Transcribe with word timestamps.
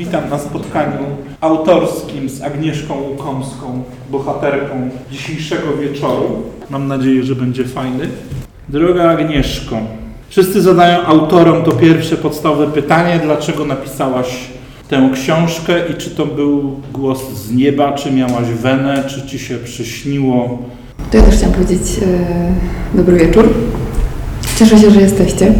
Witam 0.00 0.30
na 0.30 0.38
spotkaniu 0.38 1.04
autorskim 1.40 2.28
z 2.28 2.42
Agnieszką 2.42 2.94
Łukomską, 3.00 3.82
bohaterką 4.10 4.90
dzisiejszego 5.10 5.76
wieczoru. 5.76 6.42
Mam 6.70 6.88
nadzieję, 6.88 7.22
że 7.22 7.34
będzie 7.34 7.64
fajny. 7.64 8.08
Droga 8.68 9.10
Agnieszko, 9.10 9.76
wszyscy 10.28 10.62
zadają 10.62 11.02
autorom 11.02 11.62
to 11.62 11.72
pierwsze 11.72 12.16
podstawowe 12.16 12.66
pytanie, 12.66 13.20
dlaczego 13.24 13.64
napisałaś 13.64 14.46
tę 14.88 15.10
książkę 15.14 15.74
i 15.90 15.94
czy 15.94 16.10
to 16.10 16.26
był 16.26 16.80
głos 16.92 17.32
z 17.32 17.52
nieba, 17.52 17.92
czy 17.92 18.12
miałaś 18.12 18.46
wenę, 18.46 19.04
czy 19.08 19.26
ci 19.26 19.38
się 19.38 19.58
przyśniło. 19.58 20.58
To 21.10 21.16
ja 21.16 21.22
też 21.22 21.34
chciałam 21.36 21.54
powiedzieć 21.54 21.82
e, 22.02 22.96
dobry 22.96 23.16
wieczór. 23.16 23.48
Cieszę 24.58 24.78
się, 24.78 24.90
że 24.90 25.00
jesteście. 25.00 25.54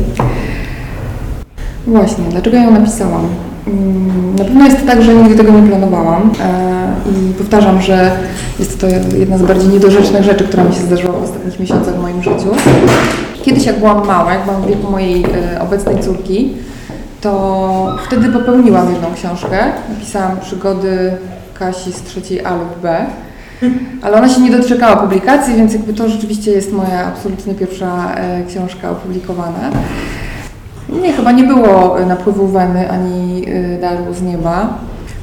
Właśnie, 1.87 2.25
dlaczego 2.31 2.57
ją 2.57 2.71
napisałam? 2.71 3.50
Mm, 3.67 4.37
Na 4.39 4.45
pewno 4.45 4.65
jest 4.65 4.87
tak, 4.87 5.03
że 5.03 5.15
nigdy 5.15 5.35
tego 5.37 5.53
nie 5.53 5.69
planowałam 5.69 6.33
e, 6.41 6.91
i 7.11 7.35
powtarzam, 7.35 7.83
że 7.83 8.11
jest 8.59 8.81
to 8.81 8.87
jedna 9.19 9.39
z 9.39 9.43
bardziej 9.43 9.69
niedorzecznych 9.69 10.23
rzeczy, 10.25 10.45
która 10.45 10.65
mi 10.65 10.75
się 10.75 10.81
zdarzyła 10.81 11.13
w 11.13 11.23
ostatnich 11.23 11.61
miesiącach 11.61 11.95
w 11.95 12.03
moim 12.03 12.23
życiu. 12.23 12.51
Kiedyś 13.43 13.67
jak 13.67 13.79
byłam 13.79 14.07
mała, 14.07 14.33
jak 14.35 14.45
byłam 14.45 14.63
w 14.63 14.67
wieku 14.67 14.91
mojej 14.91 15.25
e, 15.55 15.61
obecnej 15.61 16.01
córki, 16.03 16.53
to 17.21 17.99
wtedy 18.07 18.29
popełniłam 18.29 18.93
jedną 18.93 19.09
książkę. 19.15 19.59
Napisałam 19.95 20.41
przygody 20.41 21.13
Kasi 21.59 21.93
z 21.93 22.03
trzeciej 22.03 22.45
A 22.45 22.57
lub 22.57 22.79
B. 22.83 23.07
Ale 24.03 24.17
ona 24.19 24.29
się 24.29 24.41
nie 24.41 24.51
doczekała 24.51 24.97
publikacji, 24.97 25.55
więc 25.55 25.73
jakby 25.73 25.95
to 25.95 26.09
rzeczywiście 26.09 26.51
jest 26.51 26.73
moja 26.73 27.07
absolutnie 27.07 27.55
pierwsza 27.55 28.15
e, 28.15 28.45
książka 28.45 28.91
opublikowana. 28.91 29.71
Nie, 31.03 31.13
chyba 31.13 31.33
nie 31.33 31.45
było 31.45 32.01
e, 32.01 32.07
napływu 32.07 32.47
weny 32.47 32.91
ani 32.91 33.45
e, 33.49 33.81
daru 33.81 34.15
z 34.15 34.23
nieba. 34.23 34.69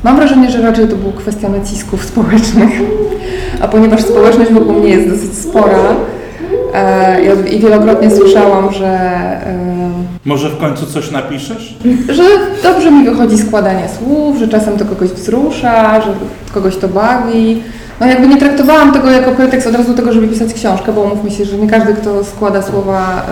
Mam 0.04 0.16
wrażenie, 0.16 0.52
że 0.52 0.62
raczej 0.62 0.88
to 0.88 0.96
była 0.96 1.14
kwestia 1.14 1.50
nacisków 1.50 2.06
społecznych, 2.06 2.70
a 3.62 3.68
ponieważ 3.68 4.02
społeczność 4.02 4.52
wokół 4.52 4.74
mnie 4.74 4.90
jest 4.90 5.10
dosyć 5.10 5.38
spora 5.38 5.96
e, 6.74 7.50
i 7.52 7.60
wielokrotnie 7.60 8.12
słyszałam, 8.12 8.74
że, 8.74 8.88
e, 8.88 9.58
Może 10.26 10.50
w 10.50 10.58
końcu 10.58 10.86
coś 10.86 11.12
napiszesz? 11.12 11.78
że 12.10 12.24
dobrze 12.64 12.92
mi 12.92 13.06
wychodzi 13.10 13.38
składanie 13.38 13.84
słów, 14.00 14.38
że 14.38 14.48
czasem 14.48 14.78
to 14.78 14.86
kogoś 14.86 15.10
wzrusza, 15.10 16.02
że 16.02 16.14
kogoś 16.54 16.78
to 16.78 16.88
bawi. 16.88 17.64
No 18.00 18.08
jakby 18.08 18.28
nie 18.28 18.38
traktowałam 18.38 18.94
tego 18.94 19.12
jako 19.12 19.32
pretekst 19.32 19.68
od 19.68 19.76
razu 19.76 19.90
do 19.92 19.98
tego, 19.98 20.14
żeby 20.14 20.28
pisać 20.28 20.54
książkę, 20.54 20.94
bo 20.94 21.02
umówmy 21.02 21.32
się, 21.32 21.46
że 21.46 21.58
nie 21.58 21.68
każdy, 21.68 21.94
kto 21.94 22.24
składa 22.24 22.62
słowa, 22.62 23.26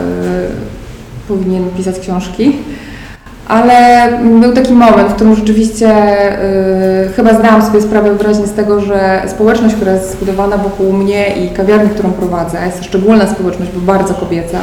y, 0.52 0.85
powinien 1.28 1.70
pisać 1.78 2.00
książki. 2.00 2.56
Ale 3.48 4.10
był 4.42 4.54
taki 4.54 4.74
moment, 4.74 5.10
w 5.10 5.14
którym 5.14 5.36
rzeczywiście 5.36 5.88
y, 7.06 7.14
chyba 7.16 7.34
zdałam 7.34 7.66
sobie 7.66 7.82
sprawę 7.82 8.16
wyraźnie 8.16 8.48
z 8.48 8.54
tego, 8.54 8.82
że 8.82 9.22
społeczność, 9.28 9.76
która 9.76 9.92
jest 9.92 10.12
zbudowana 10.12 10.58
wokół 10.58 10.94
mnie 10.94 11.28
i 11.28 11.50
kawiarni, 11.50 11.90
którą 11.90 12.12
prowadzę, 12.12 12.58
jest 12.66 12.84
szczególna 12.84 13.28
społeczność, 13.28 13.72
bo 13.72 13.82
bardzo 13.82 14.14
kobieca, 14.14 14.60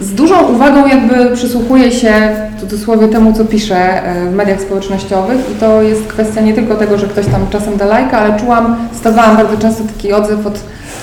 z 0.00 0.14
dużą 0.14 0.42
uwagą 0.42 0.86
jakby 0.86 1.36
przysłuchuję 1.36 1.92
się 1.92 2.12
w 2.56 2.60
cudzysłowie 2.60 3.08
temu, 3.08 3.32
co 3.32 3.44
piszę 3.44 3.76
e, 3.76 4.30
w 4.30 4.34
mediach 4.34 4.60
społecznościowych 4.60 5.38
i 5.50 5.60
to 5.60 5.82
jest 5.82 6.06
kwestia 6.06 6.40
nie 6.40 6.54
tylko 6.54 6.74
tego, 6.74 6.98
że 6.98 7.06
ktoś 7.06 7.26
tam 7.26 7.46
czasem 7.50 7.76
da 7.76 7.86
lajka, 7.86 8.18
ale 8.18 8.40
czułam, 8.40 8.76
stawałam 8.92 9.36
bardzo 9.36 9.56
często 9.56 9.84
taki 9.84 10.12
odzew 10.12 10.46
od 10.46 10.60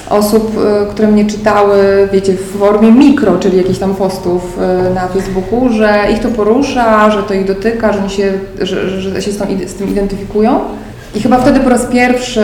osób, 0.09 0.57
e, 0.57 0.91
które 0.91 1.07
mnie 1.07 1.25
czytały, 1.25 1.77
wiecie, 2.13 2.33
w 2.33 2.57
formie 2.59 2.91
mikro, 2.91 3.39
czyli 3.39 3.57
jakichś 3.57 3.79
tam 3.79 3.95
postów 3.95 4.59
e, 4.61 4.93
na 4.93 5.07
Facebooku, 5.07 5.69
że 5.69 5.99
ich 6.13 6.19
to 6.19 6.29
porusza, 6.29 7.11
że 7.11 7.23
to 7.23 7.33
ich 7.33 7.45
dotyka, 7.45 7.93
że, 7.93 7.99
oni 7.99 8.09
się, 8.09 8.33
że, 8.61 8.89
że 9.01 9.21
się 9.21 9.31
z, 9.31 9.37
tą, 9.37 9.45
z 9.67 9.73
tym 9.73 9.89
identyfikują. 9.89 10.59
I 11.15 11.19
chyba 11.21 11.37
wtedy 11.37 11.59
po 11.59 11.69
raz 11.69 11.85
pierwszy 11.85 12.43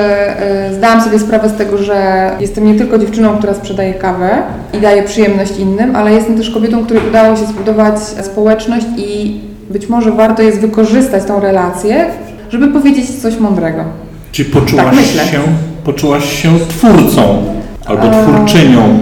y, 0.70 0.76
zdałam 0.76 1.02
sobie 1.04 1.20
sprawę 1.20 1.50
z 1.50 1.54
tego, 1.54 1.78
że 1.78 2.32
jestem 2.40 2.66
nie 2.66 2.76
tylko 2.76 2.98
dziewczyną, 2.98 3.38
która 3.38 3.54
sprzedaje 3.54 3.94
kawę 3.94 4.30
i 4.74 4.78
daje 4.78 5.04
przyjemność 5.04 5.58
innym, 5.60 5.96
ale 5.96 6.12
jestem 6.12 6.38
też 6.38 6.50
kobietą, 6.50 6.86
której 6.86 7.04
udało 7.10 7.36
się 7.36 7.46
zbudować 7.46 8.00
społeczność 8.02 8.86
i 8.98 9.40
być 9.70 9.90
może 9.90 10.12
warto 10.12 10.42
jest 10.42 10.60
wykorzystać 10.60 11.24
tą 11.26 11.40
relację, 11.40 12.06
żeby 12.50 12.68
powiedzieć 12.68 13.22
coś 13.22 13.38
mądrego. 13.40 13.84
Czy 14.32 14.46
poczułaś, 14.46 14.86
Tak, 14.86 14.96
myślę. 14.96 15.26
się, 15.26 15.40
poczułaś 15.94 16.42
się 16.42 16.60
twórcą 16.60 17.44
albo 17.86 18.04
twórczynią? 18.12 19.00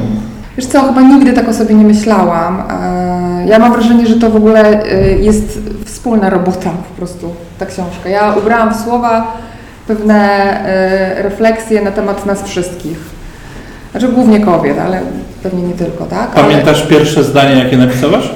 Wiesz 0.57 0.65
co, 0.65 0.81
chyba 0.83 1.01
nigdy 1.01 1.33
tak 1.33 1.49
o 1.49 1.53
sobie 1.53 1.75
nie 1.75 1.83
myślałam. 1.85 2.63
E, 2.69 3.45
Ja 3.47 3.59
mam 3.59 3.73
wrażenie, 3.73 4.07
że 4.07 4.15
to 4.15 4.29
w 4.29 4.35
ogóle 4.35 4.83
e, 4.83 5.11
jest 5.11 5.59
wspólna 5.85 6.29
robota 6.29 6.69
po 6.69 6.95
prostu, 6.97 7.29
ta 7.59 7.65
książka. 7.65 8.09
Ja 8.09 8.33
ubrałam 8.33 8.73
w 8.73 8.77
słowa 8.83 9.37
pewne 9.87 10.15
e, 10.65 11.23
refleksje 11.23 11.81
na 11.81 11.91
temat 11.91 12.25
nas 12.25 12.43
wszystkich. 12.43 12.97
Znaczy 13.91 14.07
głównie 14.07 14.39
kobiet, 14.39 14.79
ale 14.79 14.99
pewnie 15.43 15.63
nie 15.63 15.73
tylko, 15.73 16.05
tak? 16.05 16.29
Ale- 16.35 16.43
Pamiętasz 16.43 16.83
pierwsze 16.87 17.23
zdanie, 17.23 17.63
jakie 17.63 17.77
napisałaś? 17.77 18.29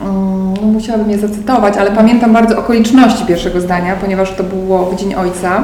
Mm, 0.00 0.54
No, 0.62 0.66
musiałabym 0.66 1.10
je 1.10 1.18
zacytować, 1.18 1.76
ale 1.76 1.90
pamiętam 1.90 2.32
bardzo 2.32 2.58
okoliczności 2.58 3.24
pierwszego 3.26 3.60
zdania, 3.60 3.96
ponieważ 4.00 4.30
to 4.32 4.44
było 4.44 4.86
w 4.86 4.96
Dzień 4.96 5.14
Ojca. 5.14 5.62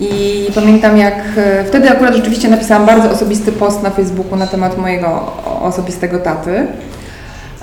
I 0.00 0.46
pamiętam 0.54 0.96
jak 0.96 1.14
e, 1.36 1.64
wtedy 1.64 1.90
akurat 1.90 2.14
rzeczywiście 2.14 2.48
napisałam 2.48 2.86
bardzo 2.86 3.10
osobisty 3.10 3.52
post 3.52 3.82
na 3.82 3.90
Facebooku 3.90 4.36
na 4.36 4.46
temat 4.46 4.78
mojego 4.78 5.32
osobistego 5.62 6.18
taty. 6.18 6.66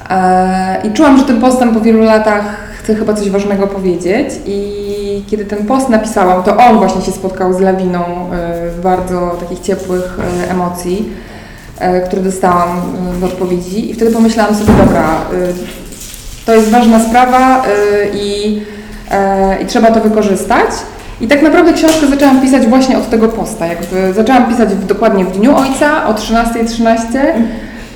E, 0.09 0.81
I 0.83 0.91
czułam, 0.91 1.17
że 1.17 1.23
tym 1.23 1.41
postem 1.41 1.73
po 1.73 1.81
wielu 1.81 2.03
latach 2.03 2.45
chcę 2.79 2.95
chyba 2.95 3.13
coś 3.13 3.29
ważnego 3.29 3.67
powiedzieć. 3.67 4.29
I 4.45 5.23
kiedy 5.27 5.45
ten 5.45 5.65
post 5.65 5.89
napisałam, 5.89 6.43
to 6.43 6.57
on 6.57 6.77
właśnie 6.77 7.01
się 7.01 7.11
spotkał 7.11 7.53
z 7.53 7.59
lawiną 7.59 7.99
e, 7.99 8.81
bardzo 8.83 9.37
takich 9.39 9.59
ciepłych 9.59 10.17
emocji, 10.49 11.09
które 12.05 12.21
dostałam 12.21 12.81
w 13.19 13.23
odpowiedzi. 13.23 13.91
I 13.91 13.93
wtedy 13.93 14.11
pomyślałam 14.11 14.55
sobie, 14.55 14.73
dobra, 14.85 15.21
to 16.45 16.55
jest 16.55 16.69
ważna 16.69 16.99
sprawa 16.99 17.63
i, 18.13 18.61
i 19.61 19.65
trzeba 19.65 19.91
to 19.91 20.01
wykorzystać. 20.01 20.69
I 21.21 21.27
tak 21.27 21.41
naprawdę 21.41 21.73
książkę 21.73 22.07
zaczęłam 22.07 22.41
pisać 22.41 22.67
właśnie 22.67 22.97
od 22.97 23.09
tego 23.09 23.27
posta. 23.27 23.65
Jakby 23.67 24.13
zaczęłam 24.13 24.45
pisać 24.45 24.69
w, 24.69 24.85
dokładnie 24.85 25.25
w 25.25 25.37
Dniu 25.37 25.55
Ojca 25.55 26.07
o 26.07 26.13
13.13. 26.13 26.97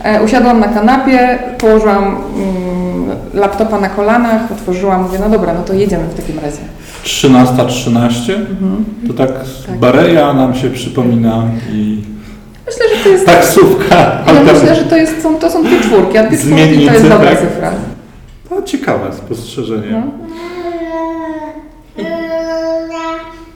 E, 0.04 0.24
usiadłam 0.24 0.60
na 0.60 0.68
kanapie, 0.68 1.40
położyłam 1.58 2.04
mm, 2.04 3.18
laptopa 3.34 3.80
na 3.80 3.90
kolanach, 3.90 4.52
otworzyłam, 4.52 5.04
mówię, 5.04 5.20
no 5.20 5.30
dobra, 5.30 5.54
no 5.54 5.64
to 5.64 5.74
jedziemy 5.74 6.04
w 6.04 6.16
takim 6.16 6.40
razie. 6.40 6.58
13.13? 7.04 8.34
To 9.08 9.14
tak, 9.14 9.30
Tak. 9.68 9.78
Bareja 9.80 10.34
nam 10.34 10.56
się 10.56 10.70
przypomina 10.70 11.44
i 11.72 12.02
Myślę, 12.66 12.98
że 12.98 13.04
to 13.04 13.10
jest... 13.10 13.26
taksówka. 13.26 13.96
Ja 13.96 14.34
alter- 14.34 14.54
myślę, 14.54 14.76
że 14.76 14.84
to, 14.84 14.98
jest, 14.98 15.24
są, 15.24 15.36
to 15.36 15.50
są 15.52 15.64
dwie 15.64 15.80
czwórki, 15.80 16.18
a 16.18 16.24
czwórki 16.24 16.88
to 16.88 16.94
jest 16.94 17.10
dobra 17.10 17.30
tak. 17.30 17.40
cyfra. 17.40 17.72
No, 18.52 18.62
ciekawe 18.62 19.14
spostrzeżenie. 19.14 19.92
No. 19.92 20.26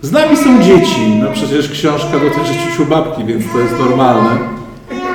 Z 0.01 0.11
nami 0.11 0.37
są 0.37 0.63
dzieci. 0.63 1.01
No 1.23 1.31
przecież 1.33 1.69
książka 1.69 2.11
dotyczy 2.11 2.53
ciuciu 2.69 2.85
babki, 2.85 3.25
więc 3.25 3.43
to 3.53 3.59
jest 3.59 3.73
normalne. 3.79 4.39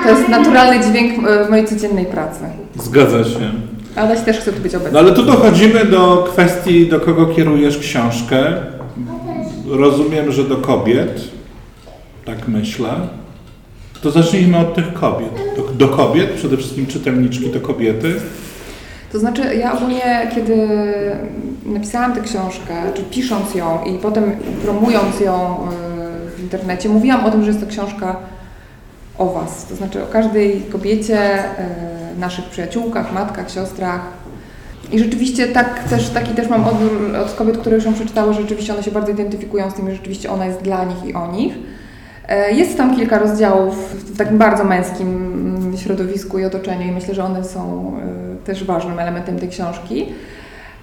To 0.02 0.10
jest 0.10 0.28
naturalny 0.28 0.84
dźwięk 0.84 1.28
e, 1.28 1.50
mojej 1.50 1.66
codziennej 1.66 2.06
pracy. 2.06 2.40
Zgadza 2.76 3.24
się. 3.24 3.52
Adaś 3.96 4.20
też 4.20 4.38
chce 4.38 4.52
tu 4.52 4.60
być 4.60 4.74
obecny. 4.74 4.92
No 4.92 4.98
ale 4.98 5.12
tu 5.12 5.22
dochodzimy 5.22 5.84
do 5.84 6.28
kwestii, 6.32 6.86
do 6.86 7.00
kogo 7.00 7.26
kierujesz 7.26 7.78
książkę. 7.78 8.52
Rozumiem, 9.68 10.32
że 10.32 10.44
do 10.44 10.56
kobiet. 10.56 11.20
Tak 12.24 12.48
myślę. 12.48 12.90
To 14.02 14.10
zacznijmy 14.10 14.58
od 14.58 14.74
tych 14.74 14.92
kobiet. 14.92 15.30
Do, 15.56 15.86
do 15.86 15.88
kobiet, 15.96 16.30
przede 16.30 16.56
wszystkim 16.56 16.86
czytelniczki 16.86 17.50
to 17.50 17.60
kobiety. 17.60 18.14
To 19.14 19.20
znaczy, 19.20 19.54
ja 19.54 19.72
ogólnie, 19.72 20.30
kiedy 20.34 20.68
napisałam 21.66 22.12
tę 22.12 22.20
książkę, 22.20 22.74
czy 22.94 23.02
pisząc 23.02 23.54
ją 23.54 23.84
i 23.84 23.98
potem 23.98 24.24
promując 24.62 25.20
ją 25.20 25.56
y, 26.28 26.36
w 26.36 26.42
internecie, 26.42 26.88
mówiłam 26.88 27.24
o 27.24 27.30
tym, 27.30 27.42
że 27.42 27.48
jest 27.48 27.60
to 27.60 27.66
książka 27.66 28.16
o 29.18 29.26
Was. 29.26 29.64
To 29.64 29.76
znaczy 29.76 30.02
o 30.02 30.06
każdej 30.06 30.60
kobiecie, 30.60 31.38
y, 31.38 32.18
naszych 32.20 32.44
przyjaciółkach, 32.44 33.12
matkach, 33.12 33.50
siostrach. 33.50 34.00
I 34.92 34.98
rzeczywiście 34.98 35.48
tak 35.48 35.84
też, 35.84 36.08
taki 36.08 36.34
też 36.34 36.48
mam 36.48 36.64
odbiór 36.64 37.16
od 37.16 37.32
kobiet, 37.32 37.58
które 37.58 37.76
już 37.76 37.84
ją 37.84 37.94
przeczytały, 37.94 38.34
że 38.34 38.40
rzeczywiście 38.40 38.72
one 38.72 38.82
się 38.82 38.90
bardzo 38.90 39.12
identyfikują 39.12 39.70
z 39.70 39.74
tym, 39.74 39.90
że 39.90 39.96
rzeczywiście 39.96 40.30
ona 40.30 40.46
jest 40.46 40.62
dla 40.62 40.84
nich 40.84 41.04
i 41.04 41.14
o 41.14 41.32
nich. 41.32 41.54
E, 42.28 42.52
Jest 42.52 42.76
tam 42.76 42.96
kilka 42.96 43.18
rozdziałów 43.18 43.94
w 43.94 44.16
takim 44.18 44.38
bardzo 44.38 44.64
męskim 44.64 45.63
środowisku 45.76 46.38
i 46.38 46.44
otoczeniu 46.44 46.88
i 46.88 46.92
myślę, 46.92 47.14
że 47.14 47.24
one 47.24 47.44
są 47.44 47.92
e, 48.42 48.46
też 48.46 48.64
ważnym 48.64 48.98
elementem 48.98 49.38
tej 49.38 49.48
książki. 49.48 50.06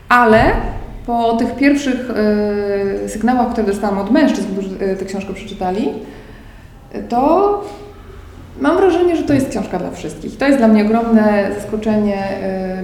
Ale 0.10 0.44
po 1.06 1.34
tych 1.34 1.56
pierwszych 1.56 2.10
e, 3.06 3.10
sygnałach, 3.10 3.52
które 3.52 3.68
dostałam 3.68 4.00
od 4.00 4.12
mężczyzn, 4.12 4.48
którzy 4.54 4.70
e, 4.80 4.96
tę 4.96 5.06
książkę 5.06 5.34
przeczytali, 5.34 5.90
to 7.10 7.64
Mam 8.60 8.78
wrażenie, 8.78 9.16
że 9.16 9.24
to 9.24 9.34
jest 9.34 9.50
książka 9.50 9.80
dla 9.80 9.92
wszystkich. 9.92 10.38
To 10.38 10.46
jest 10.46 10.58
dla 10.58 10.68
mnie 10.68 10.86
ogromne 10.86 11.52
zaskoczenie, 11.56 12.24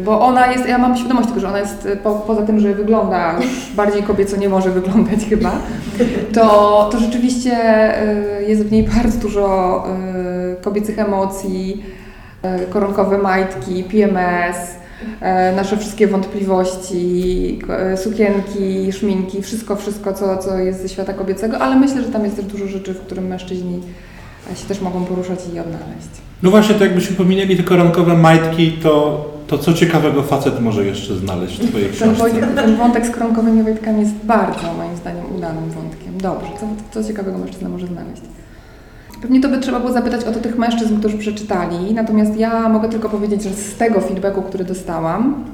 bo 0.06 0.22
ona 0.22 0.52
jest, 0.52 0.68
ja 0.68 0.78
mam 0.78 0.98
świadomość 0.98 1.28
tego, 1.28 1.40
że 1.40 1.48
ona 1.48 1.60
jest 1.60 1.88
po, 2.04 2.16
poza 2.16 2.42
tym, 2.42 2.60
że 2.60 2.74
wygląda 2.74 3.36
już 3.42 3.72
bardziej 3.76 4.04
kobieco 4.04 4.38
nie 4.38 4.50
może 4.50 4.70
wyglądać 4.70 5.20
chyba, 5.30 5.52
to, 6.34 6.90
to 6.92 7.00
rzeczywiście 7.00 7.58
jest 8.48 8.64
w 8.64 8.72
niej 8.72 8.84
bardzo 8.84 9.20
dużo 9.20 9.84
kobiecych 10.62 11.00
emocji, 11.00 11.84
koronkowe 12.70 13.18
majtki, 13.18 13.84
PMS, 13.84 14.58
yy, 15.22 15.56
nasze 15.56 15.78
wszystkie 15.78 16.08
wątpliwości, 16.08 17.60
yy, 17.90 17.98
sukienki, 17.98 18.92
szminki, 18.92 19.42
wszystko, 19.42 19.76
wszystko, 19.76 20.14
co, 20.14 20.38
co 20.38 20.58
jest 20.60 20.82
ze 20.82 20.90
świata 20.90 21.14
kobiecego, 21.14 21.58
ale 21.60 21.76
myślę, 21.76 22.02
że 22.02 22.10
tam 22.10 22.24
jest 22.24 22.36
też 22.36 22.46
dużo 22.46 22.68
rzeczy, 22.68 22.94
w 22.94 23.00
którym 23.00 23.28
mężczyźni 23.28 23.82
się 24.56 24.68
też 24.68 24.82
mogą 24.82 25.06
poruszać 25.06 25.40
i 25.40 25.60
odnaleźć. 25.60 26.10
No 26.44 26.50
właśnie, 26.50 26.76
to 26.76 26.84
jakbyśmy 26.84 27.16
pominęli 27.16 27.58
te 27.58 27.64
koronkowe 27.64 28.18
majtki, 28.18 28.72
to, 28.72 29.26
to 29.48 29.58
co 29.58 29.74
ciekawego 29.74 30.24
facet 30.24 30.62
może 30.62 30.86
jeszcze 30.86 31.16
znaleźć 31.16 31.60
w 31.60 31.70
Twojej 31.70 31.90
książce? 31.90 32.32
Ten 32.56 32.78
wątek 32.78 33.06
z 33.06 33.12
koronkowymi 33.12 33.64
Wojtkami 33.64 34.00
jest 34.00 34.14
bardzo, 34.14 34.74
moim 34.74 34.98
zdaniem, 34.98 35.36
udanym 35.36 35.70
wątkiem. 35.70 36.18
Dobrze, 36.22 36.48
co, 36.60 36.68
co 37.02 37.08
ciekawego 37.08 37.38
mężczyzna 37.38 37.70
może 37.70 37.88
znaleźć? 37.88 38.22
Pewnie 39.22 39.42
to 39.42 39.50
by 39.50 39.60
trzeba 39.60 39.80
było 39.80 39.92
zapytać 39.92 40.24
o 40.24 40.32
to 40.32 40.40
tych 40.40 40.58
mężczyzn, 40.58 41.00
którzy 41.00 41.18
przeczytali, 41.18 41.94
natomiast 41.94 42.38
ja 42.38 42.70
mogę 42.70 42.90
tylko 42.90 43.10
powiedzieć, 43.10 43.44
że 43.44 43.50
z 43.50 43.76
tego 43.76 44.02
feedbacku, 44.02 44.42
który 44.42 44.66
dostałam 44.66 45.46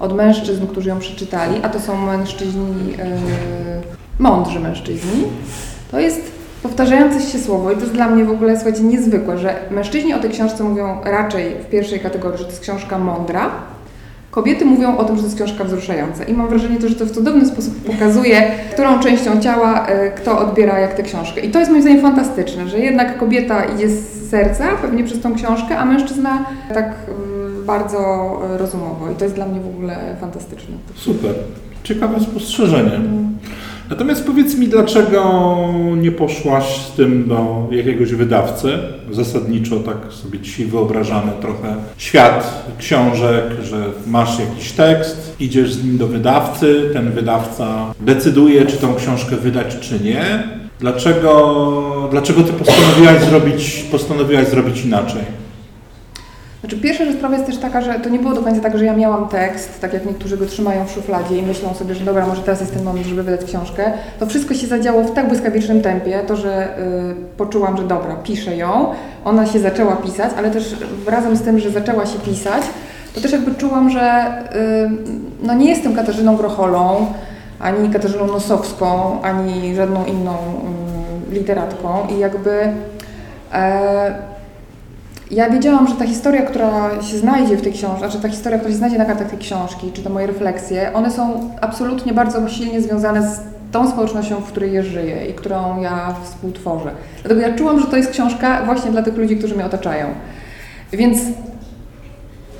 od 0.00 0.16
mężczyzn, 0.16 0.66
którzy 0.66 0.88
ją 0.88 0.98
przeczytali, 0.98 1.60
a 1.62 1.68
to 1.68 1.80
są 1.80 2.06
mężczyźni, 2.06 2.88
yy, 2.88 3.04
mądrzy 4.18 4.60
mężczyźni, 4.60 5.24
to 5.90 6.00
jest 6.00 6.20
powtarzające 6.62 7.20
się 7.20 7.38
słowo 7.38 7.72
i 7.72 7.74
to 7.74 7.80
jest 7.80 7.92
dla 7.92 8.08
mnie 8.08 8.24
w 8.24 8.30
ogóle, 8.30 8.56
słuchajcie, 8.56 8.82
niezwykłe, 8.82 9.38
że 9.38 9.54
mężczyźni 9.70 10.14
o 10.14 10.18
tej 10.18 10.30
książce 10.30 10.64
mówią 10.64 11.00
raczej 11.04 11.54
w 11.54 11.66
pierwszej 11.66 12.00
kategorii, 12.00 12.38
że 12.38 12.44
to 12.44 12.50
jest 12.50 12.62
książka 12.62 12.98
mądra, 12.98 13.50
Kobiety 14.34 14.64
mówią 14.64 14.96
o 14.96 15.04
tym, 15.04 15.16
że 15.16 15.22
to 15.22 15.28
jest 15.28 15.36
książka 15.36 15.64
wzruszająca 15.64 16.24
i 16.24 16.34
mam 16.34 16.48
wrażenie, 16.48 16.78
to, 16.78 16.88
że 16.88 16.94
to 16.94 17.06
w 17.06 17.10
cudowny 17.10 17.46
sposób 17.46 17.74
pokazuje, 17.74 18.50
którą 18.72 19.00
częścią 19.00 19.40
ciała 19.40 19.86
y, 19.88 20.10
kto 20.16 20.38
odbiera 20.38 20.78
jak 20.78 20.94
tę 20.94 21.02
książkę. 21.02 21.40
I 21.40 21.50
to 21.50 21.58
jest 21.58 21.70
moim 21.70 21.82
zdaniem 21.82 22.02
fantastyczne, 22.02 22.68
że 22.68 22.78
jednak 22.78 23.18
kobieta 23.18 23.64
idzie 23.64 23.88
z 23.88 24.30
serca 24.30 24.64
pewnie 24.82 25.04
przez 25.04 25.20
tą 25.20 25.34
książkę, 25.34 25.78
a 25.78 25.84
mężczyzna 25.84 26.44
tak 26.74 26.86
y, 26.86 27.64
bardzo 27.64 27.98
y, 28.54 28.58
rozumowo. 28.58 29.10
I 29.10 29.14
to 29.14 29.24
jest 29.24 29.36
dla 29.36 29.46
mnie 29.46 29.60
w 29.60 29.66
ogóle 29.66 29.96
fantastyczne. 30.20 30.74
Super. 30.94 31.34
Ciekawe 31.84 32.20
spostrzeżenie. 32.20 33.00
Natomiast 33.90 34.26
powiedz 34.26 34.54
mi, 34.54 34.68
dlaczego 34.68 35.54
nie 35.96 36.12
poszłaś 36.12 36.64
z 36.64 36.92
tym 36.92 37.28
do 37.28 37.68
jakiegoś 37.70 38.14
wydawcy? 38.14 38.78
Zasadniczo 39.10 39.76
tak 39.76 39.96
sobie 40.10 40.38
dzisiaj 40.38 40.66
wyobrażamy 40.66 41.32
trochę 41.40 41.76
świat 41.98 42.64
książek, 42.78 43.44
że 43.62 43.84
masz 44.06 44.38
jakiś 44.38 44.72
tekst, 44.72 45.36
idziesz 45.40 45.72
z 45.72 45.84
nim 45.84 45.98
do 45.98 46.06
wydawcy, 46.06 46.90
ten 46.92 47.10
wydawca 47.10 47.94
decyduje, 48.00 48.66
czy 48.66 48.76
tą 48.76 48.94
książkę 48.94 49.36
wydać, 49.36 49.76
czy 49.80 50.00
nie. 50.00 50.42
Dlaczego, 50.80 52.08
dlaczego 52.10 52.42
ty 52.42 52.52
postanowiłaś 52.52 53.22
zrobić, 53.22 53.84
postanowiłaś 53.90 54.48
zrobić 54.48 54.84
inaczej? 54.84 55.43
Znaczy 56.64 56.76
pierwsza 56.76 57.04
rzecz 57.04 57.16
sprawa 57.16 57.34
jest 57.34 57.46
też 57.46 57.58
taka, 57.58 57.80
że 57.80 57.94
to 57.94 58.08
nie 58.08 58.18
było 58.18 58.34
do 58.34 58.42
końca 58.42 58.60
tak, 58.60 58.78
że 58.78 58.84
ja 58.84 58.96
miałam 58.96 59.28
tekst, 59.28 59.80
tak 59.80 59.92
jak 59.92 60.06
niektórzy 60.06 60.36
go 60.36 60.46
trzymają 60.46 60.84
w 60.84 60.90
szufladzie 60.90 61.38
i 61.38 61.42
myślą 61.42 61.74
sobie, 61.74 61.94
że 61.94 62.04
dobra, 62.04 62.26
może 62.26 62.42
teraz 62.42 62.60
jest 62.60 62.74
ten 62.74 62.84
moment, 62.84 63.06
żeby 63.06 63.22
wydać 63.22 63.44
książkę. 63.44 63.92
To 64.18 64.26
wszystko 64.26 64.54
się 64.54 64.66
zadziało 64.66 65.02
w 65.02 65.14
tak 65.14 65.28
błyskawicznym 65.28 65.82
tempie, 65.82 66.22
to, 66.26 66.36
że 66.36 66.78
y, 66.78 67.14
poczułam, 67.36 67.76
że 67.76 67.82
dobra, 67.82 68.16
piszę 68.16 68.56
ją, 68.56 68.86
ona 69.24 69.46
się 69.46 69.60
zaczęła 69.60 69.96
pisać, 69.96 70.32
ale 70.38 70.50
też 70.50 70.76
razem 71.06 71.36
z 71.36 71.42
tym, 71.42 71.58
że 71.58 71.70
zaczęła 71.70 72.06
się 72.06 72.18
pisać, 72.18 72.62
to 73.14 73.20
też 73.20 73.32
jakby 73.32 73.54
czułam, 73.54 73.90
że 73.90 74.32
y, 74.54 74.90
no 75.42 75.54
nie 75.54 75.70
jestem 75.70 75.94
Katarzyną 75.94 76.36
Grocholą, 76.36 77.06
ani 77.60 77.90
Katarzyną 77.90 78.26
Nosowską, 78.26 79.18
ani 79.22 79.74
żadną 79.74 80.04
inną 80.04 80.34
y, 81.30 81.34
literatką 81.34 82.06
i 82.16 82.18
jakby... 82.18 82.72
E, 83.52 84.33
ja 85.30 85.50
wiedziałam, 85.50 85.88
że 85.88 85.94
ta 85.94 86.06
historia, 86.06 86.42
która 86.42 87.02
się 87.02 87.18
znajdzie 87.18 87.56
w 87.56 87.62
tej 87.62 87.72
książce, 87.72 87.98
znaczy 87.98 88.20
ta 88.20 88.28
historia, 88.28 88.58
która 88.58 88.72
się 88.72 88.78
znajdzie 88.78 88.98
na 88.98 89.04
kartach 89.04 89.30
tej 89.30 89.38
książki, 89.38 89.92
czy 89.92 90.02
te 90.02 90.10
moje 90.10 90.26
refleksje, 90.26 90.92
one 90.92 91.10
są 91.10 91.50
absolutnie 91.60 92.12
bardzo 92.12 92.48
silnie 92.48 92.82
związane 92.82 93.22
z 93.22 93.40
tą 93.72 93.90
społecznością, 93.90 94.36
w 94.36 94.44
której 94.44 94.72
ja 94.72 94.82
żyję 94.82 95.26
i 95.26 95.34
którą 95.34 95.80
ja 95.80 96.14
współtworzę. 96.24 96.90
Dlatego 97.20 97.40
ja 97.40 97.54
czułam, 97.54 97.80
że 97.80 97.86
to 97.86 97.96
jest 97.96 98.10
książka 98.10 98.62
właśnie 98.64 98.90
dla 98.90 99.02
tych 99.02 99.16
ludzi, 99.16 99.36
którzy 99.36 99.54
mnie 99.54 99.64
otaczają. 99.64 100.06
Więc 100.92 101.18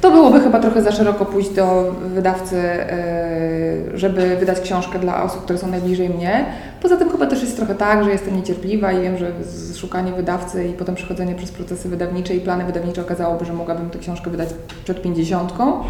to 0.05 0.11
byłoby 0.11 0.41
chyba 0.41 0.61
trochę 0.61 0.83
za 0.83 0.93
szeroko 0.93 1.25
pójść 1.25 1.51
do 1.51 1.95
wydawcy, 2.15 2.56
yy, 2.56 3.99
żeby 3.99 4.37
wydać 4.37 4.61
książkę 4.61 4.99
dla 4.99 5.23
osób, 5.23 5.45
które 5.45 5.59
są 5.59 5.67
najbliżej 5.67 6.09
mnie. 6.09 6.45
Poza 6.83 6.97
tym 6.97 7.11
chyba 7.11 7.27
też 7.27 7.43
jest 7.43 7.56
trochę 7.56 7.75
tak, 7.75 8.05
że 8.05 8.11
jestem 8.11 8.37
niecierpliwa 8.37 8.93
i 8.93 9.03
wiem, 9.03 9.19
że 9.19 9.33
szukanie 9.77 10.12
wydawcy 10.12 10.69
i 10.69 10.73
potem 10.73 10.95
przechodzenie 10.95 11.35
przez 11.35 11.53
procesy 11.53 11.89
wydawnicze 11.89 12.35
i 12.35 12.41
plany 12.41 12.65
wydawnicze 12.65 13.03
okazałoby, 13.03 13.45
że 13.45 13.53
mogłabym 13.53 13.91
tę 13.91 13.99
książkę 13.99 14.31
wydać 14.31 14.49
przed 14.85 15.03
pięćdziesiątką. 15.03 15.85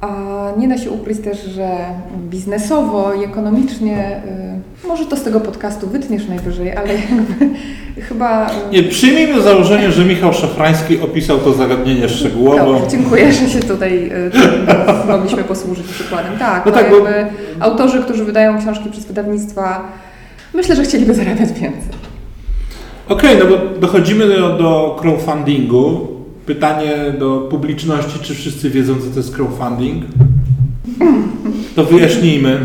A 0.00 0.08
nie 0.56 0.68
da 0.68 0.78
się 0.78 0.90
ukryć 0.90 1.18
też, 1.20 1.42
że 1.44 1.68
biznesowo 2.30 3.14
i 3.14 3.24
ekonomicznie, 3.24 4.20
yy, 4.82 4.88
może 4.88 5.06
to 5.06 5.16
z 5.16 5.22
tego 5.22 5.40
podcastu 5.40 5.86
wytniesz 5.88 6.28
najwyżej, 6.28 6.76
ale 6.76 6.94
jakby 6.94 7.48
chyba... 8.08 8.46
yy, 8.72 8.82
Nie, 8.82 8.88
przyjmijmy 8.88 9.42
założenie, 9.42 9.92
że 9.92 10.04
Michał 10.04 10.32
Szafrański 10.32 11.00
opisał 11.00 11.38
to 11.38 11.52
zagadnienie 11.52 12.08
szczegółowo. 12.08 12.72
Dobrze, 12.72 12.88
dziękuję, 12.90 13.32
że 13.32 13.48
się 13.48 13.60
tutaj 13.60 14.10
y, 15.06 15.08
mogliśmy 15.12 15.44
posłużyć 15.44 15.86
przykładem. 15.86 16.38
Tak, 16.38 16.66
No 16.66 16.72
no 16.72 16.78
tak, 16.78 16.90
bo- 16.90 16.96
jakby 17.08 17.26
autorzy, 17.60 18.02
którzy 18.02 18.24
wydają 18.24 18.58
książki 18.58 18.90
przez 18.90 19.04
wydawnictwa, 19.06 19.88
myślę, 20.54 20.76
że 20.76 20.82
chcieliby 20.82 21.14
zarabiać 21.14 21.48
więcej. 21.52 21.96
Okej, 23.08 23.36
no 23.38 23.44
bo 23.46 23.80
dochodzimy 23.80 24.28
do, 24.28 24.48
do 24.58 24.96
crowdfundingu. 25.00 26.15
Pytanie 26.46 26.92
do 27.18 27.38
publiczności, 27.50 28.18
czy 28.22 28.34
wszyscy 28.34 28.70
wiedzą, 28.70 28.94
co 28.94 29.10
to 29.10 29.16
jest 29.16 29.36
crowdfunding? 29.36 30.04
To 31.76 31.84
wyjaśnijmy. 31.84 32.60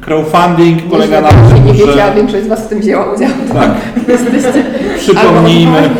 Crowdfunding 0.00 0.82
polega 0.82 1.20
na 1.20 1.28
nie 1.28 1.54
tym, 1.54 1.64
wiecie, 1.64 2.04
a 2.04 2.08
że... 2.08 2.14
większość 2.16 2.44
z 2.44 2.48
Was 2.48 2.64
w 2.64 2.68
tym 2.68 2.80
wzięła 2.80 3.14
udział. 3.14 3.30
Tak, 3.52 3.70
Jesteście 4.08 4.64
przypomnijmy, 4.98 5.90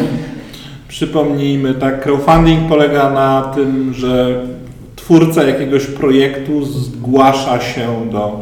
przypomnijmy, 0.88 1.74
tak, 1.74 2.02
crowdfunding 2.02 2.68
polega 2.68 3.10
na 3.10 3.52
tym, 3.54 3.94
że 3.94 4.42
twórca 4.96 5.44
jakiegoś 5.44 5.86
projektu 5.86 6.64
zgłasza 6.64 7.60
się 7.60 8.08
do 8.12 8.40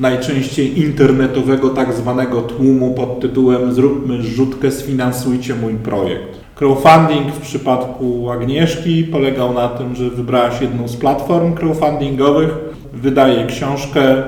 najczęściej 0.00 0.80
internetowego 0.80 1.70
tak 1.70 1.92
zwanego 1.92 2.40
tłumu 2.40 2.94
pod 2.94 3.20
tytułem 3.20 3.74
Zróbmy 3.74 4.22
zrzutkę, 4.22 4.70
sfinansujcie 4.70 5.54
mój 5.54 5.74
projekt. 5.74 6.39
Crowdfunding 6.60 7.34
w 7.34 7.40
przypadku 7.40 8.30
Agnieszki 8.30 9.04
polegał 9.04 9.54
na 9.54 9.68
tym, 9.68 9.96
że 9.96 10.10
wybrałaś 10.10 10.60
jedną 10.60 10.88
z 10.88 10.96
platform 10.96 11.54
crowdfundingowych, 11.54 12.50
wydaje 12.92 13.46
książkę, 13.46 14.22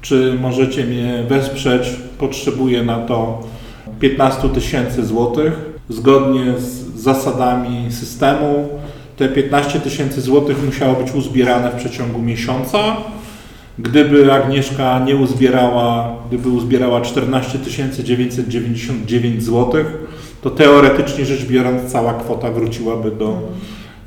czy 0.00 0.38
możecie 0.40 0.84
mnie 0.84 1.24
wesprzeć, 1.28 1.90
potrzebuję 2.18 2.82
na 2.82 2.98
to 2.98 3.40
15 4.00 4.48
tysięcy 4.48 5.06
złotych. 5.06 5.52
Zgodnie 5.88 6.58
z 6.58 7.00
zasadami 7.00 7.92
systemu 7.92 8.68
te 9.16 9.28
15 9.28 9.80
tysięcy 9.80 10.20
złotych 10.20 10.64
musiało 10.66 10.94
być 10.94 11.14
uzbierane 11.14 11.70
w 11.70 11.74
przeciągu 11.74 12.22
miesiąca. 12.22 12.78
Gdyby 13.78 14.32
Agnieszka 14.32 14.98
nie 14.98 15.16
uzbierała, 15.16 16.16
gdyby 16.28 16.48
uzbierała 16.48 17.00
14 17.00 17.58
999 18.04 19.42
złotych, 19.42 19.86
to 20.42 20.50
teoretycznie 20.50 21.24
rzecz 21.24 21.44
biorąc 21.44 21.92
cała 21.92 22.14
kwota 22.14 22.50
wróciłaby 22.50 23.10
do 23.10 23.38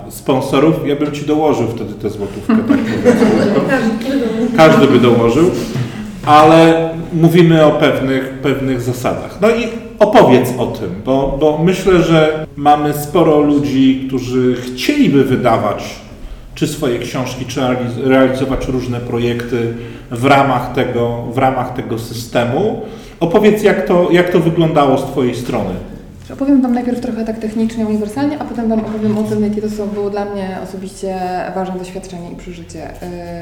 sponsorów. 0.10 0.76
Ja 0.88 0.96
bym 0.96 1.12
Ci 1.12 1.26
dołożył 1.26 1.68
wtedy 1.68 1.94
tę 1.94 2.10
złotówkę, 2.10 2.56
tak. 2.68 2.80
Każdy 4.58 4.88
by 4.88 5.00
dołożył, 5.00 5.52
ale 6.26 6.90
mówimy 7.14 7.66
o 7.66 7.72
pewnych, 7.72 8.30
pewnych 8.30 8.82
zasadach. 8.82 9.38
No 9.42 9.50
i 9.50 9.68
opowiedz 10.00 10.50
o 10.58 10.66
tym, 10.66 10.90
bo, 11.06 11.38
bo 11.40 11.58
myślę, 11.64 12.04
że 12.04 12.46
mamy 12.56 12.94
sporo 12.94 13.40
ludzi, 13.40 14.04
którzy 14.08 14.56
chcieliby 14.56 15.24
wydawać 15.24 15.84
czy 16.56 16.68
swoje 16.68 17.00
książki, 17.00 17.46
czy 17.46 17.60
realiz- 17.60 18.08
realizować 18.08 18.68
różne 18.68 19.00
projekty 19.00 19.74
w 20.12 20.26
ramach 20.26 20.74
tego, 20.74 21.24
w 21.34 21.38
ramach 21.38 21.74
tego 21.74 22.00
systemu. 22.00 22.82
Opowiedz, 23.20 23.64
jak 23.64 23.88
to, 23.88 24.08
jak 24.12 24.30
to 24.30 24.40
wyglądało 24.40 24.98
z 24.98 25.04
Twojej 25.04 25.36
strony. 25.36 25.74
Opowiem 26.34 26.62
Wam 26.62 26.74
najpierw 26.74 27.02
trochę 27.02 27.26
tak 27.26 27.40
technicznie, 27.40 27.86
uniwersalnie, 27.86 28.40
a 28.40 28.46
potem 28.46 28.70
Wam 28.70 28.80
opowiem 28.80 29.18
o 29.18 29.24
tym, 29.24 29.44
jakie 29.44 29.62
to 29.62 29.70
są, 29.70 29.88
było 29.88 30.10
dla 30.10 30.26
mnie 30.26 30.58
osobiście 30.64 31.20
ważne 31.56 31.80
doświadczenie 31.80 32.32
i 32.32 32.36
przeżycie. 32.36 32.90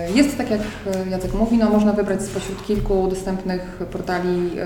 Yy, 0.08 0.16
Jest 0.16 0.38
tak, 0.38 0.52
jak 0.52 0.62
yy, 0.62 1.12
Jacek 1.12 1.34
mówi, 1.34 1.58
no, 1.58 1.70
można 1.70 1.94
wybrać 1.94 2.22
spośród 2.22 2.66
kilku 2.66 3.08
dostępnych 3.08 3.80
portali, 3.92 4.56
yy, 4.56 4.64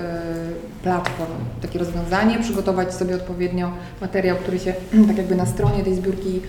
platform 0.82 1.32
takie 1.62 1.78
rozwiązanie, 1.78 2.38
przygotować 2.38 2.94
sobie 2.94 3.14
odpowiednio 3.14 3.70
materiał, 4.00 4.36
który 4.36 4.58
się 4.58 4.74
tak 5.08 5.16
jakby 5.16 5.34
na 5.34 5.46
stronie 5.46 5.84
tej 5.84 5.94
zbiórki 5.94 6.40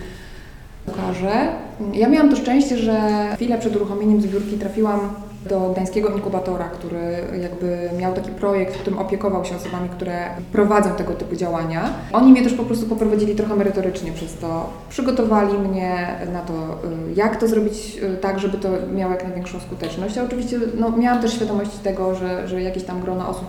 ukaże. 0.88 1.48
Ja 1.94 2.10
miałam 2.10 2.30
to 2.30 2.36
szczęście, 2.36 2.78
że 2.78 3.02
chwilę 3.36 3.58
przed 3.58 3.76
uruchomieniem 3.76 4.22
zbiórki 4.22 4.58
trafiłam 4.58 5.00
do 5.46 5.70
Gdańskiego 5.70 6.10
Inkubatora, 6.10 6.70
który 6.70 7.24
jakby 7.42 7.90
miał 7.98 8.14
taki 8.14 8.32
projekt, 8.32 8.76
w 8.76 8.82
którym 8.82 9.00
opiekował 9.00 9.46
się 9.46 9.56
osobami, 9.56 9.90
które 9.90 10.30
prowadzą 10.52 10.92
tego 10.92 11.14
typu 11.14 11.36
działania. 11.36 11.90
Oni 12.14 12.32
mnie 12.32 12.44
też 12.44 12.54
po 12.54 12.64
prostu 12.64 12.86
poprowadzili 12.86 13.36
trochę 13.36 13.56
merytorycznie 13.56 14.12
przez 14.12 14.38
to. 14.38 14.70
Przygotowali 14.90 15.58
mnie 15.58 16.08
na 16.34 16.42
to, 16.42 16.54
y, 16.54 17.14
jak 17.16 17.36
to 17.38 17.48
zrobić 17.48 17.98
y, 18.04 18.18
tak, 18.18 18.40
żeby 18.40 18.58
to 18.58 18.70
miało 18.94 19.14
jak 19.14 19.24
największą 19.24 19.60
skuteczność. 19.60 20.18
A 20.18 20.24
oczywiście 20.24 20.60
no, 20.80 20.92
miałam 20.92 21.22
też 21.22 21.34
świadomość 21.34 21.72
tego, 21.84 22.16
że, 22.16 22.48
że 22.48 22.62
jakieś 22.62 22.84
tam 22.84 23.02
grono 23.02 23.30
osób, 23.30 23.48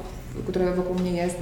które 0.48 0.74
wokół 0.74 0.94
mnie 0.94 1.12
jest, 1.12 1.36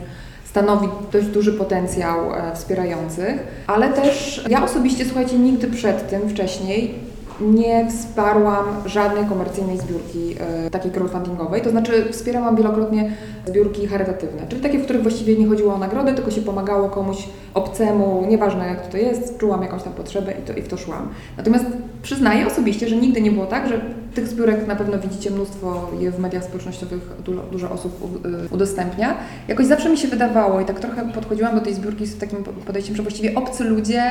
stanowi 0.44 0.88
dość 1.12 1.26
duży 1.26 1.52
potencjał 1.52 2.34
e, 2.34 2.54
wspierających, 2.54 3.46
ale 3.66 3.88
też 3.88 4.44
ja 4.48 4.64
osobiście, 4.64 5.04
słuchajcie, 5.04 5.38
nigdy 5.38 5.66
przed 5.66 6.10
tym, 6.10 6.28
wcześniej 6.28 7.07
nie 7.40 7.87
wsparłam 7.90 8.64
żadnej 8.87 9.25
komercyjnej 9.25 9.78
zbiórki 9.78 10.35
e, 10.40 10.71
takiej 10.71 10.92
crowdfundingowej, 10.92 11.62
to 11.62 11.71
znaczy 11.71 12.12
wspierałam 12.12 12.57
wielokrotnie 12.57 13.12
zbiórki 13.47 13.87
charytatywne, 13.87 14.47
czyli 14.49 14.61
takie, 14.61 14.78
w 14.78 14.85
których 14.85 15.02
właściwie 15.02 15.37
nie 15.37 15.47
chodziło 15.47 15.75
o 15.75 15.78
nagrodę, 15.78 16.14
tylko 16.14 16.30
się 16.30 16.42
pomagało 16.42 16.88
komuś 16.88 17.28
obcemu, 17.54 18.25
nieważne 18.28 18.66
jak 18.66 18.87
to 18.88 18.97
jest, 18.97 19.38
czułam 19.38 19.62
jakąś 19.62 19.83
tam 19.83 19.92
potrzebę 19.92 20.33
i, 20.33 20.42
to, 20.42 20.52
i 20.52 20.62
w 20.62 20.68
to 20.68 20.76
szłam. 20.76 21.09
Natomiast 21.37 21.64
przyznaję 22.02 22.47
osobiście, 22.47 22.88
że 22.88 22.97
nigdy 22.97 23.21
nie 23.21 23.30
było 23.30 23.47
tak, 23.47 23.68
że 23.68 23.80
tych 24.14 24.28
zbiórek 24.28 24.66
na 24.66 24.76
pewno 24.76 24.99
widzicie 24.99 25.30
mnóstwo 25.30 25.90
je 26.00 26.11
w 26.11 26.18
mediach 26.18 26.45
społecznościowych, 26.45 27.00
dużo, 27.25 27.42
dużo 27.42 27.71
osób 27.71 28.21
y, 28.50 28.54
udostępnia. 28.54 29.16
Jakoś 29.49 29.66
zawsze 29.66 29.90
mi 29.90 29.99
się 29.99 30.09
wydawało 30.09 30.61
i 30.61 30.64
tak 30.64 30.80
trochę 30.80 31.12
podchodziłam 31.12 31.54
do 31.54 31.61
tej 31.61 31.75
zbiórki 31.75 32.07
z 32.07 32.18
takim 32.18 32.45
podejściem, 32.45 32.97
że 32.97 33.02
właściwie 33.02 33.35
obcy 33.35 33.64
ludzie 33.64 34.02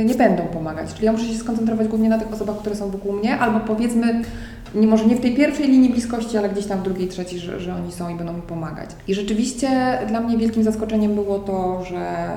y, 0.00 0.04
nie 0.04 0.14
będą 0.14 0.42
pomagać. 0.42 0.94
Czyli 0.94 1.06
ja 1.06 1.12
muszę 1.12 1.24
się 1.24 1.34
skoncentrować 1.34 1.88
głównie 1.88 2.08
na 2.08 2.18
tych 2.18 2.32
osobach, 2.32 2.56
które 2.60 2.76
są 2.76 2.90
wokół 2.90 3.12
mnie, 3.12 3.38
albo 3.38 3.60
powiedzmy, 3.60 4.22
nie, 4.74 4.86
może 4.86 5.06
nie 5.06 5.16
w 5.16 5.20
tej 5.20 5.36
pierwszej 5.36 5.68
linii 5.68 5.90
bliskości, 5.90 6.38
ale 6.38 6.48
gdzieś 6.48 6.66
tam 6.66 6.78
w 6.78 6.82
drugiej, 6.82 7.08
trzeciej, 7.08 7.38
że, 7.38 7.60
że 7.60 7.74
oni 7.74 7.92
są 7.92 8.08
i 8.08 8.14
będą 8.14 8.32
mi 8.32 8.42
pomagać. 8.42 8.90
I 9.08 9.14
rzeczywiście 9.14 9.98
dla 10.08 10.20
mnie 10.20 10.38
wielkim 10.38 10.62
zaskoczeniem 10.62 11.14
było 11.14 11.38
to, 11.38 11.84
że 11.84 12.30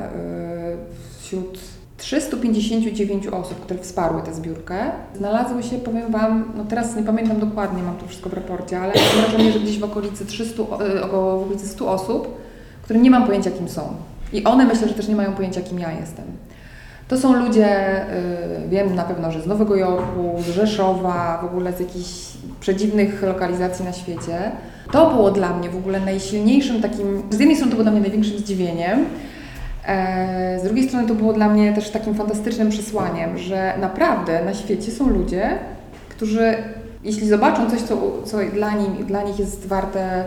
y, 1.19 1.21
wśród 1.21 1.59
359 1.97 3.27
osób, 3.27 3.59
które 3.59 3.79
wsparły 3.79 4.21
tę 4.21 4.33
zbiórkę, 4.33 4.91
znalazły 5.17 5.63
się, 5.63 5.77
powiem 5.77 6.11
Wam, 6.11 6.51
no 6.57 6.65
teraz 6.65 6.95
nie 6.95 7.03
pamiętam 7.03 7.39
dokładnie, 7.39 7.83
mam 7.83 7.95
to 7.95 8.07
wszystko 8.07 8.29
w 8.29 8.33
raporcie, 8.33 8.79
ale 8.79 8.93
mam 8.93 9.23
wrażenie, 9.23 9.51
że 9.51 9.59
gdzieś 9.59 9.79
w 9.79 9.83
okolicy 9.83 10.25
300, 10.25 10.63
y, 10.63 11.03
około 11.03 11.39
w 11.39 11.43
okolicy 11.43 11.67
100 11.67 11.91
osób, 11.91 12.37
które 12.81 12.99
nie 12.99 13.11
mam 13.11 13.25
pojęcia 13.25 13.51
kim 13.51 13.69
są. 13.69 13.81
I 14.33 14.43
one 14.43 14.65
myślę, 14.65 14.87
że 14.87 14.93
też 14.93 15.07
nie 15.07 15.15
mają 15.15 15.33
pojęcia 15.33 15.61
kim 15.61 15.79
ja 15.79 15.91
jestem. 15.91 16.25
To 17.13 17.19
są 17.19 17.33
ludzie, 17.33 18.01
y, 18.65 18.69
wiem 18.69 18.95
na 18.95 19.03
pewno, 19.03 19.31
że 19.31 19.41
z 19.41 19.47
Nowego 19.47 19.75
Jorku, 19.75 20.35
z 20.39 20.49
Rzeszowa, 20.49 21.39
w 21.41 21.45
ogóle 21.45 21.73
z 21.73 21.79
jakichś 21.79 22.09
przedziwnych 22.59 23.21
lokalizacji 23.21 23.85
na 23.85 23.93
świecie. 23.93 24.51
To 24.91 25.09
było 25.09 25.31
dla 25.31 25.53
mnie 25.53 25.69
w 25.69 25.75
ogóle 25.75 25.99
najsilniejszym 25.99 26.81
takim, 26.81 27.23
z 27.29 27.39
jednej 27.39 27.55
strony 27.55 27.71
to 27.71 27.75
było 27.75 27.83
dla 27.83 27.91
mnie 27.91 28.01
największym 28.01 28.37
zdziwieniem, 28.37 29.05
e, 29.85 30.59
z 30.59 30.63
drugiej 30.63 30.87
strony 30.87 31.07
to 31.07 31.15
było 31.15 31.33
dla 31.33 31.49
mnie 31.49 31.73
też 31.73 31.89
takim 31.89 32.15
fantastycznym 32.15 32.69
przesłaniem, 32.69 33.37
że 33.37 33.73
naprawdę 33.81 34.45
na 34.45 34.53
świecie 34.53 34.91
są 34.91 35.09
ludzie, 35.09 35.57
którzy 36.09 36.55
jeśli 37.03 37.27
zobaczą 37.27 37.69
coś, 37.69 37.81
co, 37.81 37.97
co 38.25 38.37
dla, 38.53 38.71
nim, 38.71 39.05
dla 39.05 39.23
nich 39.23 39.39
jest 39.39 39.67
warte 39.67 40.23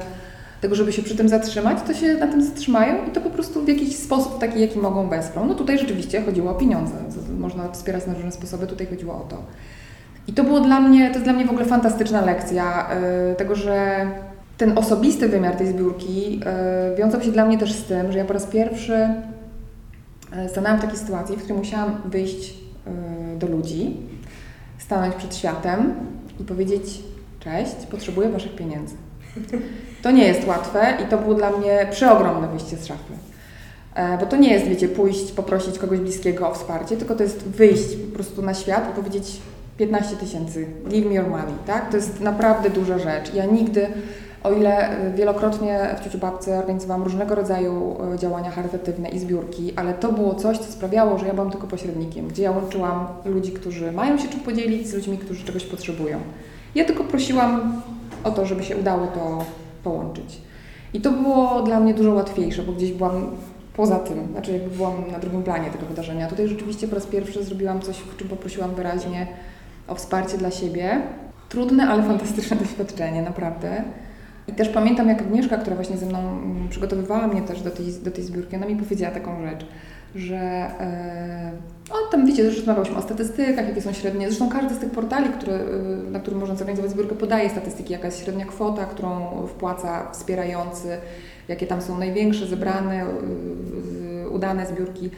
tego, 0.60 0.74
żeby 0.74 0.92
się 0.92 1.02
przy 1.02 1.16
tym 1.16 1.28
zatrzymać, 1.28 1.78
to 1.86 1.94
się 1.94 2.14
na 2.14 2.26
tym 2.26 2.42
zatrzymają 2.42 3.06
i 3.08 3.10
to 3.10 3.20
po 3.20 3.30
prostu 3.30 3.64
w 3.64 3.68
jakiś 3.68 3.96
sposób 3.96 4.38
taki, 4.38 4.60
jaki 4.60 4.78
mogą 4.78 5.08
wesprą. 5.08 5.46
No 5.46 5.54
tutaj 5.54 5.78
rzeczywiście 5.78 6.22
chodziło 6.22 6.50
o 6.50 6.54
pieniądze. 6.54 6.94
Można 7.38 7.72
wspierać 7.72 8.06
na 8.06 8.14
różne 8.14 8.32
sposoby, 8.32 8.66
tutaj 8.66 8.86
chodziło 8.86 9.14
o 9.14 9.26
to. 9.30 9.42
I 10.28 10.32
to 10.32 10.44
było 10.44 10.60
dla 10.60 10.80
mnie, 10.80 11.08
to 11.08 11.12
jest 11.12 11.24
dla 11.24 11.32
mnie 11.32 11.44
w 11.44 11.50
ogóle 11.50 11.64
fantastyczna 11.64 12.20
lekcja 12.20 12.88
yy, 13.28 13.34
tego, 13.34 13.54
że 13.54 14.06
ten 14.56 14.78
osobisty 14.78 15.28
wymiar 15.28 15.56
tej 15.56 15.66
zbiórki 15.66 16.38
yy, 16.38 16.96
wiązał 16.98 17.22
się 17.22 17.32
dla 17.32 17.46
mnie 17.46 17.58
też 17.58 17.72
z 17.72 17.84
tym, 17.84 18.12
że 18.12 18.18
ja 18.18 18.24
po 18.24 18.32
raz 18.32 18.46
pierwszy 18.46 19.08
yy, 20.36 20.48
stanęłam 20.48 20.78
w 20.78 20.82
takiej 20.82 20.98
sytuacji, 20.98 21.36
w 21.36 21.38
której 21.38 21.58
musiałam 21.58 22.00
wyjść 22.04 22.54
do 23.38 23.46
ludzi, 23.46 23.96
stanąć 24.78 25.14
przed 25.14 25.36
światem 25.36 25.94
i 26.40 26.44
powiedzieć 26.44 27.02
cześć, 27.40 27.86
potrzebuję 27.90 28.28
Waszych 28.28 28.56
pieniędzy. 28.56 28.94
To 30.02 30.10
nie 30.10 30.24
jest 30.26 30.46
łatwe 30.46 30.94
i 31.04 31.10
to 31.10 31.18
było 31.18 31.34
dla 31.34 31.50
mnie 31.50 31.86
przeogromne 31.90 32.48
wyjście 32.48 32.76
z 32.76 32.86
szafy. 32.86 33.12
E, 33.94 34.18
Bo 34.18 34.26
to 34.26 34.36
nie 34.36 34.52
jest, 34.52 34.66
wiecie, 34.66 34.88
pójść, 34.88 35.32
poprosić 35.32 35.78
kogoś 35.78 35.98
bliskiego 35.98 36.50
o 36.50 36.54
wsparcie, 36.54 36.96
tylko 36.96 37.14
to 37.14 37.22
jest 37.22 37.44
wyjść 37.48 37.96
po 37.96 38.14
prostu 38.14 38.42
na 38.42 38.54
świat 38.54 38.90
i 38.92 38.96
powiedzieć 38.96 39.40
15 39.78 40.16
tysięcy, 40.16 40.66
give 40.88 41.06
me 41.06 41.14
your 41.14 41.28
money, 41.28 41.54
tak? 41.66 41.90
To 41.90 41.96
jest 41.96 42.20
naprawdę 42.20 42.70
duża 42.70 42.98
rzecz. 42.98 43.34
Ja 43.34 43.44
nigdy, 43.44 43.86
o 44.44 44.52
ile 44.52 44.90
e, 44.90 45.12
wielokrotnie 45.12 45.94
w 46.00 46.04
Ciuciu 46.04 46.18
Babce 46.18 46.58
organizowałam 46.58 47.02
różnego 47.02 47.34
rodzaju 47.34 47.96
e, 48.14 48.18
działania 48.18 48.50
charytatywne 48.50 49.08
i 49.08 49.18
zbiórki, 49.18 49.72
ale 49.76 49.94
to 49.94 50.12
było 50.12 50.34
coś, 50.34 50.58
co 50.58 50.72
sprawiało, 50.72 51.18
że 51.18 51.26
ja 51.26 51.34
byłam 51.34 51.50
tylko 51.50 51.66
pośrednikiem, 51.66 52.28
gdzie 52.28 52.42
ja 52.42 52.50
łączyłam 52.50 53.06
ludzi, 53.24 53.52
którzy 53.52 53.92
mają 53.92 54.18
się 54.18 54.28
czym 54.28 54.40
podzielić 54.40 54.88
z 54.88 54.94
ludźmi, 54.94 55.18
którzy 55.18 55.44
czegoś 55.44 55.64
potrzebują. 55.64 56.18
Ja 56.74 56.84
tylko 56.84 57.04
prosiłam 57.04 57.82
o 58.26 58.30
to, 58.30 58.46
żeby 58.46 58.64
się 58.64 58.76
udało 58.76 59.06
to 59.06 59.44
połączyć. 59.84 60.40
I 60.94 61.00
to 61.00 61.10
było 61.10 61.62
dla 61.62 61.80
mnie 61.80 61.94
dużo 61.94 62.12
łatwiejsze, 62.12 62.62
bo 62.62 62.72
gdzieś 62.72 62.92
byłam 62.92 63.26
poza 63.76 63.98
tym, 63.98 64.28
znaczy 64.32 64.52
jakby 64.52 64.70
byłam 64.70 64.94
na 65.12 65.18
drugim 65.18 65.42
planie 65.42 65.70
tego 65.70 65.86
wydarzenia. 65.86 66.28
Tutaj 66.28 66.48
rzeczywiście 66.48 66.88
po 66.88 66.94
raz 66.94 67.06
pierwszy 67.06 67.44
zrobiłam 67.44 67.80
coś, 67.80 67.96
w 67.96 68.16
czym 68.16 68.28
poprosiłam 68.28 68.74
wyraźnie 68.74 69.26
o 69.88 69.94
wsparcie 69.94 70.38
dla 70.38 70.50
siebie. 70.50 71.00
Trudne, 71.48 71.88
ale 71.88 72.02
fantastyczne 72.02 72.56
doświadczenie, 72.66 73.22
naprawdę. 73.22 73.84
I 74.48 74.52
też 74.52 74.68
pamiętam, 74.68 75.08
jak 75.08 75.22
Agnieszka, 75.22 75.56
która 75.56 75.76
właśnie 75.76 75.96
ze 75.96 76.06
mną 76.06 76.18
mm, 76.18 76.68
przygotowywała 76.68 77.26
mnie 77.26 77.42
też 77.42 77.62
do 77.62 77.70
tej, 77.70 77.86
do 78.02 78.10
tej 78.10 78.24
zbiórki, 78.24 78.56
ona 78.56 78.66
mi 78.66 78.76
powiedziała 78.76 79.14
taką 79.14 79.42
rzecz, 79.42 79.66
że 80.16 80.36
e, 80.36 81.52
o, 81.90 82.10
tam 82.10 82.26
wiecie, 82.26 82.44
rozmawiałyśmy 82.44 82.96
o 82.96 83.02
statystykach, 83.02 83.68
jakie 83.68 83.82
są 83.82 83.92
średnie. 83.92 84.26
Zresztą 84.26 84.48
każdy 84.48 84.74
z 84.74 84.78
tych 84.78 84.90
portali, 84.90 85.28
który, 85.28 85.52
y, 85.52 86.10
na 86.10 86.20
którym 86.20 86.40
można 86.40 86.56
zorganizować 86.56 86.90
zbiórkę, 86.90 87.14
podaje 87.14 87.50
statystyki, 87.50 87.92
jaka 87.92 88.06
jest 88.06 88.24
średnia 88.24 88.44
kwota, 88.44 88.84
którą 88.84 89.46
wpłaca 89.46 90.10
wspierający, 90.12 90.88
jakie 91.48 91.66
tam 91.66 91.82
są 91.82 91.98
największe, 91.98 92.46
zebrane, 92.46 93.06
y, 94.24 94.28
udane 94.28 94.66
zbiórki. 94.66 95.10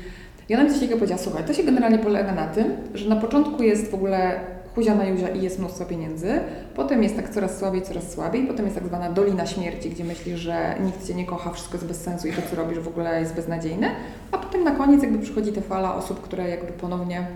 I 0.48 0.54
ona 0.54 0.64
mi 0.64 0.70
coś 0.70 0.78
takiego 0.78 0.96
powiedziała, 0.96 1.20
słuchaj, 1.22 1.44
to 1.44 1.54
się 1.54 1.62
generalnie 1.62 1.98
polega 1.98 2.34
na 2.34 2.46
tym, 2.46 2.64
że 2.94 3.08
na 3.08 3.16
początku 3.16 3.62
jest 3.62 3.90
w 3.90 3.94
ogóle 3.94 4.40
huzia 4.78 4.94
na 4.94 5.04
juzia 5.04 5.28
i 5.28 5.42
jest 5.42 5.58
mnóstwo 5.58 5.84
pieniędzy, 5.84 6.40
potem 6.74 7.02
jest 7.02 7.16
tak 7.16 7.30
coraz 7.30 7.58
słabiej, 7.58 7.82
coraz 7.82 8.12
słabiej, 8.12 8.46
potem 8.46 8.64
jest 8.64 8.76
tak 8.76 8.86
zwana 8.86 9.12
dolina 9.12 9.46
śmierci, 9.46 9.90
gdzie 9.90 10.04
myślisz, 10.04 10.40
że 10.40 10.74
nikt 10.84 11.06
Cię 11.06 11.14
nie 11.14 11.26
kocha, 11.26 11.50
wszystko 11.50 11.74
jest 11.74 11.86
bez 11.86 12.00
sensu 12.00 12.28
i 12.28 12.32
to, 12.32 12.42
co 12.50 12.56
robisz 12.56 12.78
w 12.78 12.88
ogóle 12.88 13.20
jest 13.20 13.34
beznadziejne, 13.34 13.90
a 14.32 14.38
potem 14.38 14.64
na 14.64 14.70
koniec 14.70 15.02
jakby 15.02 15.18
przychodzi 15.18 15.52
ta 15.52 15.60
fala 15.60 15.94
osób, 15.94 16.20
które 16.20 16.48
jakby 16.48 16.72
ponownie 16.72 17.26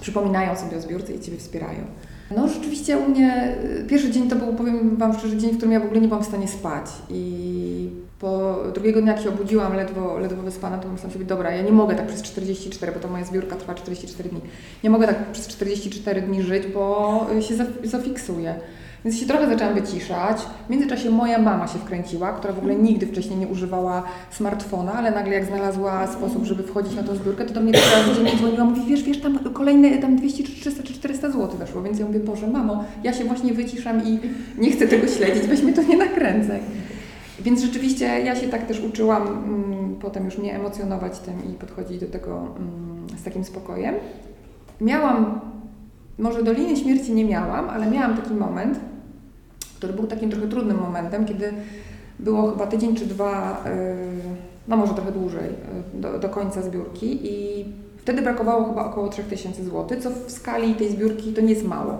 przypominają 0.00 0.56
sobie 0.56 0.76
o 0.76 0.80
zbiórce 0.80 1.12
i 1.12 1.20
Ciebie 1.20 1.38
wspierają. 1.38 1.80
No 2.36 2.48
rzeczywiście 2.48 2.98
u 2.98 3.08
mnie 3.08 3.56
y, 3.80 3.84
pierwszy 3.88 4.10
dzień 4.10 4.28
to 4.28 4.36
był, 4.36 4.54
powiem 4.54 4.96
Wam 4.96 5.18
szczerze, 5.18 5.36
dzień, 5.36 5.50
w 5.50 5.56
którym 5.56 5.72
ja 5.72 5.80
w 5.80 5.84
ogóle 5.84 6.00
nie 6.00 6.08
byłam 6.08 6.24
w 6.24 6.26
stanie 6.26 6.48
spać 6.48 6.86
i 7.08 7.90
po 8.20 8.56
drugiego 8.74 9.02
dnia 9.02 9.12
jak 9.12 9.22
się 9.22 9.28
obudziłam, 9.28 9.74
ledwo, 9.76 10.18
ledwo 10.18 10.42
wyspana, 10.42 10.78
to 10.78 10.88
myślałam 10.88 11.12
sobie, 11.12 11.24
dobra, 11.24 11.50
ja 11.50 11.62
nie 11.62 11.72
mogę 11.72 11.94
tak 11.94 12.06
przez 12.06 12.22
44, 12.22 12.92
bo 12.92 12.98
to 13.00 13.08
moja 13.08 13.24
zbiórka 13.24 13.56
trwa 13.56 13.74
44 13.74 14.28
dni, 14.28 14.40
nie 14.84 14.90
mogę 14.90 15.06
tak 15.06 15.32
przez 15.32 15.48
44 15.48 16.22
dni 16.22 16.42
żyć, 16.42 16.66
bo 16.74 17.26
y, 17.38 17.42
się 17.42 17.54
zaf- 17.54 17.84
zafiksuję. 17.86 18.54
Więc 19.04 19.18
się 19.18 19.26
trochę 19.26 19.46
zaczęłam 19.48 19.74
wyciszać. 19.74 20.36
W 20.66 20.70
międzyczasie 20.70 21.10
moja 21.10 21.38
mama 21.38 21.66
się 21.68 21.78
wkręciła, 21.78 22.32
która 22.32 22.52
w 22.52 22.58
ogóle 22.58 22.74
nigdy 22.74 23.06
wcześniej 23.06 23.38
nie 23.38 23.46
używała 23.48 24.02
smartfona, 24.30 24.92
ale 24.92 25.10
nagle 25.10 25.34
jak 25.34 25.44
znalazła 25.44 26.06
sposób, 26.06 26.44
żeby 26.44 26.62
wchodzić 26.62 26.94
na 26.96 27.02
tą 27.02 27.14
zbiórkę, 27.16 27.44
to 27.44 27.54
do 27.54 27.60
mnie 27.60 27.72
trzy 27.72 27.96
razy 27.96 28.14
dziennie 28.14 28.36
dzwoniła, 28.36 28.64
mówi, 28.64 28.80
wiesz, 28.88 29.02
wiesz, 29.02 29.20
tam 29.20 29.38
kolejne 29.38 29.98
tam 29.98 30.16
200 30.16 30.44
czy 30.44 30.52
300 30.52 30.82
czy 30.82 30.94
400 30.94 31.30
zł 31.30 31.58
weszło, 31.58 31.82
więc 31.82 31.98
ja 31.98 32.06
mówię, 32.06 32.20
Boże, 32.20 32.46
mamo, 32.46 32.84
ja 33.04 33.12
się 33.12 33.24
właśnie 33.24 33.52
wyciszam 33.54 34.06
i 34.06 34.18
nie 34.58 34.70
chcę 34.72 34.88
tego 34.88 35.08
śledzić, 35.08 35.42
weź 35.42 35.62
mnie 35.62 35.72
to 35.72 35.82
nie 35.82 35.96
nakręcaj. 35.96 36.60
Więc 37.40 37.60
rzeczywiście 37.60 38.04
ja 38.04 38.36
się 38.36 38.48
tak 38.48 38.66
też 38.66 38.80
uczyłam 38.80 39.28
mm, 39.28 39.96
potem 40.00 40.24
już 40.24 40.38
nie 40.38 40.56
emocjonować 40.56 41.18
tym 41.18 41.34
i 41.52 41.54
podchodzić 41.54 42.00
do 42.00 42.06
tego 42.06 42.36
mm, 42.36 43.06
z 43.18 43.22
takim 43.22 43.44
spokojem. 43.44 43.94
Miałam, 44.80 45.40
może 46.18 46.42
Doliny 46.42 46.76
Śmierci 46.76 47.12
nie 47.12 47.24
miałam, 47.24 47.70
ale 47.70 47.90
miałam 47.90 48.16
taki 48.16 48.34
moment, 48.34 48.80
który 49.76 49.92
był 49.92 50.06
takim 50.06 50.30
trochę 50.30 50.48
trudnym 50.48 50.80
momentem, 50.80 51.24
kiedy 51.24 51.52
było 52.18 52.50
chyba 52.50 52.66
tydzień 52.66 52.96
czy 52.96 53.06
dwa, 53.06 53.62
yy, 53.64 53.70
no 54.68 54.76
może 54.76 54.94
trochę 54.94 55.12
dłużej, 55.12 55.48
y, 55.94 56.00
do, 56.00 56.18
do 56.18 56.28
końca 56.28 56.62
zbiórki 56.62 57.18
i 57.22 57.64
wtedy 57.96 58.22
brakowało 58.22 58.64
chyba 58.64 58.84
około 58.84 59.08
3000 59.08 59.64
zł, 59.64 60.00
co 60.00 60.10
w 60.10 60.30
skali 60.30 60.74
tej 60.74 60.90
zbiórki 60.90 61.32
to 61.32 61.40
nie 61.40 61.50
jest 61.50 61.66
mało. 61.66 61.98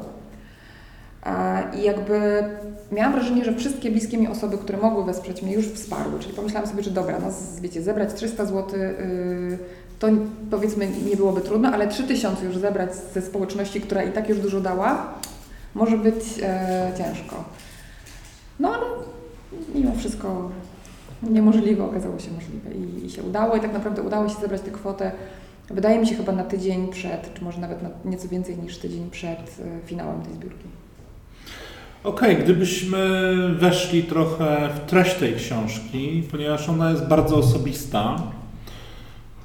A, 1.22 1.62
I 1.76 1.82
jakby 1.82 2.44
miałam 2.92 3.12
wrażenie, 3.12 3.44
że 3.44 3.54
wszystkie 3.54 3.90
bliskie 3.90 4.18
mi 4.18 4.28
osoby, 4.28 4.58
które 4.58 4.78
mogły 4.78 5.04
wesprzeć 5.04 5.42
mnie, 5.42 5.52
już 5.52 5.66
wsparły. 5.66 6.20
Czyli 6.20 6.34
pomyślałam 6.34 6.68
sobie, 6.68 6.82
że 6.82 6.90
dobra, 6.90 7.18
no 7.18 7.28
wiecie, 7.60 7.82
zebrać 7.82 8.14
300 8.14 8.44
zł 8.44 8.80
yy, 8.80 9.58
to 9.98 10.08
powiedzmy 10.50 10.88
nie 11.10 11.16
byłoby 11.16 11.40
trudno, 11.40 11.68
ale 11.68 11.88
3000 11.88 12.44
już 12.44 12.56
zebrać 12.56 12.94
ze 12.94 13.22
społeczności, 13.22 13.80
która 13.80 14.02
i 14.02 14.12
tak 14.12 14.28
już 14.28 14.38
dużo 14.38 14.60
dała, 14.60 15.14
może 15.74 15.98
być 15.98 16.24
e, 16.42 16.92
ciężko. 16.98 17.44
No 18.60 18.74
ale 18.74 18.84
mimo 19.74 19.94
wszystko 19.94 20.50
niemożliwe 21.22 21.84
okazało 21.84 22.18
się 22.18 22.30
możliwe 22.30 22.70
i, 22.70 23.06
i 23.06 23.10
się 23.10 23.22
udało 23.22 23.56
i 23.56 23.60
tak 23.60 23.72
naprawdę 23.72 24.02
udało 24.02 24.28
się 24.28 24.40
zebrać 24.40 24.60
tę 24.60 24.70
kwotę 24.70 25.12
wydaje 25.70 25.98
mi 25.98 26.06
się 26.06 26.14
chyba 26.14 26.32
na 26.32 26.44
tydzień 26.44 26.88
przed, 26.88 27.34
czy 27.34 27.44
może 27.44 27.60
nawet 27.60 27.82
na 27.82 27.90
nieco 28.04 28.28
więcej 28.28 28.58
niż 28.58 28.78
tydzień 28.78 29.10
przed 29.10 29.38
e, 29.38 29.86
finałem 29.86 30.22
tej 30.22 30.34
zbiórki. 30.34 30.79
Okej, 32.04 32.36
gdybyśmy 32.36 33.34
weszli 33.58 34.02
trochę 34.02 34.68
w 34.74 34.90
treść 34.90 35.14
tej 35.14 35.34
książki, 35.34 36.22
ponieważ 36.30 36.68
ona 36.68 36.90
jest 36.90 37.06
bardzo 37.06 37.36
osobista, 37.36 38.22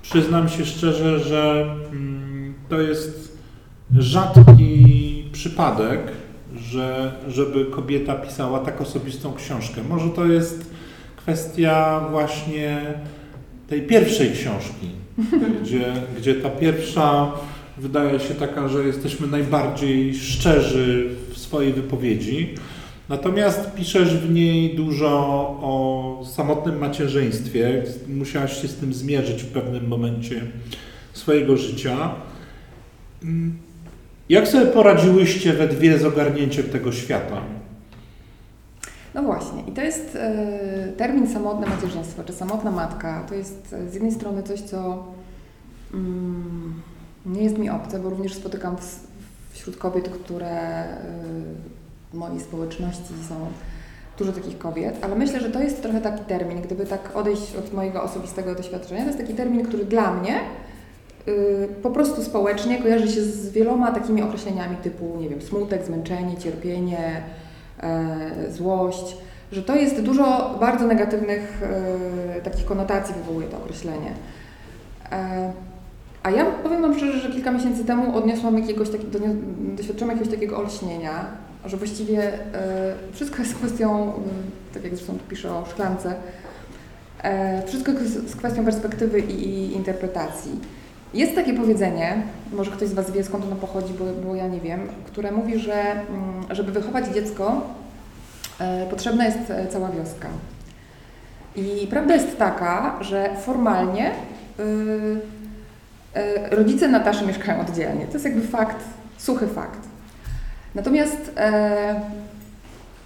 przyznam 0.01 0.49
się 0.49 0.65
szczerze, 0.65 1.19
że 1.19 1.65
mm, 1.91 2.53
to 2.69 2.81
jest 2.81 3.37
rzadki 3.97 5.25
przypadek, 5.31 5.99
że, 6.55 7.11
żeby 7.27 7.65
kobieta 7.65 8.15
pisała 8.15 8.59
tak 8.59 8.81
osobistą 8.81 9.33
książkę. 9.33 9.81
Może 9.89 10.09
to 10.09 10.25
jest 10.25 10.71
kwestia 11.17 12.07
właśnie 12.11 12.81
tej 13.67 13.81
pierwszej 13.81 14.31
książki, 14.31 14.89
gdzie, 15.61 15.93
gdzie 16.17 16.35
ta 16.35 16.49
pierwsza 16.49 17.31
wydaje 17.77 18.19
się 18.19 18.33
taka, 18.35 18.67
że 18.67 18.83
jesteśmy 18.87 19.27
najbardziej 19.27 20.15
szczerzy 20.15 21.09
w 21.29 21.37
swojej 21.37 21.73
wypowiedzi. 21.73 22.55
Natomiast 23.09 23.71
piszesz 23.73 24.17
w 24.17 24.33
niej 24.33 24.75
dużo 24.75 25.09
o 25.61 26.23
samotnym 26.35 26.77
macierzyństwie. 26.79 27.83
Musiałaś 28.07 28.61
się 28.61 28.67
z 28.67 28.75
tym 28.75 28.93
zmierzyć 28.93 29.43
w 29.43 29.51
pewnym 29.51 29.87
momencie 29.87 30.41
swojego 31.13 31.57
życia. 31.57 32.11
Mm, 33.23 33.57
Jak 34.29 34.47
sobie 34.47 34.65
poradziłyście 34.65 35.53
we 35.53 35.67
dwie 35.67 35.97
z 35.99 36.05
ogarnięciem 36.05 36.63
tego 36.63 36.91
świata? 36.91 37.41
No 39.13 39.23
właśnie, 39.23 39.63
i 39.67 39.71
to 39.71 39.81
jest 39.81 40.15
e, 40.15 40.93
termin 40.97 41.33
samotne 41.33 41.67
macierzyństwo, 41.67 42.23
czy 42.23 42.33
samotna 42.33 42.71
matka. 42.71 43.25
To 43.29 43.35
jest 43.35 43.73
e, 43.73 43.89
z 43.89 43.93
jednej 43.93 44.11
strony 44.11 44.43
coś, 44.43 44.61
co 44.61 45.03
mm, 45.93 46.73
nie 47.25 47.43
jest 47.43 47.57
mi 47.57 47.69
obce, 47.69 47.99
bo 47.99 48.09
również 48.09 48.33
spotykam 48.33 48.75
wśród 49.51 49.77
kobiet, 49.77 50.09
które 50.09 50.47
e, 50.47 50.97
w 52.13 52.17
mojej 52.17 52.39
społeczności 52.39 53.13
są 53.29 53.35
dużo 54.17 54.31
takich 54.31 54.57
kobiet, 54.57 54.97
ale 55.01 55.15
myślę, 55.15 55.39
że 55.39 55.49
to 55.49 55.59
jest 55.59 55.81
trochę 55.81 56.01
taki 56.01 56.25
termin, 56.25 56.61
gdyby 56.61 56.85
tak 56.85 57.15
odejść 57.15 57.55
od 57.55 57.73
mojego 57.73 58.03
osobistego 58.03 58.55
doświadczenia, 58.55 59.01
to 59.01 59.07
jest 59.07 59.19
taki 59.19 59.33
termin, 59.33 59.65
który 59.65 59.85
dla 59.85 60.13
mnie 60.13 60.39
y, 61.27 61.67
po 61.83 61.89
prostu 61.89 62.23
społecznie 62.23 62.81
kojarzy 62.81 63.07
się 63.07 63.21
z 63.21 63.49
wieloma 63.49 63.91
takimi 63.91 64.21
określeniami 64.21 64.77
typu, 64.77 65.17
nie 65.19 65.29
wiem, 65.29 65.41
smutek, 65.41 65.85
zmęczenie, 65.85 66.37
cierpienie, 66.37 67.21
e, 67.79 68.51
złość, 68.51 69.17
że 69.51 69.63
to 69.63 69.75
jest 69.75 70.01
dużo 70.01 70.57
bardzo 70.59 70.87
negatywnych 70.87 71.63
e, 72.37 72.41
takich 72.41 72.65
konotacji 72.65 73.15
wywołuje 73.15 73.47
to 73.47 73.57
określenie. 73.57 74.11
A 76.25 76.31
ja 76.31 76.45
powiem 76.45 76.81
Wam 76.81 76.97
szczerze, 76.97 77.19
że 77.19 77.29
kilka 77.29 77.51
miesięcy 77.51 77.85
temu 77.85 78.17
odniosłam 78.17 78.59
jakiegoś 78.59 78.89
taki, 78.89 79.05
doświadczyłam 79.77 80.09
jakiegoś 80.09 80.33
takiego 80.33 80.57
olśnienia, 80.57 81.25
że 81.65 81.77
właściwie 81.77 82.33
e, 82.53 82.95
wszystko 83.11 83.37
jest 83.41 83.55
kwestią, 83.55 84.01
mm, 84.01 84.15
tak 84.73 84.83
jak 84.83 84.95
zresztą 84.95 85.13
tu 85.13 85.25
piszę 85.29 85.55
o 85.55 85.65
szklance, 85.65 86.15
e, 87.23 87.67
wszystko 87.67 87.91
jest 87.91 88.35
kwestią 88.37 88.65
perspektywy 88.65 89.19
i, 89.19 89.49
i 89.49 89.75
interpretacji. 89.75 90.51
Jest 91.13 91.35
takie 91.35 91.53
powiedzenie, 91.53 92.23
może 92.53 92.71
ktoś 92.71 92.89
z 92.89 92.93
Was 92.93 93.11
wie 93.11 93.23
skąd 93.23 93.45
ono 93.45 93.55
pochodzi, 93.55 93.93
bo, 93.93 94.05
bo 94.27 94.35
ja 94.35 94.47
nie 94.47 94.59
wiem, 94.59 94.79
które 95.05 95.31
mówi, 95.31 95.59
że 95.59 95.91
mm, 95.91 96.03
żeby 96.49 96.71
wychować 96.71 97.07
dziecko, 97.07 97.61
e, 98.59 98.85
potrzebna 98.89 99.25
jest 99.25 99.53
cała 99.69 99.89
wioska. 99.89 100.27
I 101.55 101.87
prawda 101.87 102.13
jest 102.13 102.37
taka, 102.37 102.97
że 103.01 103.29
formalnie 103.45 104.11
y, 104.59 104.63
y, 104.63 105.44
rodzice 106.51 106.87
Nataszy 106.87 107.25
mieszkają 107.25 107.61
oddzielnie. 107.61 108.05
To 108.05 108.13
jest 108.13 108.25
jakby 108.25 108.41
fakt, 108.41 108.83
suchy 109.17 109.47
fakt. 109.47 109.79
Natomiast 110.75 111.31
e, 111.37 112.01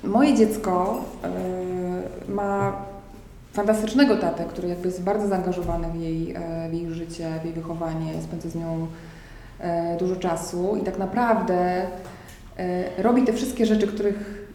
moje 0.03 0.35
dziecko 0.35 1.03
e, 1.23 2.31
ma 2.31 2.73
fantastycznego 3.53 4.17
tatę, 4.17 4.45
który 4.45 4.67
jakby 4.67 4.87
jest 4.87 5.03
bardzo 5.03 5.27
zaangażowany 5.27 5.87
w 5.91 5.95
jej, 6.01 6.33
e, 6.35 6.69
w 6.69 6.73
jej 6.73 6.93
życie, 6.93 7.39
w 7.41 7.45
jej 7.45 7.53
wychowanie, 7.53 8.21
spędza 8.21 8.49
z 8.49 8.55
nią 8.55 8.87
e, 9.59 9.97
dużo 9.97 10.15
czasu 10.15 10.77
i 10.81 10.83
tak 10.83 10.97
naprawdę 10.97 11.85
e, 12.57 13.03
robi 13.03 13.23
te 13.23 13.33
wszystkie 13.33 13.65
rzeczy, 13.65 13.87
których 13.87 14.49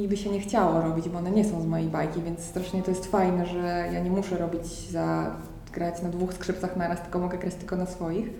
mi 0.00 0.08
by 0.08 0.16
się 0.16 0.30
nie 0.30 0.40
chciało 0.40 0.80
robić, 0.80 1.08
bo 1.08 1.18
one 1.18 1.30
nie 1.30 1.44
są 1.44 1.62
z 1.62 1.66
mojej 1.66 1.88
bajki, 1.88 2.22
więc 2.22 2.40
strasznie 2.40 2.82
to 2.82 2.90
jest 2.90 3.06
fajne, 3.06 3.46
że 3.46 3.88
ja 3.92 4.00
nie 4.00 4.10
muszę 4.10 4.38
robić 4.38 4.90
za 4.90 5.30
grać 5.72 6.02
na 6.02 6.08
dwóch 6.08 6.34
skrzypcach 6.34 6.76
naraz, 6.76 7.02
tylko 7.02 7.18
mogę 7.18 7.38
grać 7.38 7.54
tylko 7.54 7.76
na 7.76 7.86
swoich. 7.86 8.30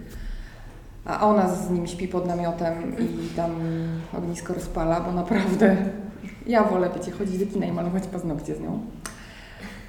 A 1.05 1.27
ona 1.29 1.55
z 1.55 1.71
nim 1.71 1.87
śpi 1.87 2.09
pod 2.09 2.27
namiotem 2.27 2.99
i 2.99 3.29
tam 3.37 3.51
ognisko 4.19 4.55
rozpala, 4.55 5.01
bo 5.01 5.12
naprawdę 5.12 5.77
ja 6.47 6.64
wolę, 6.64 6.90
wiecie, 6.97 7.11
chodzić 7.11 7.38
do 7.38 7.53
kina 7.53 7.66
i 7.66 7.73
malować 7.73 8.07
paznokcie 8.07 8.55
z 8.55 8.61
nią. 8.61 8.81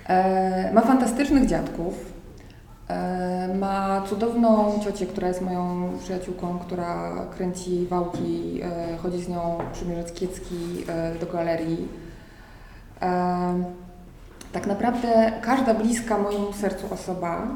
E, 0.07 0.73
ma 0.73 0.81
fantastycznych 0.81 1.45
dziadków. 1.45 2.11
E, 2.91 3.55
ma 3.59 4.01
cudowną 4.01 4.79
ciocię, 4.83 5.05
która 5.05 5.27
jest 5.27 5.41
moją 5.41 5.89
przyjaciółką, 5.99 6.59
która 6.59 7.11
kręci 7.35 7.87
wałki, 7.89 8.61
e, 8.63 8.97
chodzi 8.97 9.23
z 9.23 9.29
nią 9.29 9.57
przymierzać 9.73 10.13
kiecki 10.13 10.55
e, 10.87 11.15
do 11.15 11.25
galerii. 11.25 11.87
E, 14.51 14.53
tak 14.53 14.67
naprawdę 14.67 15.31
każda 15.41 15.73
bliska 15.73 16.17
mojemu 16.17 16.53
sercu 16.53 16.93
osoba 16.93 17.47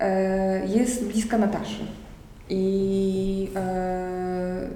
e, 0.00 0.66
jest 0.66 1.04
bliska 1.04 1.38
Nataszy. 1.38 1.84
I 2.48 3.50
e, 3.56 4.68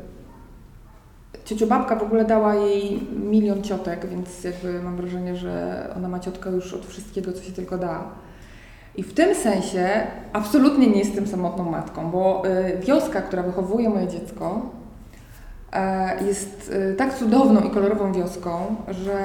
ciociu 1.44 1.66
babka 1.66 1.96
w 1.96 2.02
ogóle 2.02 2.24
dała 2.24 2.54
jej 2.54 3.00
milion 3.12 3.62
ciotek, 3.62 4.06
więc 4.06 4.44
jakby 4.44 4.82
mam 4.82 4.96
wrażenie, 4.96 5.36
że 5.36 5.86
ona 5.96 6.08
ma 6.08 6.20
ciotkę 6.20 6.50
już 6.50 6.74
od 6.74 6.86
wszystkiego, 6.86 7.32
co 7.32 7.42
się 7.42 7.52
tylko 7.52 7.78
da. 7.78 8.04
I 8.96 9.02
w 9.02 9.14
tym 9.14 9.34
sensie 9.34 10.06
absolutnie 10.32 10.86
nie 10.86 10.98
jestem 10.98 11.26
samotną 11.26 11.70
matką, 11.70 12.10
bo 12.10 12.42
y, 12.46 12.78
wioska, 12.78 13.22
która 13.22 13.42
wychowuje 13.42 13.88
moje 13.88 14.08
dziecko, 14.08 14.70
e, 14.78 14.81
jest 16.26 16.72
y, 16.92 16.94
tak 16.94 17.14
cudowną 17.14 17.60
i 17.60 17.70
kolorową 17.70 18.12
wioską, 18.12 18.76
że 18.88 19.16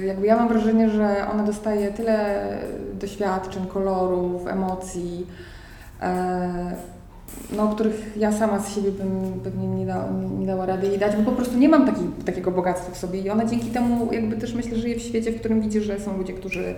y, 0.00 0.06
jakby 0.06 0.26
ja 0.26 0.36
mam 0.36 0.48
wrażenie, 0.48 0.90
że 0.90 1.26
ona 1.32 1.42
dostaje 1.42 1.92
tyle 1.92 2.46
doświadczeń, 3.00 3.66
kolorów, 3.66 4.46
emocji, 4.46 5.26
e, 6.02 6.76
no, 7.56 7.68
których 7.68 8.16
ja 8.16 8.32
sama 8.32 8.58
z 8.58 8.74
siebie 8.74 8.90
bym 8.90 9.40
pewnie 9.44 9.68
nie, 9.68 9.86
da, 9.86 10.08
nie 10.38 10.46
dała 10.46 10.66
rady 10.66 10.86
jej 10.86 10.98
dać, 10.98 11.16
bo 11.16 11.30
po 11.30 11.36
prostu 11.36 11.58
nie 11.58 11.68
mam 11.68 11.86
taki, 11.86 12.04
takiego 12.26 12.50
bogactwa 12.50 12.92
w 12.92 12.98
sobie 12.98 13.20
i 13.20 13.30
ona 13.30 13.44
dzięki 13.44 13.66
temu 13.66 14.12
jakby 14.12 14.36
też 14.36 14.54
myślę, 14.54 14.76
żyje 14.76 14.96
w 14.96 15.02
świecie, 15.02 15.32
w 15.32 15.40
którym 15.40 15.60
widzi, 15.60 15.80
że 15.80 16.00
są 16.00 16.18
ludzie, 16.18 16.32
którzy 16.32 16.74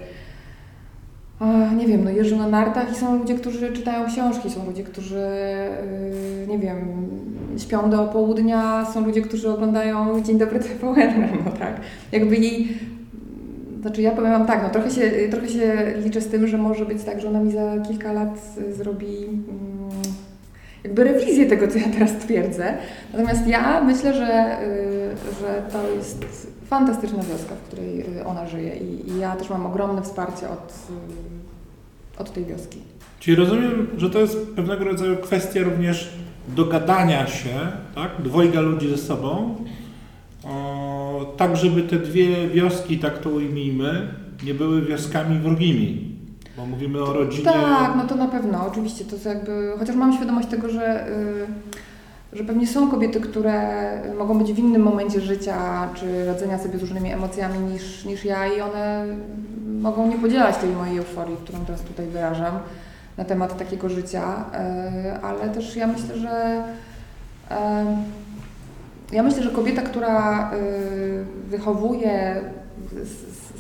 nie 1.77 1.87
wiem, 1.87 2.05
no 2.05 2.11
jeżdżą 2.11 2.39
na 2.39 2.49
nartach 2.49 2.93
i 2.93 2.95
są 2.95 3.19
ludzie, 3.19 3.35
którzy 3.35 3.73
czytają 3.73 4.07
książki, 4.07 4.51
są 4.51 4.67
ludzie, 4.67 4.85
którzy 4.85 5.27
yy, 6.41 6.47
nie 6.47 6.59
wiem, 6.59 6.79
śpią 7.59 7.91
do 7.91 8.05
południa, 8.05 8.87
są 8.95 9.07
ludzie, 9.07 9.23
którzy 9.23 9.51
oglądają 9.51 10.23
Dzień 10.23 10.39
Dobry 10.39 10.61
TVN, 10.61 11.29
no 11.45 11.51
tak. 11.51 11.81
Jakby 12.13 12.37
jej 12.37 12.79
znaczy 13.85 14.03
ja 14.03 14.11
powiem 14.11 14.47
tak, 14.47 14.63
no 14.63 14.71
trochę 14.71 14.91
się, 14.91 15.11
trochę 15.31 15.49
się 15.49 15.95
liczę 16.05 16.21
z 16.21 16.29
tym, 16.29 16.47
że 16.47 16.59
może 16.59 16.87
być 16.87 17.03
tak, 17.03 17.21
że 17.21 17.29
ona 17.29 17.41
mi 17.41 17.53
za 17.53 17.79
kilka 17.89 18.13
lat 18.13 18.39
y, 18.59 18.75
zrobi 18.75 19.17
mm, 19.25 20.03
jakby 20.85 21.05
rewizję 21.05 21.47
tego, 21.47 21.69
co 21.69 21.79
ja 21.79 21.89
teraz 21.99 22.13
twierdzę. 22.13 22.75
Natomiast 23.13 23.47
ja 23.47 23.81
myślę, 23.85 24.15
że, 24.15 24.59
y, 24.63 25.41
że 25.41 25.63
to 25.73 25.91
jest 25.97 26.47
fantastyczna 26.75 27.23
wioska, 27.23 27.55
w 27.55 27.69
której 27.69 28.19
y, 28.19 28.27
ona 28.27 28.47
żyje 28.47 28.77
i, 28.77 29.11
i 29.11 29.19
ja 29.19 29.37
też 29.37 29.51
mam 29.51 29.67
ogromne 29.67 30.03
wsparcie 30.03 30.49
od, 30.49 30.75
y, 32.19 32.23
od 32.23 32.33
tej 32.33 32.45
wioski. 32.45 32.79
Czyli 33.21 33.37
rozumiem, 33.37 33.87
że 33.97 34.11
to 34.11 34.19
jest 34.19 34.37
pewnego 34.57 34.85
rodzaju 34.85 35.17
kwestia 35.17 35.63
również 35.63 36.13
dogadania 36.49 37.27
się, 37.27 37.55
tak, 37.95 38.11
dwojga 38.23 38.61
ludzi 38.61 38.89
ze 38.89 38.99
sobą, 38.99 39.57
o, 40.45 41.35
tak 41.37 41.57
żeby 41.57 41.83
te 41.83 41.97
dwie 41.97 42.49
wioski, 42.49 42.99
tak 42.99 43.19
to 43.19 43.31
ujmijmy, 43.31 44.09
nie 44.45 44.55
były 44.55 44.83
wioskami 44.83 45.39
wrogimi. 45.39 46.15
Bo 46.57 46.67
mówimy 46.67 47.03
o 47.03 47.13
rodzinie. 47.13 47.45
Tak, 47.45 47.97
no 47.97 48.07
to 48.07 48.15
na 48.15 48.29
pewno, 48.29 48.67
oczywiście. 48.67 49.05
To 49.05 49.13
jest 49.13 49.27
jakby, 49.27 49.73
chociaż 49.79 49.97
mam 49.97 50.13
świadomość 50.13 50.49
tego, 50.49 50.69
że, 50.69 51.09
y, 51.09 51.47
że 52.35 52.45
pewnie 52.45 52.67
są 52.67 52.91
kobiety, 52.91 53.21
które 53.21 53.83
mogą 54.19 54.39
być 54.39 54.53
w 54.53 54.59
innym 54.59 54.83
momencie 54.83 55.21
życia, 55.21 55.89
czy 55.95 56.27
radzenia 56.27 56.59
sobie 56.59 56.79
z 56.79 56.81
różnymi 56.81 57.13
emocjami 57.13 57.59
niż, 57.59 58.05
niż 58.05 58.25
ja 58.25 58.47
i 58.47 58.61
one 58.61 59.07
mogą 59.81 60.09
nie 60.09 60.19
podzielać 60.19 60.57
tej 60.57 60.71
mojej 60.71 60.99
euforii, 60.99 61.37
którą 61.37 61.59
teraz 61.65 61.81
tutaj 61.81 62.07
wyrażam 62.07 62.59
na 63.17 63.25
temat 63.25 63.59
takiego 63.59 63.89
życia, 63.89 64.45
y, 65.15 65.23
ale 65.23 65.49
też 65.49 65.77
ja 65.77 65.87
myślę, 65.87 66.19
że 66.19 66.65
y, 67.51 69.15
ja 69.15 69.23
myślę, 69.23 69.43
że 69.43 69.51
kobieta, 69.51 69.83
która 69.83 70.51
y, 70.53 71.25
wychowuje 71.49 72.41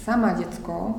sama 0.04 0.34
dziecko, 0.34 0.98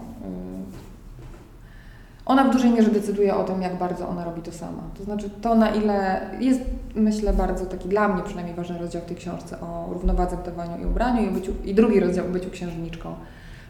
ona 2.26 2.44
w 2.44 2.54
dużej 2.54 2.72
mierze 2.72 2.92
decyduje 2.92 3.36
o 3.36 3.44
tym, 3.44 3.62
jak 3.62 3.78
bardzo 3.78 4.10
ona 4.10 4.24
robi 4.24 4.42
to 4.42 4.52
sama. 4.52 4.84
To 4.98 5.04
znaczy 5.04 5.30
to, 5.42 5.56
na 5.56 5.70
ile 5.70 6.30
jest, 6.40 6.62
myślę, 6.96 7.34
bardzo 7.34 7.66
taki 7.66 7.90
dla 7.90 8.08
mnie 8.08 8.24
przynajmniej 8.24 8.56
ważny 8.56 8.78
rozdział 8.78 9.02
w 9.02 9.06
tej 9.06 9.18
książce 9.18 9.62
o 9.62 9.90
równowadze 9.94 10.38
w 10.38 10.44
dawaniu 10.44 10.84
i 10.84 10.86
ubraniu 10.86 11.30
i, 11.30 11.32
byciu, 11.34 11.52
i 11.66 11.76
drugi 11.76 12.00
rozdział 12.00 12.26
o 12.26 12.30
byciu 12.30 12.50
księżniczką. 12.50 13.16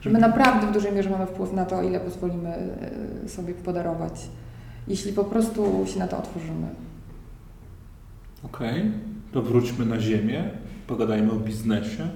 Że 0.02 0.10
my 0.10 0.20
naprawdę 0.20 0.68
w 0.68 0.72
dużej 0.72 0.94
mierze 0.94 1.10
mamy 1.10 1.26
wpływ 1.26 1.54
na 1.54 1.66
to, 1.66 1.84
ile 1.84 2.00
pozwolimy 2.00 2.54
y, 3.26 3.30
sobie 3.30 3.54
podarować, 3.54 4.28
jeśli 4.88 5.14
po 5.14 5.24
prostu 5.24 5.86
się 5.86 6.00
na 6.00 6.08
to 6.08 6.18
otworzymy. 6.18 6.68
Okej, 8.44 8.92
to 9.34 9.42
wróćmy 9.42 9.86
na 9.86 10.00
ziemię, 10.00 10.44
pogadajmy 10.88 11.32
o 11.32 11.36
biznesie. 11.36 12.08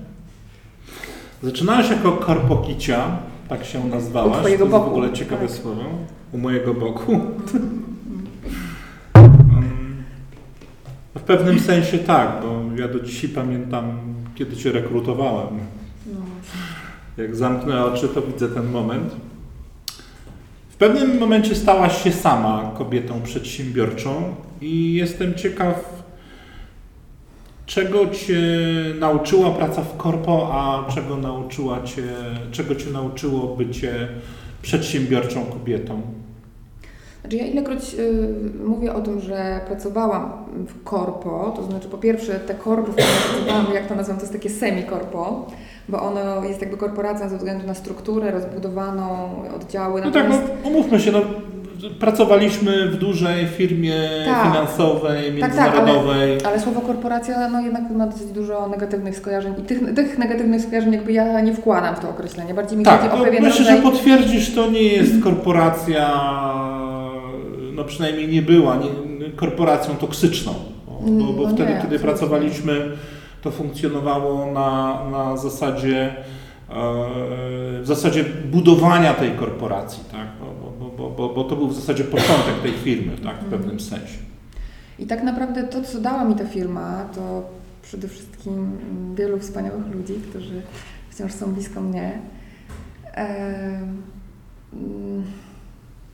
Zaczynałaś 1.43 1.89
jako 1.89 2.11
korpokicia, 2.11 3.17
tak 3.47 3.65
się 3.65 3.87
nazwałaś. 3.87 4.43
To 4.43 4.47
jest 4.47 4.63
w 4.63 4.73
ogóle 4.73 5.13
ciekawe 5.13 5.47
tak. 5.47 5.55
słowo. 5.55 5.83
U 6.31 6.37
mojego 6.37 6.73
boku. 6.73 7.21
W 11.15 11.21
pewnym 11.21 11.59
sensie 11.59 11.97
tak, 11.97 12.41
bo 12.41 12.81
ja 12.81 12.87
do 12.87 12.99
dzisiaj 12.99 13.29
pamiętam, 13.29 13.97
kiedy 14.35 14.57
Cię 14.57 14.71
rekrutowałem. 14.71 15.59
Jak 17.17 17.35
zamknę 17.35 17.85
oczy, 17.85 18.07
to 18.09 18.21
widzę 18.21 18.49
ten 18.49 18.71
moment. 18.71 19.15
W 20.69 20.75
pewnym 20.75 21.19
momencie 21.19 21.55
stałaś 21.55 22.03
się 22.03 22.11
sama 22.11 22.71
kobietą 22.77 23.21
przedsiębiorczą 23.21 24.35
i 24.61 24.93
jestem 24.93 25.33
ciekaw, 25.33 26.03
czego 27.65 28.09
Cię 28.09 28.41
nauczyła 28.99 29.51
praca 29.51 29.81
w 29.81 29.97
korpo, 29.97 30.49
a 30.53 30.91
czego 30.91 31.17
nauczyła 31.17 31.83
Cię, 31.83 32.03
czego 32.51 32.75
Cię 32.75 32.89
nauczyło 32.91 33.55
bycie 33.55 34.07
przedsiębiorczą 34.61 35.45
kobietą. 35.45 36.01
Znaczy 37.21 37.35
ja 37.37 37.45
ilekroć 37.45 37.93
y, 37.99 38.33
mówię 38.65 38.93
o 38.93 39.01
tym, 39.01 39.19
że 39.19 39.59
pracowałam 39.67 40.31
w 40.67 40.83
korpo, 40.83 41.53
to 41.55 41.63
znaczy 41.63 41.87
po 41.89 41.97
pierwsze 41.97 42.33
te 42.39 42.53
korpo, 42.53 42.91
w 42.91 42.95
pracowałam, 42.95 43.73
jak 43.73 43.87
to 43.87 43.95
nazywam, 43.95 44.17
to 44.17 44.23
jest 44.23 44.33
takie 44.33 44.49
semi-korpo, 44.49 45.47
bo 45.89 46.01
ono 46.01 46.43
jest 46.43 46.61
jakby 46.61 46.77
korporacją 46.77 47.29
ze 47.29 47.37
względu 47.37 47.67
na 47.67 47.73
strukturę 47.73 48.31
rozbudowaną, 48.31 49.29
oddziały, 49.55 50.01
No 50.05 50.11
tak, 50.11 50.29
no, 50.29 50.35
natomiast 50.35 50.53
umówmy 50.63 50.99
się, 50.99 51.11
no, 51.11 51.21
pracowaliśmy 51.99 52.87
w 52.87 52.95
dużej 52.97 53.47
firmie 53.47 53.93
Tak. 54.25 54.43
finansowej, 54.43 55.39
Tak, 55.41 55.55
tak, 55.55 55.59
ale- 55.59 55.71
międzynarodowej. 55.71 56.37
Ale 56.45 56.59
słowo 56.59 56.81
korporacja 56.81 57.49
no 57.49 57.61
jednak 57.61 57.91
ma 57.91 58.07
dosyć 58.07 58.27
dużo 58.27 58.67
negatywnych 58.67 59.15
skojarzeń 59.17 59.53
i 59.59 59.61
tych, 59.61 59.93
tych 59.95 60.17
negatywnych 60.17 60.61
skojarzeń 60.61 60.93
jakby 60.93 61.11
ja 61.11 61.41
nie 61.41 61.53
wkładam 61.53 61.95
w 61.95 61.99
to 61.99 62.09
określenie. 62.09 62.53
Bardziej 62.53 62.77
mi 62.77 62.85
Tak, 62.85 63.01
chodzi 63.01 63.13
o 63.13 63.17
to 63.17 63.23
pewien 63.23 63.43
myślę, 63.43 63.59
rodzaj... 63.59 63.77
że 63.77 63.83
potwierdzisz, 63.83 64.55
to 64.55 64.69
nie 64.69 64.83
jest 64.83 65.11
korporacja, 65.23 66.09
no 67.79 67.85
przynajmniej 67.85 68.27
nie 68.27 68.41
była, 68.41 68.77
nie, 68.77 68.89
korporacją 69.35 69.95
toksyczną. 69.95 70.53
Bo, 70.85 71.11
bo, 71.11 71.33
bo 71.33 71.43
No 71.43 71.55
wtedy, 71.55 71.73
nie, 71.73 71.81
kiedy 71.81 71.99
pracowaliśmy, 71.99 72.91
to 73.41 73.51
funkcjonowało 73.51 74.51
na, 74.51 74.99
na 75.11 75.37
zasadzie 75.37 76.05
e, 76.05 76.13
w 77.81 77.83
zasadzie 77.83 78.25
budowania 78.51 79.13
tej 79.13 79.31
korporacji, 79.31 80.03
tak? 80.11 80.27
bo, 80.39 80.89
bo, 80.89 81.09
bo, 81.09 81.29
bo, 81.29 81.43
to 81.43 81.55
był 81.55 81.67
w 81.67 81.75
zasadzie 81.75 82.03
początek 82.03 82.61
tej 82.61 82.71
firmy 82.71 83.17
tak? 83.23 83.43
w 83.43 83.49
pewnym 83.49 83.79
sensie. 83.79 84.17
I 84.99 85.05
tak 85.05 85.23
naprawdę 85.23 85.63
to, 85.63 85.81
co 85.81 85.99
dała 85.99 86.25
mi 86.25 86.35
ta 86.35 86.45
firma, 86.45 87.05
to 87.15 87.43
przede 87.81 88.07
wszystkim 88.07 88.53
mm, 88.53 89.15
wielu 89.15 89.39
wspaniałych 89.39 89.87
ludzi, 89.95 90.13
którzy 90.29 90.61
wciąż 91.09 91.33
są 91.33 91.53
blisko 91.53 91.81
mnie. 91.81 92.19
Em, 93.13 94.01
mm, 94.73 95.23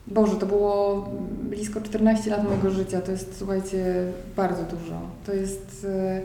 Boże, 0.07 0.35
to 0.35 0.45
było 0.45 1.05
blisko 1.49 1.81
14 1.81 2.31
lat 2.31 2.43
mojego 2.43 2.71
życia. 2.71 3.01
To 3.01 3.11
jest, 3.11 3.37
słuchajcie, 3.37 3.95
bardzo 4.35 4.63
dużo. 4.63 5.01
To 5.25 5.33
jest 5.33 5.87
e, 5.89 6.21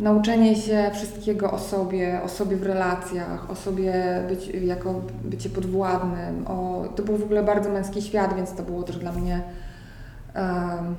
nauczenie 0.00 0.56
się 0.56 0.90
wszystkiego 0.94 1.50
o 1.50 1.58
sobie, 1.58 2.20
o 2.24 2.28
sobie 2.28 2.56
w 2.56 2.62
relacjach, 2.62 3.50
o 3.50 3.54
sobie 3.54 3.94
być, 4.28 4.48
jako 4.48 5.00
bycie 5.24 5.50
podwładnym. 5.50 6.46
O, 6.46 6.84
to 6.96 7.02
był 7.02 7.16
w 7.16 7.22
ogóle 7.22 7.42
bardzo 7.42 7.70
męski 7.70 8.02
świat, 8.02 8.36
więc 8.36 8.52
to 8.52 8.62
było 8.62 8.82
też 8.82 8.96
dla 8.96 9.12
mnie 9.12 9.42
mm, 10.34 10.96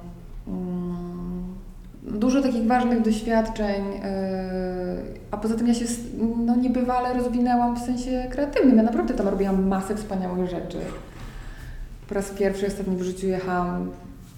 dużo 2.03 2.41
takich 2.41 2.67
ważnych 2.67 3.01
doświadczeń, 3.01 3.85
yy, 3.85 4.01
a 5.31 5.37
poza 5.37 5.55
tym 5.55 5.67
ja 5.67 5.73
się 5.73 5.85
no, 6.45 6.55
niebywale 6.55 7.13
rozwinęłam 7.13 7.75
w 7.75 7.79
sensie 7.79 8.27
kreatywnym. 8.31 8.77
Ja 8.77 8.83
naprawdę 8.83 9.13
tam 9.13 9.27
robiłam 9.27 9.67
masę 9.67 9.95
wspaniałych 9.95 10.49
rzeczy. 10.49 10.77
Po 12.11 12.15
raz 12.15 12.29
pierwszy 12.29 12.67
ostatni 12.67 12.97
w 12.97 13.01
życiu 13.01 13.27
jechałam 13.27 13.91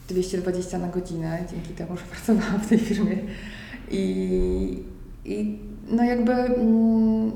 220 0.10 0.80
na 0.80 0.88
godzinę, 0.88 1.44
dzięki 1.52 1.70
temu, 1.70 1.98
że 1.98 2.04
pracowałam 2.16 2.62
w 2.62 2.70
tej 2.70 2.78
firmie. 2.78 3.18
I, 3.92 4.84
i 5.26 5.60
no 5.90 6.04
jakby 6.04 6.32
mm, 6.32 7.32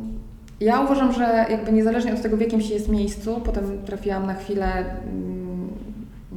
ja 0.59 0.81
uważam, 0.81 1.13
że 1.13 1.45
jakby 1.49 1.71
niezależnie 1.71 2.13
od 2.13 2.21
tego, 2.21 2.37
w 2.37 2.41
jakim 2.41 2.61
się 2.61 2.73
jest 2.73 2.89
miejscu, 2.89 3.41
potem 3.45 3.63
trafiłam 3.85 4.25
na 4.25 4.33
chwilę 4.33 4.65
mm, 4.75 5.69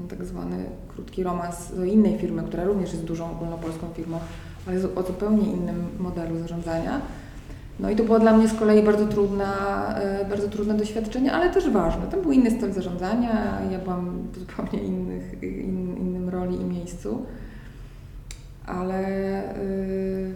tak 0.09 0.25
zwany 0.25 0.65
krótki 0.89 1.23
romans 1.23 1.75
do 1.77 1.85
innej 1.85 2.19
firmy, 2.19 2.43
która 2.43 2.65
również 2.65 2.93
jest 2.93 3.05
dużą 3.05 3.31
ogólnopolską 3.31 3.87
firmą, 3.97 4.19
ale 4.67 4.77
o 4.97 5.03
zupełnie 5.03 5.53
innym 5.53 5.87
modelu 5.99 6.39
zarządzania. 6.39 7.01
No 7.81 7.91
i 7.91 7.97
to 7.97 8.05
było 8.05 8.19
dla 8.19 8.37
mnie 8.37 8.49
z 8.49 8.55
kolei 8.55 8.83
bardzo, 8.83 9.07
trudna, 9.07 9.55
e, 9.99 10.25
bardzo 10.25 10.49
trudne 10.49 10.75
doświadczenie, 10.75 11.33
ale 11.33 11.51
też 11.51 11.71
ważne. 11.71 12.07
Tam 12.07 12.23
był 12.23 12.33
inny 12.33 12.51
styl 12.51 12.73
zarządzania, 12.73 13.61
ja 13.71 13.79
byłam 13.79 14.29
w 14.33 14.39
zupełnie 14.39 14.85
innych, 14.85 15.43
in, 15.43 15.97
innym 15.97 16.29
roli 16.29 16.61
i 16.61 16.65
miejscu. 16.65 17.27
Ale 18.67 19.09
y, 19.57 20.35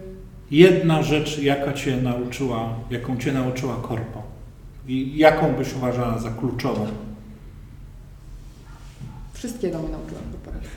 Jedna 0.51 1.03
rzecz, 1.03 1.39
jaka 1.39 1.73
Cię 1.73 1.97
nauczyła, 1.97 2.69
jaką 2.89 3.17
Cię 3.17 3.33
nauczyła 3.33 3.75
korpo 3.75 4.23
i 4.87 5.17
jaką 5.17 5.53
byś 5.53 5.75
uważała 5.75 6.17
za 6.17 6.29
kluczową? 6.29 6.87
wszystkiego 9.33 9.79
mnie 9.79 9.89
nauczyła 9.89 10.21
korporacja. 10.31 10.69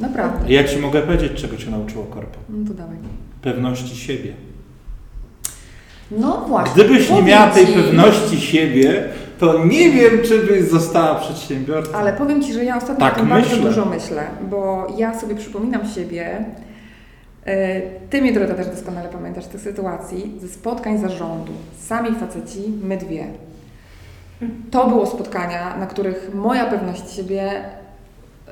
Naprawdę. 0.00 0.52
Ja 0.52 0.64
Ci 0.64 0.78
mogę 0.78 1.02
powiedzieć, 1.02 1.32
czego 1.32 1.56
Cię 1.56 1.70
nauczyło 1.70 2.04
korpo. 2.04 2.38
No 2.48 2.68
to 2.68 2.74
dawaj. 2.74 2.96
Pewności 3.42 3.96
siebie. 3.96 4.34
No 6.18 6.44
właśnie. 6.48 6.74
Gdybyś 6.84 7.10
nie 7.10 7.22
miała 7.22 7.46
tej 7.50 7.66
ci- 7.66 7.72
pewności 7.72 8.40
siebie, 8.40 9.04
to 9.38 9.64
nie 9.64 9.90
wiem, 9.90 10.10
czy 10.28 10.38
byś 10.38 10.62
została 10.62 11.14
przedsiębiorcą. 11.14 11.96
Ale 11.96 12.12
powiem 12.12 12.42
Ci, 12.42 12.52
że 12.52 12.64
ja 12.64 12.76
ostatnio 12.76 13.06
Tak 13.06 13.14
o 13.14 13.20
tym 13.20 13.28
bardzo 13.28 13.56
dużo 13.56 13.84
myślę, 13.86 14.22
bo 14.50 14.86
ja 14.98 15.20
sobie 15.20 15.34
przypominam 15.34 15.88
siebie, 15.88 16.44
e, 17.46 17.80
Ty 18.10 18.22
mnie 18.22 18.32
Dorota 18.32 18.54
też 18.54 18.66
doskonale 18.66 19.08
pamiętasz 19.08 19.46
tych 19.46 19.60
sytuacji, 19.60 20.32
ze 20.40 20.48
spotkań 20.48 20.98
zarządu, 20.98 21.52
sami 21.78 22.10
faceci, 22.14 22.60
my 22.82 22.96
dwie. 22.96 23.26
To 24.70 24.88
było 24.88 25.06
spotkania, 25.06 25.76
na 25.76 25.86
których 25.86 26.30
moja 26.34 26.64
pewność 26.66 27.10
siebie, 27.16 27.50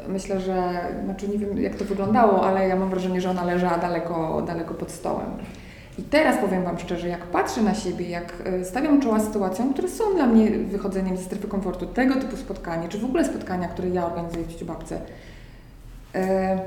myślę, 0.08 0.40
że, 0.40 0.62
znaczy 1.04 1.28
nie 1.28 1.38
wiem 1.38 1.58
jak 1.58 1.74
to 1.74 1.84
wyglądało, 1.84 2.46
ale 2.46 2.68
ja 2.68 2.76
mam 2.76 2.90
wrażenie, 2.90 3.20
że 3.20 3.30
ona 3.30 3.44
leżała 3.44 3.78
daleko, 3.78 4.42
daleko 4.46 4.74
pod 4.74 4.90
stołem. 4.90 5.26
I 5.98 6.02
teraz 6.02 6.38
powiem 6.38 6.64
Wam 6.64 6.78
szczerze, 6.78 7.08
jak 7.08 7.26
patrzę 7.26 7.62
na 7.62 7.74
siebie, 7.74 8.08
jak 8.08 8.32
e, 8.44 8.64
stawiam 8.64 9.00
czoła 9.00 9.20
sytuacjom, 9.20 9.72
które 9.72 9.88
są 9.88 10.14
dla 10.14 10.26
mnie 10.26 10.50
wychodzeniem 10.50 11.16
ze 11.16 11.24
strefy 11.24 11.48
komfortu, 11.48 11.86
tego 11.86 12.14
typu 12.14 12.36
spotkanie, 12.36 12.88
czy 12.88 12.98
w 12.98 13.04
ogóle 13.04 13.24
spotkania, 13.24 13.68
które 13.68 13.88
ja 13.88 14.06
organizuję 14.06 14.44
w 14.44 14.52
Ciuciubabce, 14.52 15.00
e, 16.14 16.58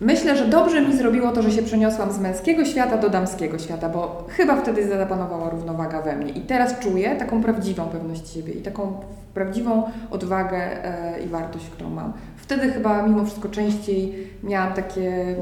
myślę, 0.00 0.36
że 0.36 0.46
dobrze 0.46 0.82
mi 0.82 0.96
zrobiło 0.96 1.32
to, 1.32 1.42
że 1.42 1.50
się 1.50 1.62
przeniosłam 1.62 2.12
z 2.12 2.18
męskiego 2.18 2.64
świata 2.64 2.98
do 2.98 3.10
damskiego 3.10 3.58
świata, 3.58 3.88
bo 3.88 4.26
chyba 4.28 4.56
wtedy 4.56 4.88
zapanowała 4.88 5.50
równowaga 5.50 6.02
we 6.02 6.16
mnie. 6.16 6.32
I 6.32 6.40
teraz 6.40 6.78
czuję 6.78 7.16
taką 7.16 7.42
prawdziwą 7.42 7.84
pewność 7.84 8.32
siebie 8.32 8.52
i 8.52 8.62
taką 8.62 9.00
prawdziwą 9.34 9.82
odwagę 10.10 10.84
e, 10.84 11.20
i 11.20 11.28
wartość, 11.28 11.70
którą 11.70 11.90
mam. 11.90 12.12
Wtedy 12.36 12.72
chyba 12.72 13.02
mimo 13.02 13.24
wszystko 13.24 13.48
częściej 13.48 14.28
miałam 14.42 14.72
takie 14.72 15.36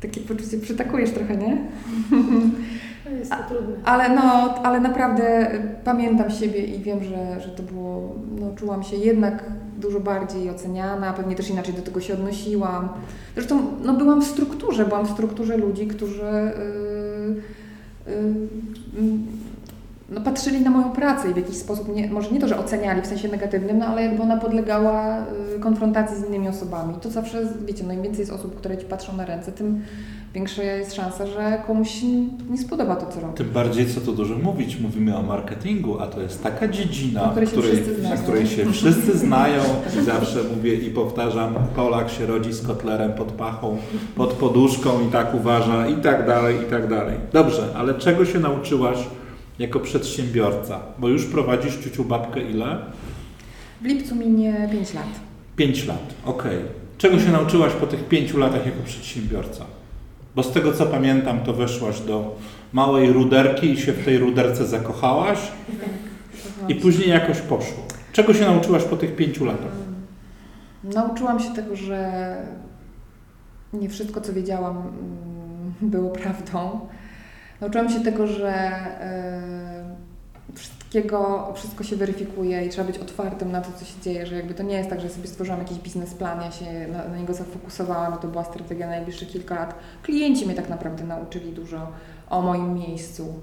takie 0.00 0.20
poczucie, 0.20 0.58
przytakujesz 0.58 1.10
trochę, 1.10 1.36
nie? 1.36 1.58
To 3.04 3.10
jest 3.18 3.30
to 3.30 3.36
trudne. 3.48 3.74
Ale 3.84 4.14
no, 4.14 4.54
ale 4.62 4.80
naprawdę 4.80 5.50
pamiętam 5.84 6.30
siebie 6.30 6.64
i 6.64 6.82
wiem, 6.82 7.04
że, 7.04 7.40
że 7.40 7.48
to 7.48 7.62
było, 7.62 8.14
no 8.40 8.54
czułam 8.56 8.82
się 8.82 8.96
jednak 8.96 9.44
dużo 9.78 10.00
bardziej 10.00 10.50
oceniana, 10.50 11.12
pewnie 11.12 11.36
też 11.36 11.50
inaczej 11.50 11.74
do 11.74 11.82
tego 11.82 12.00
się 12.00 12.14
odnosiłam. 12.14 12.88
Zresztą 13.34 13.62
no 13.84 13.94
byłam 13.94 14.22
w 14.22 14.24
strukturze, 14.24 14.84
byłam 14.84 15.06
w 15.06 15.10
strukturze 15.10 15.56
ludzi, 15.56 15.86
którzy 15.86 16.52
yy, 18.06 18.12
yy, 18.14 19.10
no, 20.10 20.20
patrzyli 20.20 20.60
na 20.60 20.70
moją 20.70 20.90
pracę 20.92 21.30
i 21.30 21.34
w 21.34 21.36
jakiś 21.36 21.56
sposób, 21.56 21.94
nie, 21.96 22.08
może 22.10 22.30
nie 22.30 22.40
to, 22.40 22.48
że 22.48 22.58
oceniali 22.58 23.02
w 23.02 23.06
sensie 23.06 23.28
negatywnym, 23.28 23.78
no 23.78 23.86
ale 23.86 24.02
jakby 24.02 24.22
ona 24.22 24.36
podlegała 24.36 25.18
y, 25.56 25.60
konfrontacji 25.60 26.16
z 26.16 26.28
innymi 26.28 26.48
osobami. 26.48 26.94
To 27.02 27.10
zawsze, 27.10 27.42
wiecie, 27.66 27.84
no 27.86 27.92
im 27.92 28.02
więcej 28.02 28.20
jest 28.20 28.32
osób, 28.32 28.56
które 28.56 28.78
ci 28.78 28.84
patrzą 28.86 29.16
na 29.16 29.24
ręce, 29.24 29.52
tym 29.52 29.80
większa 30.34 30.62
jest 30.62 30.94
szansa, 30.94 31.26
że 31.26 31.62
komuś 31.66 32.02
nie 32.50 32.58
spodoba 32.58 32.96
to, 32.96 33.06
co 33.06 33.20
robi. 33.20 33.34
Tym 33.34 33.50
bardziej, 33.50 33.86
co 33.86 34.00
tu 34.00 34.12
dużo 34.12 34.38
mówić, 34.38 34.80
mówimy 34.80 35.16
o 35.16 35.22
marketingu, 35.22 36.00
a 36.00 36.06
to 36.06 36.20
jest 36.20 36.42
taka 36.42 36.68
dziedzina, 36.68 37.22
Na 37.22 37.30
której 37.30 37.46
się 37.48 37.52
której, 37.52 37.72
wszyscy 37.72 37.94
znają. 38.00 38.14
na 38.16 38.22
której 38.22 38.46
się 38.46 38.72
wszyscy 38.72 39.18
znają 39.18 39.62
i 40.00 40.04
zawsze 40.04 40.38
mówię 40.56 40.74
i 40.74 40.90
powtarzam, 40.90 41.54
Polak 41.76 42.10
się 42.10 42.26
rodzi 42.26 42.52
z 42.52 42.66
kotlerem 42.66 43.12
pod 43.12 43.32
pachą, 43.32 43.76
pod 44.16 44.32
poduszką 44.32 44.90
i 45.08 45.12
tak 45.12 45.34
uważa 45.34 45.86
i 45.86 45.96
tak 45.96 46.26
dalej, 46.26 46.56
i 46.66 46.70
tak 46.70 46.88
dalej. 46.88 47.16
Dobrze, 47.32 47.62
ale 47.76 47.94
czego 47.94 48.24
się 48.24 48.38
nauczyłaś 48.38 48.96
jako 49.60 49.80
przedsiębiorca? 49.80 50.80
Bo 50.98 51.08
już 51.08 51.24
prowadzisz 51.24 51.76
ciuciu 51.76 52.04
babkę 52.04 52.40
ile? 52.42 52.78
W 53.80 53.84
lipcu 53.84 54.14
minie 54.14 54.68
5 54.72 54.94
lat. 54.94 55.04
5 55.56 55.86
lat, 55.86 56.14
okej. 56.24 56.58
Czego 56.98 57.20
się 57.20 57.32
nauczyłaś 57.32 57.72
po 57.72 57.86
tych 57.86 58.08
5 58.08 58.34
latach 58.34 58.66
jako 58.66 58.82
przedsiębiorca? 58.84 59.64
Bo 60.36 60.42
z 60.42 60.52
tego 60.52 60.72
co 60.72 60.86
pamiętam, 60.86 61.40
to 61.40 61.52
weszłaś 61.52 62.00
do 62.00 62.36
małej 62.72 63.12
ruderki 63.12 63.70
i 63.70 63.76
się 63.76 63.92
w 63.92 64.04
tej 64.04 64.18
ruderce 64.18 64.66
zakochałaś 64.66 65.38
i 66.68 66.74
później 66.74 67.08
jakoś 67.08 67.40
poszło. 67.40 67.82
Czego 68.12 68.34
się 68.34 68.44
nauczyłaś 68.44 68.84
po 68.84 68.96
tych 68.96 69.16
5 69.16 69.40
latach? 69.40 69.72
Nauczyłam 70.84 71.40
się 71.40 71.54
tego, 71.54 71.76
że 71.76 72.36
nie 73.72 73.88
wszystko, 73.88 74.20
co 74.20 74.32
wiedziałam, 74.32 74.76
mm, 74.76 75.90
było 75.90 76.10
prawdą. 76.10 76.80
Nauczyłam 77.60 77.90
się 77.90 78.00
tego, 78.00 78.26
że 78.26 78.52
e, 78.52 79.60
wszystkiego, 80.54 81.52
wszystko 81.54 81.84
się 81.84 81.96
weryfikuje 81.96 82.66
i 82.66 82.68
trzeba 82.68 82.86
być 82.86 82.98
otwartym 82.98 83.52
na 83.52 83.60
to, 83.60 83.68
co 83.78 83.84
się 83.84 84.00
dzieje, 84.02 84.26
że 84.26 84.36
jakby 84.36 84.54
to 84.54 84.62
nie 84.62 84.74
jest 84.74 84.90
tak, 84.90 85.00
że 85.00 85.08
sobie 85.08 85.28
stworzyłam 85.28 85.60
jakiś 85.60 85.78
biznesplan, 85.78 86.40
ja 86.40 86.50
się 86.50 86.64
na, 86.92 87.08
na 87.08 87.16
niego 87.18 87.34
zafokusowałam 87.34 88.18
to 88.18 88.28
była 88.28 88.44
strategia 88.44 88.86
na 88.86 88.92
najbliższe 88.92 89.26
kilka 89.26 89.54
lat. 89.54 89.74
Klienci 90.02 90.46
mnie 90.46 90.54
tak 90.54 90.68
naprawdę 90.68 91.04
nauczyli 91.04 91.52
dużo 91.52 91.86
o 92.30 92.42
moim 92.42 92.74
miejscu. 92.74 93.34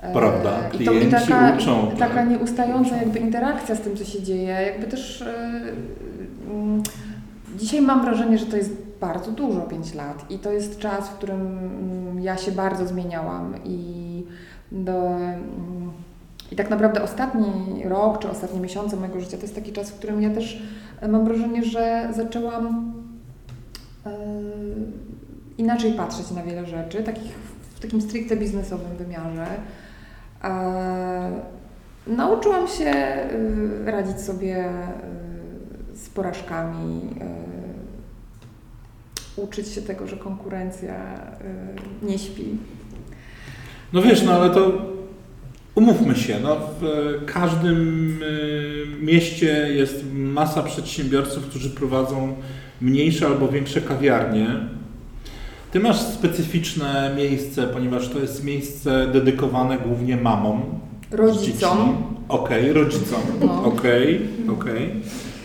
E, 0.00 0.12
Prawda, 0.12 0.50
I, 0.80 0.84
to, 0.84 0.92
i 0.92 0.96
klienci 0.96 1.10
taka, 1.10 1.56
uczą, 1.56 1.92
i 1.94 1.96
taka 1.96 2.14
tak. 2.14 2.30
nieustająca 2.30 2.96
jakby 2.96 3.18
interakcja 3.18 3.74
z 3.74 3.80
tym, 3.80 3.96
co 3.96 4.04
się 4.04 4.22
dzieje, 4.22 4.52
jakby 4.66 4.86
też 4.86 5.22
e, 5.22 5.60
dzisiaj 7.56 7.80
mam 7.80 8.02
wrażenie, 8.02 8.38
że 8.38 8.46
to 8.46 8.56
jest 8.56 8.85
bardzo 9.00 9.32
dużo, 9.32 9.60
5 9.60 9.94
lat 9.94 10.30
i 10.30 10.38
to 10.38 10.52
jest 10.52 10.78
czas, 10.78 11.08
w 11.08 11.12
którym 11.12 11.40
mm, 11.40 12.20
ja 12.20 12.36
się 12.36 12.52
bardzo 12.52 12.86
zmieniałam 12.86 13.54
i 13.64 14.24
do, 14.72 15.06
mm, 15.06 15.92
i 16.52 16.56
tak 16.56 16.70
naprawdę 16.70 17.02
ostatni 17.02 17.82
rok 17.84 18.18
czy 18.18 18.30
ostatnie 18.30 18.60
miesiące 18.60 18.96
mojego 18.96 19.20
życia 19.20 19.36
to 19.36 19.42
jest 19.42 19.54
taki 19.54 19.72
czas, 19.72 19.90
w 19.90 19.98
którym 19.98 20.22
ja 20.22 20.30
też 20.30 20.62
e, 21.00 21.08
mam 21.08 21.24
wrażenie, 21.24 21.64
że 21.64 22.08
zaczęłam 22.16 22.94
e, 24.06 24.10
inaczej 25.58 25.92
patrzeć 25.92 26.30
na 26.30 26.42
wiele 26.42 26.66
rzeczy, 26.66 27.02
takich 27.02 27.32
w 27.76 27.80
takim 27.80 28.02
stricte 28.02 28.36
biznesowym 28.36 28.96
wymiarze. 28.96 29.46
Nauczyłam 32.06 32.68
się 32.68 32.84
e, 32.84 33.30
radzić 33.84 34.20
sobie 34.20 34.56
e, 34.56 34.72
z 35.94 36.08
porażkami, 36.08 37.10
e, 37.20 37.26
uczyć 39.36 39.68
się 39.68 39.82
tego, 39.82 40.06
że 40.06 40.16
konkurencja 40.16 40.94
e, 40.94 42.06
nie 42.06 42.18
śpi. 42.18 42.44
No 43.92 44.02
wiesz, 44.02 44.22
no 44.22 44.32
ale 44.32 44.50
to 44.50 44.72
umówmy 45.74 46.14
się, 46.14 46.40
no 46.42 46.56
w 46.80 46.84
każdym 47.26 48.22
y, 48.22 48.86
mieście 49.00 49.68
jest 49.74 50.04
masa 50.12 50.62
przedsiębiorców, 50.62 51.46
którzy 51.46 51.70
prowadzą 51.70 52.34
mniejsze 52.80 53.26
albo 53.26 53.48
większe 53.48 53.80
kawiarnie. 53.80 54.46
Ty 55.72 55.80
masz 55.80 56.00
specyficzne 56.00 57.14
miejsce, 57.16 57.66
ponieważ 57.66 58.08
to 58.08 58.18
jest 58.18 58.44
miejsce 58.44 59.06
dedykowane 59.12 59.78
głównie 59.78 60.16
mamom. 60.16 60.62
Rodzicom. 61.10 61.96
Okej, 62.28 62.72
rodzicom. 62.72 63.20
No. 63.40 63.64
Okej, 63.64 64.20
okej. 64.52 64.90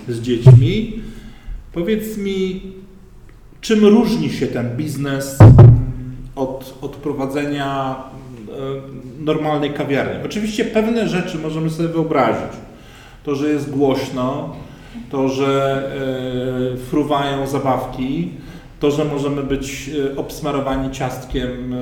Z 0.07 0.21
dziećmi. 0.21 1.01
Powiedz 1.73 2.17
mi, 2.17 2.61
czym 3.61 3.85
różni 3.85 4.29
się 4.29 4.47
ten 4.47 4.77
biznes 4.77 5.37
od, 6.35 6.77
od 6.81 6.95
prowadzenia 6.95 7.95
e, 8.49 9.23
normalnej 9.23 9.73
kawiarni? 9.73 10.25
Oczywiście 10.25 10.65
pewne 10.65 11.09
rzeczy 11.09 11.37
możemy 11.37 11.69
sobie 11.69 11.89
wyobrazić. 11.89 12.57
To, 13.23 13.35
że 13.35 13.49
jest 13.49 13.69
głośno, 13.69 14.55
to, 15.11 15.29
że 15.29 15.83
e, 16.73 16.77
fruwają 16.77 17.47
zabawki, 17.47 18.31
to, 18.79 18.91
że 18.91 19.05
możemy 19.05 19.43
być 19.43 19.89
e, 20.13 20.17
obsmarowani 20.17 20.91
ciastkiem 20.91 21.75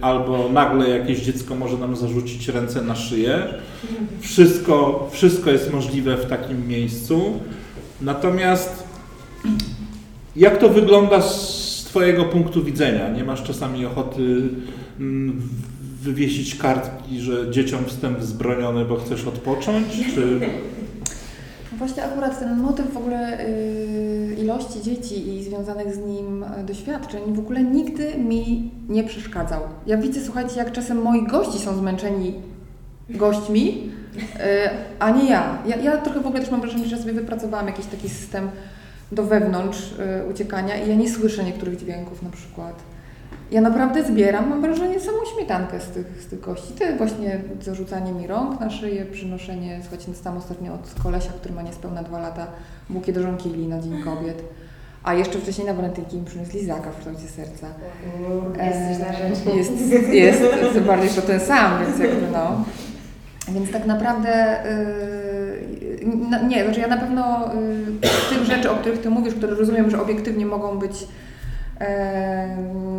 albo 0.00 0.48
nagle 0.48 0.88
jakieś 0.88 1.20
dziecko 1.20 1.54
może 1.54 1.76
nam 1.76 1.96
zarzucić 1.96 2.48
ręce 2.48 2.82
na 2.82 2.96
szyję. 2.96 3.38
Wszystko, 4.20 5.08
wszystko 5.12 5.50
jest 5.50 5.72
możliwe 5.72 6.16
w 6.16 6.26
takim 6.26 6.68
miejscu. 6.68 7.40
Natomiast 8.00 8.84
jak 10.36 10.58
to 10.58 10.68
wygląda 10.68 11.22
z 11.22 11.84
Twojego 11.84 12.24
punktu 12.24 12.64
widzenia? 12.64 13.08
Nie 13.08 13.24
masz 13.24 13.42
czasami 13.42 13.86
ochoty 13.86 14.48
mm, 15.00 15.42
wywiesić 16.02 16.54
kartki, 16.54 17.20
że 17.20 17.50
dzieciom 17.50 17.84
wstęp 17.84 18.18
wzbroniony, 18.18 18.84
bo 18.84 18.96
chcesz 18.96 19.26
odpocząć? 19.26 19.86
Czy... 20.14 20.40
Właśnie 21.78 22.04
akurat 22.04 22.38
ten 22.38 22.60
motyw 22.60 22.92
w 22.92 22.96
ogóle 22.96 23.46
y, 23.46 24.36
ilości 24.38 24.82
dzieci 24.82 25.28
i 25.28 25.44
związanych 25.44 25.94
z 25.94 25.98
nim 25.98 26.42
y, 26.42 26.64
doświadczeń 26.64 27.22
w 27.34 27.38
ogóle 27.38 27.62
nigdy 27.62 28.14
mi 28.18 28.70
nie 28.88 29.04
przeszkadzał. 29.04 29.60
Ja 29.86 29.96
widzę, 29.96 30.20
słuchajcie, 30.24 30.56
jak 30.56 30.72
czasem 30.72 31.02
moi 31.02 31.26
gości 31.26 31.58
są 31.58 31.76
zmęczeni 31.76 32.34
gośćmi, 33.10 33.90
y, 34.16 34.40
a 34.98 35.10
nie 35.10 35.30
ja. 35.30 35.58
ja. 35.66 35.76
Ja 35.76 35.96
trochę 35.96 36.20
w 36.20 36.26
ogóle 36.26 36.40
też 36.40 36.50
mam 36.50 36.60
wrażenie, 36.60 36.86
że 36.86 36.98
sobie 36.98 37.12
wypracowałam 37.12 37.66
jakiś 37.66 37.86
taki 37.86 38.08
system 38.08 38.48
do 39.12 39.22
wewnątrz 39.22 39.92
y, 39.92 40.30
uciekania 40.30 40.76
i 40.76 40.88
ja 40.88 40.94
nie 40.94 41.10
słyszę 41.10 41.44
niektórych 41.44 41.76
dźwięków 41.76 42.22
na 42.22 42.30
przykład. 42.30 42.74
Ja 43.50 43.60
naprawdę 43.60 44.04
zbieram, 44.04 44.48
mam 44.48 44.62
wrażenie, 44.62 45.00
samą 45.00 45.18
śmietankę 45.34 45.80
z 45.80 45.88
tych, 45.88 46.22
z 46.22 46.26
tych 46.26 46.40
gości. 46.40 46.72
To 46.78 46.84
właśnie 46.98 47.40
zarzucanie 47.62 48.12
mi 48.12 48.26
rąk 48.26 48.60
na 48.60 48.70
szyję, 48.70 49.04
przynoszenie, 49.04 49.78
słuchajcie, 49.80 50.06
dostałam 50.08 50.38
ostatnio 50.38 50.74
od 50.74 51.02
kolesia, 51.02 51.30
który 51.32 51.54
ma 51.54 51.62
niespełna 51.62 52.02
dwa 52.02 52.18
lata, 52.18 52.46
bukiet 52.90 53.16
żonkili 53.16 53.68
na 53.68 53.80
Dzień 53.80 54.02
Kobiet. 54.02 54.42
A 55.02 55.14
jeszcze 55.14 55.38
wcześniej 55.38 55.66
na 55.66 55.74
walentynki 55.74 56.16
mi 56.16 56.24
przyniósł 56.24 56.52
lizaka 56.52 56.90
w 56.90 56.98
kształcie 56.98 57.28
serca. 57.28 57.66
Jesteś 58.64 59.06
na 59.06 59.12
rzecz. 59.12 59.56
Jest, 59.56 59.72
jest, 60.12 60.42
tym 60.72 60.84
bardziej, 60.84 61.10
to 61.10 61.22
ten 61.22 61.40
sam, 61.40 61.84
więc 61.84 61.98
jakby 61.98 62.30
no. 62.32 62.64
Więc 63.48 63.72
tak 63.72 63.86
naprawdę 63.86 64.62
yy, 64.64 65.23
no, 66.30 66.48
nie, 66.48 66.64
znaczy 66.64 66.80
ja 66.80 66.88
na 66.88 66.96
pewno 66.96 67.50
yy, 67.54 68.36
tych 68.36 68.44
rzeczy, 68.44 68.70
o 68.70 68.74
których 68.74 69.00
Ty 69.00 69.10
mówisz, 69.10 69.34
które 69.34 69.54
rozumiem, 69.54 69.90
że 69.90 70.02
obiektywnie 70.02 70.46
mogą 70.46 70.78
być 70.78 71.00
yy, 71.00 71.86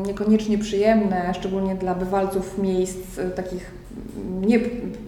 niekoniecznie 0.07 0.57
przyjemne, 0.57 1.33
szczególnie 1.33 1.75
dla 1.75 1.95
bywalców 1.95 2.57
miejsc 2.57 3.17
yy, 3.17 3.29
takich 3.29 3.71
nie 4.41 4.59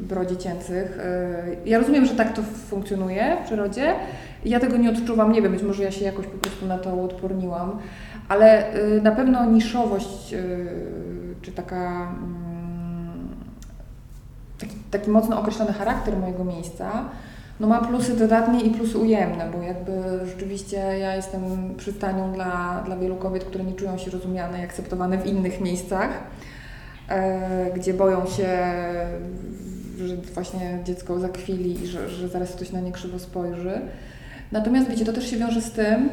prodziecięcych. 0.09 0.99
Yy, 1.45 1.69
ja 1.69 1.79
rozumiem, 1.79 2.05
że 2.05 2.15
tak 2.15 2.33
to 2.33 2.41
funkcjonuje 2.69 3.37
w 3.43 3.45
przyrodzie. 3.45 3.93
Ja 4.45 4.59
tego 4.59 4.77
nie 4.77 4.89
odczuwam, 4.89 5.31
nie 5.31 5.41
wiem, 5.41 5.51
być 5.51 5.63
może 5.63 5.83
ja 5.83 5.91
się 5.91 6.05
jakoś 6.05 6.25
po 6.25 6.37
prostu 6.37 6.65
na 6.65 6.77
to 6.77 6.95
uodporniłam, 6.95 7.79
ale 8.29 8.63
yy, 8.93 9.01
na 9.01 9.11
pewno 9.11 9.45
niszowość 9.45 10.31
yy, 10.31 10.39
czy 11.41 11.51
taka 11.51 12.13
mm, 12.23 13.27
taki, 14.59 14.75
taki 14.91 15.09
mocno 15.09 15.39
określony 15.39 15.73
charakter 15.73 16.17
mojego 16.17 16.43
miejsca, 16.43 17.05
no 17.59 17.67
ma 17.67 17.79
plusy 17.79 18.15
dodatnie 18.17 18.61
i 18.61 18.69
plusy 18.69 18.97
ujemne, 18.97 19.49
bo 19.53 19.61
jakby 19.61 19.91
rzeczywiście 20.25 20.77
ja 20.77 21.15
jestem 21.15 21.41
przystanią 21.77 22.33
dla, 22.33 22.83
dla 22.85 22.97
wielu 22.97 23.15
kobiet, 23.15 23.43
które 23.43 23.63
nie 23.63 23.73
czują 23.73 23.97
się 23.97 24.11
rozumiane 24.11 24.59
i 24.59 24.63
akceptowane 24.63 25.17
w 25.17 25.25
innych 25.25 25.61
miejscach, 25.61 26.09
e, 27.09 27.71
gdzie 27.75 27.93
boją 27.93 28.25
się, 28.25 28.47
że 30.05 30.15
właśnie 30.17 30.79
dziecko 30.83 31.19
zakwili 31.19 31.83
i 31.83 31.87
że, 31.87 32.09
że 32.09 32.27
zaraz 32.27 32.51
ktoś 32.51 32.71
na 32.71 32.79
nie 32.79 32.91
krzywo 32.91 33.19
spojrzy. 33.19 33.81
Natomiast 34.51 34.89
wiecie, 34.89 35.05
to 35.05 35.13
też 35.13 35.29
się 35.29 35.37
wiąże 35.37 35.61
z 35.61 35.71
tym, 35.71 36.09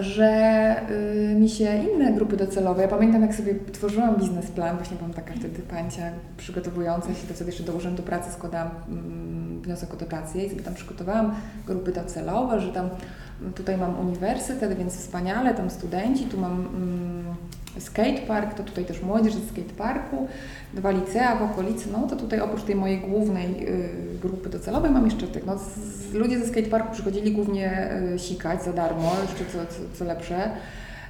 że 0.00 0.76
y, 0.90 1.34
mi 1.34 1.48
się 1.48 1.78
inne 1.78 2.12
grupy 2.12 2.36
docelowe, 2.36 2.82
ja 2.82 2.88
pamiętam 2.88 3.22
jak 3.22 3.34
sobie 3.34 3.54
tworzyłam 3.72 4.16
biznesplan, 4.16 4.76
właśnie 4.76 4.96
byłam 4.96 5.12
taka 5.12 5.34
wtedy 5.34 5.62
pancia 5.62 6.02
przygotowująca 6.36 7.08
się, 7.08 7.26
to 7.28 7.34
wtedy 7.34 7.50
jeszcze 7.50 7.64
do 7.64 7.72
Urzędu 7.72 8.02
Pracy 8.02 8.32
składałam 8.32 8.70
mm, 8.88 9.62
wniosek 9.62 9.94
o 9.94 9.96
dotację 9.96 10.44
i 10.44 10.50
sobie 10.50 10.62
tam 10.62 10.74
przygotowałam 10.74 11.34
grupy 11.66 11.92
docelowe, 11.92 12.60
że 12.60 12.72
tam 12.72 12.88
tutaj 13.54 13.76
mam 13.76 13.98
uniwersytet, 13.98 14.78
więc 14.78 14.96
wspaniale, 14.96 15.54
tam 15.54 15.70
studenci, 15.70 16.24
tu 16.24 16.40
mam 16.40 16.52
mm, 16.52 17.11
skatepark, 17.78 18.54
to 18.54 18.62
tutaj 18.62 18.84
też 18.84 19.02
młodzież 19.02 19.34
ze 19.34 19.48
skateparku, 19.48 20.26
dwa 20.74 20.90
licea 20.90 21.36
w 21.36 21.42
okolicy, 21.42 21.88
no 21.92 22.06
to 22.06 22.16
tutaj 22.16 22.40
oprócz 22.40 22.62
tej 22.62 22.74
mojej 22.74 22.98
głównej 22.98 23.68
y, 23.68 23.88
grupy 24.22 24.48
docelowej 24.48 24.90
mam 24.90 25.04
jeszcze 25.04 25.26
tych, 25.26 25.46
no 25.46 25.58
z, 25.58 26.14
ludzie 26.14 26.38
ze 26.38 26.46
skateparku 26.46 26.92
przychodzili 26.92 27.32
głównie 27.32 27.90
y, 28.14 28.18
sikać 28.18 28.64
za 28.64 28.72
darmo, 28.72 29.12
jeszcze 29.22 29.44
co, 29.52 29.58
co, 29.58 29.98
co 29.98 30.04
lepsze. 30.04 30.50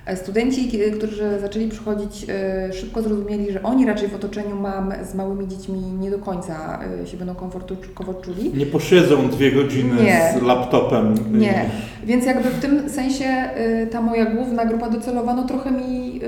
E, 0.06 0.16
Studenci, 0.16 0.80
y, 0.82 0.90
którzy 0.90 1.40
zaczęli 1.40 1.68
przychodzić, 1.68 2.26
y, 2.70 2.72
szybko 2.72 3.02
zrozumieli, 3.02 3.52
że 3.52 3.62
oni 3.62 3.86
raczej 3.86 4.08
w 4.08 4.14
otoczeniu 4.14 4.56
mam 4.56 4.92
z 5.10 5.14
małymi 5.14 5.48
dziećmi 5.48 5.80
nie 5.80 6.10
do 6.10 6.18
końca 6.18 6.80
y, 7.04 7.06
się 7.06 7.16
będą 7.16 7.34
komfortu, 7.34 7.76
komfort 7.94 8.24
czuli. 8.24 8.52
Nie 8.54 8.66
posiedzą 8.66 9.28
dwie 9.28 9.52
godziny 9.52 10.02
Nie. 10.02 10.34
z 10.38 10.42
laptopem. 10.42 11.14
Nie, 11.40 11.64
więc 12.04 12.26
jakby 12.26 12.50
w 12.50 12.60
tym 12.60 12.90
sensie 12.90 13.50
ta 13.90 14.02
moja 14.02 14.24
główna 14.24 14.64
grupa 14.64 14.90
docelowa 14.90 15.34
no 15.34 15.42
trochę 15.42 15.70
mi. 15.70 16.20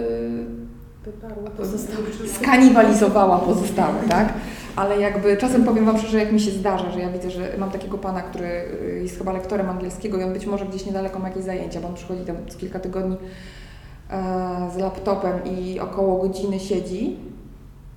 Skanibalizowała 2.27 3.39
pozostałe, 3.39 3.95
tak? 4.09 4.33
Ale 4.77 5.01
jakby 5.01 5.37
czasem 5.37 5.65
powiem 5.65 5.85
Wam 5.85 5.99
szczerze, 5.99 6.19
jak 6.19 6.33
mi 6.33 6.41
się 6.41 6.51
zdarza, 6.51 6.91
że 6.91 7.01
ja 7.01 7.11
widzę, 7.11 7.31
że 7.31 7.55
mam 7.59 7.71
takiego 7.71 7.99
pana, 7.99 8.23
który 8.23 8.47
y, 8.47 9.01
jest 9.03 9.19
chyba 9.19 9.33
lektorem 9.33 9.71
angielskiego 9.71 10.19
i 10.19 10.23
on 10.23 10.33
być 10.33 10.47
może 10.47 10.67
gdzieś 10.67 10.87
niedaleko 10.87 11.19
ma 11.19 11.29
jakieś 11.29 11.45
zajęcia, 11.45 11.81
bo 11.81 11.89
on 11.89 11.95
przychodzi 11.95 12.25
tam 12.25 12.37
co 12.49 12.59
kilka 12.59 12.79
tygodni 12.81 13.17
e, 14.11 14.71
z 14.75 14.79
laptopem 14.79 15.45
i 15.45 15.81
około 15.81 16.23
godziny 16.23 16.61
siedzi 16.61 17.17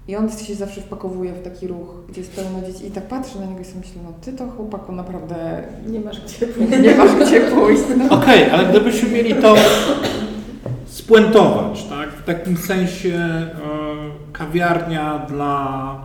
i 0.08 0.16
on 0.16 0.30
się 0.30 0.56
zawsze 0.56 0.82
wpakowuje 0.82 1.34
w 1.34 1.44
taki 1.44 1.68
ruch, 1.68 2.06
gdzie 2.10 2.22
jest 2.22 2.36
pełno 2.36 2.68
dzieci 2.68 2.88
i 2.88 2.92
tak 2.92 3.04
patrzy 3.04 3.40
na 3.40 3.46
niego 3.46 3.62
i 3.62 3.66
sobie 3.66 3.80
myślę, 3.80 4.02
no 4.04 4.14
Ty 4.22 4.34
to 4.34 4.48
chłopaku 4.48 4.92
naprawdę 4.92 5.64
Nie 5.88 6.00
masz 6.00 6.22
gdzie 6.22 6.48
nie 6.88 6.96
masz 6.96 7.16
gdzie 7.16 7.42
pójść. 7.42 7.84
No. 7.98 8.16
Okej, 8.16 8.50
ale 8.50 8.66
gdybyśmy 8.66 9.10
mieli 9.10 9.36
to 9.36 9.56
spuentować, 11.08 11.84
tak? 11.84 12.10
W 12.10 12.24
takim 12.24 12.58
sensie 12.58 13.14
e, 13.14 13.52
kawiarnia 14.34 15.20
dla 15.20 15.96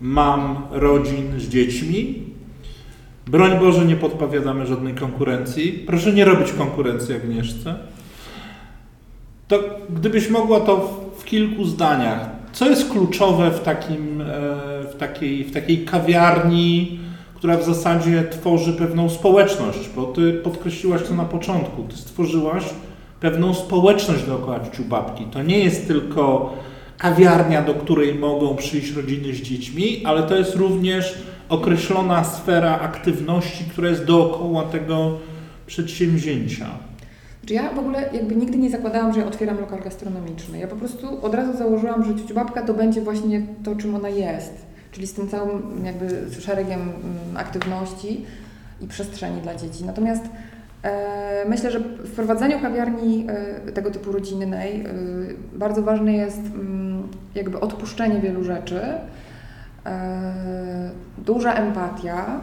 mam, 0.00 0.66
rodzin 0.70 1.40
z 1.40 1.48
dziećmi. 1.48 2.22
Broń 3.26 3.58
Boże, 3.60 3.84
nie 3.84 3.96
podpowiadamy 3.96 4.66
żadnej 4.66 4.94
konkurencji. 4.94 5.84
Proszę 5.86 6.12
nie 6.12 6.24
robić 6.24 6.52
konkurencji 6.52 7.14
Agnieszce. 7.14 7.74
To 9.48 9.58
gdybyś 9.90 10.30
mogła 10.30 10.60
to 10.60 11.02
w, 11.18 11.24
kilku 11.24 11.64
zdaniach, 11.64 12.28
co 12.52 12.70
jest 12.70 12.90
kluczowe 12.90 13.50
w, 13.50 13.60
takim, 13.60 14.20
e, 14.20 14.24
w, 14.92 14.96
takiej, 14.98 15.44
w 15.44 15.52
takiej 15.52 15.84
kawiarni, 15.84 17.00
która 17.34 17.56
w 17.56 17.64
zasadzie 17.64 18.24
tworzy 18.30 18.72
pewną 18.72 19.08
społeczność, 19.08 19.88
bo 19.96 20.02
ty 20.02 20.32
podkreśliłaś 20.32 21.02
to 21.08 21.14
na 21.14 21.24
początku, 21.24 21.82
ty 21.82 21.96
stworzyłaś 21.96 22.64
pewną 23.22 23.54
społeczność 23.54 24.26
dookoła 24.26 24.60
ciuciu 24.60 24.84
babki. 24.84 25.24
To 25.24 25.42
nie 25.42 25.58
jest 25.58 25.86
tylko 25.86 26.54
kawiarnia, 26.98 27.62
do 27.62 27.74
której 27.74 28.14
mogą 28.14 28.56
przyjść 28.56 28.96
rodziny 28.96 29.34
z 29.34 29.42
dziećmi, 29.42 30.02
ale 30.04 30.22
to 30.22 30.36
jest 30.36 30.54
również 30.54 31.18
określona 31.48 32.24
sfera 32.24 32.80
aktywności, 32.80 33.64
która 33.64 33.88
jest 33.88 34.04
dookoła 34.04 34.62
tego 34.62 35.18
przedsięwzięcia. 35.66 36.66
Znaczy 37.40 37.54
ja 37.54 37.72
w 37.72 37.78
ogóle 37.78 38.10
jakby 38.12 38.36
nigdy 38.36 38.58
nie 38.58 38.70
zakładałam, 38.70 39.14
że 39.14 39.20
ja 39.20 39.26
otwieram 39.26 39.60
lokal 39.60 39.80
gastronomiczny. 39.80 40.58
Ja 40.58 40.68
po 40.68 40.76
prostu 40.76 41.24
od 41.24 41.34
razu 41.34 41.58
założyłam, 41.58 42.04
że 42.04 42.14
ciuciu 42.14 42.34
babka 42.34 42.62
to 42.62 42.74
będzie 42.74 43.00
właśnie 43.00 43.46
to, 43.64 43.76
czym 43.76 43.94
ona 43.94 44.08
jest. 44.08 44.52
Czyli 44.92 45.06
z 45.06 45.12
tym 45.12 45.28
całym 45.28 45.84
jakby 45.84 46.26
szeregiem 46.40 46.80
mm, 46.80 47.36
aktywności 47.36 48.24
i 48.80 48.86
przestrzeni 48.86 49.40
dla 49.40 49.54
dzieci. 49.54 49.84
Natomiast 49.84 50.22
myślę, 51.48 51.70
że 51.70 51.80
w 51.80 52.08
wprowadzaniu 52.08 52.60
kawiarni 52.60 53.26
e, 53.28 53.72
tego 53.72 53.90
typu 53.90 54.12
rodzinnej 54.12 54.80
e, 54.80 54.88
bardzo 55.52 55.82
ważne 55.82 56.12
jest 56.12 56.40
mm, 56.40 57.08
jakby 57.34 57.60
odpuszczenie 57.60 58.20
wielu 58.20 58.44
rzeczy, 58.44 58.80
e, 59.86 60.90
duża 61.18 61.54
empatia, 61.54 62.40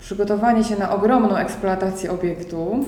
przygotowanie 0.00 0.64
się 0.64 0.76
na 0.76 0.90
ogromną 0.90 1.36
eksploatację 1.36 2.10
obiektu. 2.10 2.84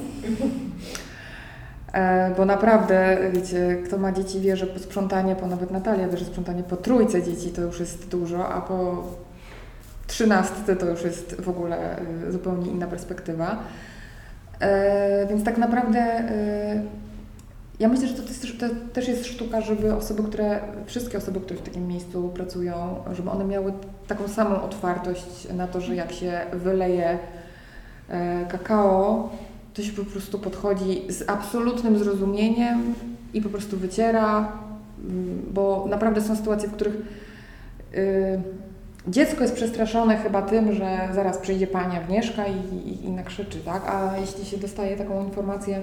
E, 1.93 2.35
Bo 2.37 2.45
naprawdę, 2.45 3.17
wiecie, 3.33 3.77
kto 3.87 3.99
ma 3.99 4.13
dzieci 4.13 4.41
wie, 4.41 4.57
że 4.57 4.79
sprzątanie 4.79 5.37
po, 5.37 5.47
nawet 5.47 5.71
Natalia 5.71 6.09
wie, 6.09 6.17
że 6.17 6.25
sprzątanie 6.25 6.63
po 6.63 6.77
trójce 6.77 7.23
dzieci 7.23 7.51
to 7.51 7.63
już 7.63 7.81
jest 7.81 8.09
dużo, 8.09 8.49
a 8.49 8.61
po 8.61 9.05
trzynastce 10.07 10.77
to 10.77 10.87
już 10.87 11.03
jest 11.03 11.41
w 11.41 11.49
ogóle 11.49 12.01
y, 12.29 12.33
zupełnie 12.33 12.71
inna 12.71 12.87
perspektywa. 12.87 13.59
E, 14.61 15.27
Więc 15.27 15.45
tak 15.45 15.59
naprawdę 15.59 15.99
e, 15.99 16.83
ja 17.81 17.89
myślę, 17.89 18.09
że 18.09 18.15
to 18.15 18.23
też 18.93 19.09
jest 19.09 19.27
sztuka, 19.27 19.61
żeby 19.61 19.95
osoby, 19.95 20.23
które, 20.23 20.61
wszystkie 20.87 21.19
osoby, 21.19 21.41
które 21.41 21.61
w 21.61 21.63
takim 21.63 21.89
miejscu 21.89 22.29
pracują, 22.29 23.05
żeby 23.13 23.31
one 23.31 23.45
miały 23.45 23.73
taką 24.07 24.29
samą 24.29 24.63
otwartość 24.63 25.49
na 25.55 25.67
to, 25.67 25.81
że 25.81 25.95
jak 25.95 26.13
się 26.13 26.41
wyleje 26.53 27.19
e, 28.09 28.47
kakao, 28.47 29.31
to 29.75 29.83
się 29.83 29.93
po 29.93 30.05
prostu 30.05 30.39
podchodzi 30.39 31.03
z 31.09 31.31
absolutnym 31.31 31.99
zrozumieniem 31.99 32.95
i 33.35 33.43
po 33.43 33.49
prostu 33.49 33.77
wyciera, 33.77 34.53
mm, 35.05 35.43
bo 35.53 35.87
naprawdę 35.89 36.21
są 36.21 36.37
sytuacje, 36.37 36.69
w 36.69 36.73
których 36.73 36.95
y, 37.95 38.41
dziecko 39.09 39.43
jest 39.43 39.55
przestraszone 39.55 40.17
chyba 40.17 40.43
tym, 40.43 40.73
że 40.73 41.09
zaraz 41.15 41.39
przyjdzie 41.39 41.67
pani 41.67 41.97
Agnieszka 41.97 42.45
i, 42.47 42.77
i, 42.77 43.05
i 43.05 43.11
nakrzyczy, 43.11 43.59
tak? 43.59 43.83
A 43.89 44.19
jeśli 44.21 44.45
się 44.45 44.57
dostaje 44.57 44.97
taką 44.97 45.25
informację, 45.25 45.83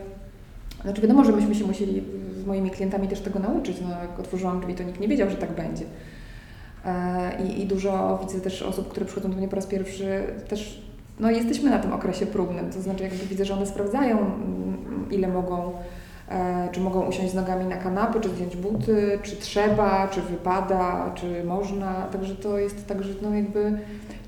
znaczy 0.84 1.02
wiadomo, 1.02 1.26
że 1.26 1.32
myśmy 1.32 1.56
się 1.56 1.66
musieli 1.66 2.04
z 2.44 2.46
moimi 2.46 2.72
klientami 2.72 3.08
też 3.08 3.20
tego 3.20 3.40
nauczyć, 3.40 3.78
no 3.82 3.90
jak 3.90 4.20
otworzyłam 4.20 4.60
drzwi, 4.60 4.76
to 4.76 4.84
nikt 4.84 5.00
nie 5.00 5.08
wiedział, 5.08 5.30
że 5.30 5.36
tak 5.36 5.52
będzie. 5.52 5.86
E, 6.86 7.32
I, 7.44 7.62
I 7.62 7.66
dużo 7.66 8.20
widzę 8.22 8.42
też 8.42 8.62
osób, 8.62 8.88
które 8.88 9.06
przychodzą 9.06 9.30
do 9.30 9.38
mnie 9.38 9.48
po 9.48 9.56
raz 9.56 9.66
pierwszy, 9.66 10.24
też 10.48 10.84
no 11.20 11.32
jesteśmy 11.32 11.70
na 11.70 11.80
tym 11.80 11.94
okresie 11.94 12.26
próbnym, 12.26 12.72
to 12.72 12.82
znaczy 12.82 13.04
jakby 13.04 13.26
widzę, 13.26 13.46
że 13.46 13.54
one 13.54 13.66
sprawdzają 13.66 14.18
mm, 14.20 15.08
ile 15.12 15.28
mogą, 15.28 15.72
czy 16.72 16.80
mogą 16.80 17.02
usiąść 17.02 17.32
z 17.32 17.36
nogami 17.36 17.66
na 17.66 17.78
kanapy, 17.78 18.20
czy 18.20 18.30
zdjąć 18.30 18.56
buty, 18.56 19.20
czy 19.24 19.36
trzeba, 19.36 20.08
czy 20.08 20.22
wypada, 20.22 21.12
czy 21.16 21.44
można, 21.44 21.94
także 21.94 22.36
to 22.36 22.58
jest 22.58 22.88
tak, 22.88 23.04
że 23.04 23.10
no 23.22 23.36
jakby 23.36 23.78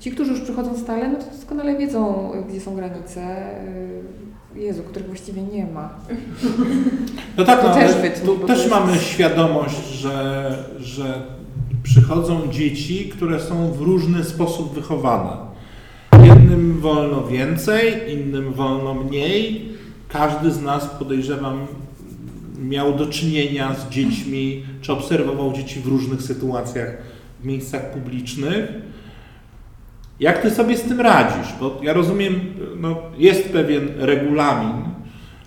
ci, 0.00 0.10
którzy 0.10 0.30
już 0.32 0.40
przychodzą 0.40 0.78
stale, 0.78 1.08
no 1.08 1.18
to 1.18 1.24
doskonale 1.36 1.78
wiedzą, 1.78 2.32
gdzie 2.48 2.60
są 2.60 2.74
granice, 2.76 3.20
e, 3.22 3.56
Jezu, 4.54 4.82
których 4.82 5.06
właściwie 5.08 5.42
nie 5.42 5.66
ma. 5.66 5.90
No 7.36 7.44
tak, 7.44 7.60
To 7.60 7.68
no, 7.68 7.74
też 7.74 7.94
wytnij, 7.94 8.26
to 8.38 8.46
też 8.46 8.58
jest- 8.58 8.70
mamy 8.70 8.98
świadomość, 8.98 9.86
że, 9.88 10.50
że 10.78 11.22
przychodzą 11.82 12.40
dzieci, 12.50 13.08
które 13.08 13.40
są 13.40 13.72
w 13.72 13.80
różny 13.80 14.24
sposób 14.24 14.74
wychowane. 14.74 15.30
Jednym 16.24 16.80
wolno 16.80 17.24
więcej, 17.26 17.94
innym 18.14 18.52
wolno 18.52 18.94
mniej. 18.94 19.68
Każdy 20.08 20.50
z 20.50 20.62
nas, 20.62 20.86
podejrzewam, 20.86 21.66
miał 22.58 22.94
do 22.94 23.06
czynienia 23.06 23.74
z 23.74 23.88
dziećmi, 23.88 24.64
czy 24.80 24.92
obserwował 24.92 25.52
dzieci 25.52 25.80
w 25.80 25.86
różnych 25.86 26.22
sytuacjach 26.22 26.96
w 27.40 27.44
miejscach 27.44 27.90
publicznych. 27.90 28.68
Jak 30.20 30.42
ty 30.42 30.50
sobie 30.50 30.76
z 30.76 30.82
tym 30.82 31.00
radzisz? 31.00 31.52
Bo 31.60 31.80
ja 31.82 31.92
rozumiem, 31.92 32.40
no, 32.76 32.96
jest 33.18 33.48
pewien 33.48 33.88
regulamin. 33.98 34.84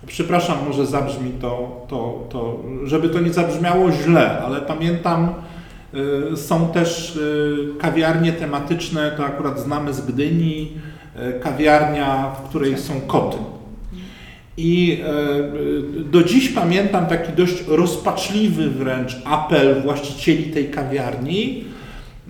Przepraszam, 0.06 0.58
może 0.68 0.86
zabrzmi 0.86 1.30
to, 1.40 1.84
to, 1.88 2.26
to, 2.30 2.62
żeby 2.84 3.08
to 3.08 3.20
nie 3.20 3.32
zabrzmiało 3.32 3.92
źle, 3.92 4.40
ale 4.40 4.60
pamiętam, 4.60 5.34
y, 6.32 6.36
są 6.36 6.68
też 6.68 7.16
y, 7.16 7.56
kawiarnie 7.80 8.32
tematyczne, 8.32 9.14
to 9.16 9.24
akurat 9.24 9.60
znamy 9.60 9.94
z 9.94 10.06
Gdyni, 10.06 10.72
y, 11.36 11.40
kawiarnia, 11.40 12.30
w 12.30 12.48
której 12.48 12.78
są 12.78 13.00
koty. 13.00 13.36
I 14.62 15.00
y, 15.98 16.04
do 16.04 16.22
dziś 16.22 16.48
pamiętam 16.48 17.06
taki 17.06 17.32
dość 17.32 17.64
rozpaczliwy 17.68 18.70
wręcz 18.70 19.16
apel 19.24 19.82
właścicieli 19.82 20.44
tej 20.44 20.70
kawiarni, 20.70 21.64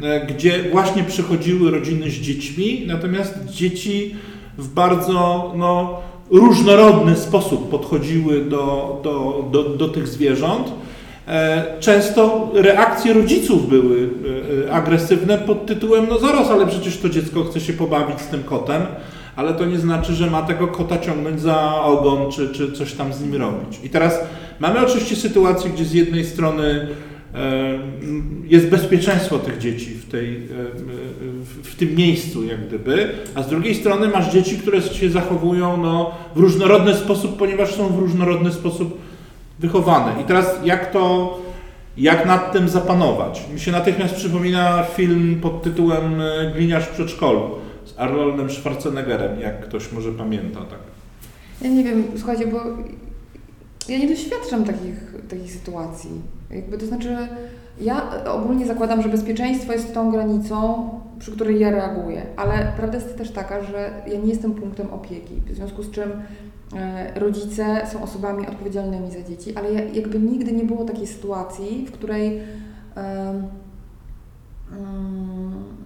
e, 0.03 0.27
gdzie 0.27 0.65
właśnie 0.73 1.05
przychodziły 1.05 1.71
rodziny 1.71 2.11
z 2.11 2.15
dziećmi, 2.15 2.85
natomiast 2.87 3.45
dzieci 3.45 4.15
w 4.59 4.69
bardzo 4.69 5.53
no, 5.57 6.01
różnorodny 6.31 7.17
sposób 7.17 7.71
podchodziły 7.71 8.45
do, 8.45 9.01
do, 9.05 9.45
do, 9.53 9.65
do 9.65 9.89
tych 9.89 10.09
zwierząt. 10.09 10.73
E, 11.29 11.65
Często 11.81 12.51
reakcje 12.55 13.13
rodziców 13.13 13.69
były 13.69 14.11
e, 14.65 14.69
e, 14.69 14.73
agresywne 14.73 15.39
pod 15.39 15.67
tytułem 15.67 16.07
no 16.09 16.19
zaraz, 16.19 16.51
ale 16.51 16.67
przecież 16.67 16.99
to 16.99 17.09
dziecko 17.09 17.45
chce 17.45 17.61
się 17.61 17.73
pobawić 17.73 18.21
z 18.21 18.27
tym 18.27 18.43
kotem, 18.43 18.83
ale 19.41 19.55
to 19.55 19.65
nie 19.65 19.79
znaczy, 19.79 20.15
że 20.15 20.31
ma 20.31 20.43
tego 20.43 20.69
kota 20.69 20.99
ciągnąć 20.99 21.41
za 21.41 21.83
ogon, 21.83 22.33
czy, 22.33 22.49
czy 22.49 22.73
coś 22.73 22.93
tam 22.93 23.13
z 23.13 23.23
nim 23.23 23.35
robić. 23.35 23.81
I 23.85 23.91
teraz 23.91 24.21
mamy 24.59 24.87
oczywiście 24.87 25.17
sytuację, 25.17 25.71
gdzie 25.71 25.85
z 25.85 25.93
jednej 25.93 26.25
strony 26.25 26.89
e, 27.35 27.79
jest 28.45 28.69
bezpieczeństwo 28.69 29.39
tych 29.39 29.59
dzieci 29.59 29.91
w, 29.91 30.11
tej, 30.11 30.37
e, 30.37 30.41
w, 31.63 31.77
tym 31.77 31.95
miejscu, 31.95 32.45
jak 32.45 32.67
gdyby, 32.67 33.09
a 33.35 33.43
z 33.43 33.49
drugiej 33.49 33.75
strony 33.75 34.09
masz 34.09 34.33
dzieci, 34.33 34.59
które 34.59 34.83
się 34.83 35.11
zachowują 35.11 35.77
no, 35.77 36.11
w 36.35 36.39
różnorodny 36.39 36.95
sposób, 36.95 37.37
ponieważ 37.37 37.75
są 37.75 37.89
w 37.89 37.99
różnorodny 37.99 38.53
sposób 38.53 38.99
wychowane. 39.59 40.23
I 40.23 40.25
teraz 40.25 40.47
jak 40.65 40.93
to, 40.93 41.39
jak 41.97 42.27
nad 42.27 42.53
tym 42.53 42.69
zapanować? 42.69 43.43
Mi 43.55 43.61
się 43.61 43.73
natychmiast 43.73 44.15
przypomina 44.15 44.83
film 44.83 45.39
pod 45.43 45.63
tytułem 45.63 46.21
e, 46.21 46.53
Gliniarz 46.55 46.85
w 46.85 46.91
przedszkolu 46.91 47.70
Arnoldem 48.01 48.51
Schwarzeneggerem, 48.51 49.41
jak 49.41 49.61
ktoś 49.61 49.93
może 49.93 50.13
pamięta. 50.13 50.61
Tak. 50.61 50.79
Ja 51.63 51.71
nie 51.71 51.85
wiem, 51.85 52.05
słuchajcie, 52.17 52.47
bo 52.47 52.59
ja 53.89 53.99
nie 53.99 54.09
doświadczam 54.09 54.65
takich, 54.65 55.15
takich 55.29 55.53
sytuacji. 55.53 56.11
Jakby 56.51 56.79
to 56.79 56.87
znaczy, 56.87 57.17
ja 57.81 58.25
ogólnie 58.25 58.67
zakładam, 58.67 59.03
że 59.03 59.09
bezpieczeństwo 59.09 59.73
jest 59.73 59.95
tą 59.95 60.11
granicą, 60.11 60.91
przy 61.19 61.33
której 61.33 61.61
ja 61.61 61.71
reaguję, 61.71 62.27
ale 62.37 62.73
prawda 62.77 62.99
jest 62.99 63.19
też 63.19 63.31
taka, 63.31 63.65
że 63.65 63.91
ja 64.07 64.21
nie 64.21 64.29
jestem 64.29 64.55
punktem 64.55 64.91
opieki, 64.91 65.35
w 65.47 65.55
związku 65.55 65.83
z 65.83 65.91
czym 65.91 66.11
e, 66.77 67.21
rodzice 67.21 67.87
są 67.93 68.03
osobami 68.03 68.47
odpowiedzialnymi 68.47 69.11
za 69.11 69.23
dzieci, 69.23 69.57
ale 69.57 69.73
ja, 69.73 69.85
jakby 69.85 70.19
nigdy 70.19 70.53
nie 70.53 70.65
było 70.65 70.85
takiej 70.85 71.07
sytuacji, 71.07 71.87
w 71.89 71.93
której 71.93 72.41
em, 72.97 73.47
mm, 74.73 75.80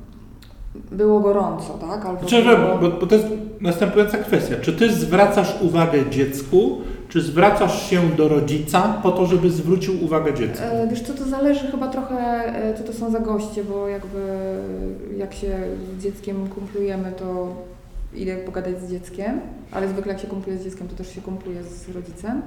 było 0.93 1.21
gorąco, 1.21 1.79
tak? 1.81 2.07
Albo 2.07 2.21
Znaczy, 2.21 2.43
było... 2.43 2.79
bo, 2.81 2.91
bo 2.91 3.07
to 3.07 3.15
jest 3.15 3.27
następująca 3.61 4.19
kwestia. 4.19 4.55
Czy 4.63 4.73
ty 4.73 4.93
zwracasz 4.93 5.63
uwagę 5.63 6.11
dziecku, 6.11 6.79
czy 7.09 7.21
zwracasz 7.23 7.91
się 7.91 8.01
do 8.17 8.29
rodzica 8.29 9.01
po 9.03 9.13
to, 9.13 9.27
żeby 9.27 9.51
zwrócił 9.51 10.05
uwagę 10.05 10.35
dziecku? 10.35 10.65
E, 10.73 10.89
Wiesz 10.91 11.03
co, 11.03 11.15
to 11.15 11.25
zależy 11.25 11.67
chyba 11.71 11.89
trochę, 11.89 12.17
e, 12.57 12.75
co 12.75 12.85
to 12.85 12.93
są 12.93 13.11
za 13.11 13.21
goście, 13.21 13.65
bo 13.65 13.89
jakby 13.89 14.19
jak 15.17 15.35
się 15.35 15.59
z 15.99 16.03
dzieckiem 16.03 16.49
kumplujemy, 16.49 17.13
to 17.19 17.49
idę 18.15 18.37
pogadać 18.37 18.81
z 18.81 18.91
dzieckiem, 18.91 19.41
ale 19.73 19.89
zwykle 19.89 20.13
jak 20.13 20.23
się 20.23 20.29
kumpluje 20.29 20.59
z 20.59 20.65
dzieckiem, 20.65 20.89
to 20.89 20.97
też 20.97 21.15
się 21.15 21.21
kumpluje 21.21 21.63
z 21.63 21.89
rodzicem. 21.95 22.43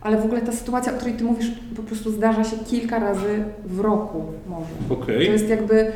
Ale 0.00 0.16
w 0.16 0.24
ogóle 0.24 0.40
ta 0.40 0.52
sytuacja, 0.52 0.92
o 0.92 0.96
której 0.96 1.14
Ty 1.14 1.24
mówisz, 1.24 1.50
po 1.76 1.82
prostu 1.82 2.10
zdarza 2.10 2.44
się 2.44 2.56
kilka 2.56 2.98
razy 2.98 3.44
w 3.64 3.80
roku 3.80 4.22
może. 4.46 5.00
Okej. 5.02 5.26
To 5.26 5.32
jest 5.32 5.48
jakby, 5.48 5.92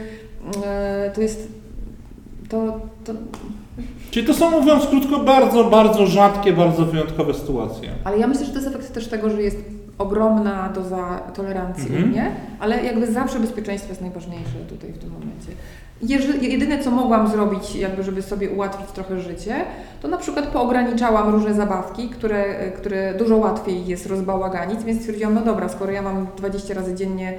e, 0.67 1.11
to 1.15 1.21
jest, 1.21 1.49
to, 2.49 2.81
to, 3.05 3.13
Czyli 4.11 4.27
to 4.27 4.35
są, 4.35 4.51
mówiąc 4.51 4.87
krótko, 4.87 5.19
bardzo, 5.21 5.65
bardzo 5.65 6.07
rzadkie, 6.07 6.53
bardzo 6.53 6.85
wyjątkowe 6.87 7.35
sytuacje. 7.35 7.89
Ale 8.05 8.19
ja 8.19 8.27
myślę, 8.27 8.45
że 8.47 8.53
to 8.53 8.59
jest 8.59 8.69
efekt 8.75 8.93
też 8.95 9.09
tego, 9.09 9.31
że 9.31 9.43
jest 9.43 9.57
ogromna 9.99 10.69
doza 10.69 11.21
tolerancji 11.35 11.87
Mhm. 11.87 12.05
u 12.05 12.07
mnie, 12.07 12.31
ale 12.61 12.85
jakby 12.85 13.13
zawsze 13.13 13.41
bezpieczeństwo 13.41 13.89
jest 13.91 14.01
najważniejsze 14.01 14.59
tutaj 14.69 14.93
w 14.93 14.99
tym 14.99 15.11
momencie. 15.11 15.49
Jeży- 16.03 16.39
Jedyne, 16.39 16.79
co 16.85 16.91
mogłam 16.91 17.29
zrobić, 17.29 17.77
jakby 17.77 18.03
żeby 18.03 18.23
sobie 18.23 18.51
ułatwić 18.51 18.87
trochę 18.91 19.21
życie, 19.21 19.55
to 20.03 20.09
na 20.09 20.17
przykład 20.19 20.47
poograniczałam 20.47 21.29
różne 21.29 21.55
zabawki, 21.55 22.09
które, 22.09 22.71
które 22.71 23.15
dużo 23.15 23.37
łatwiej 23.37 23.87
jest 23.87 24.07
rozbałaganić, 24.07 24.85
więc 24.85 25.01
stwierdziłam, 25.01 25.35
no 25.35 25.41
dobra, 25.41 25.69
skoro 25.69 25.93
ja 25.93 26.03
mam 26.03 26.27
20 26.37 26.75
razy 26.75 26.95
dziennie 26.95 27.35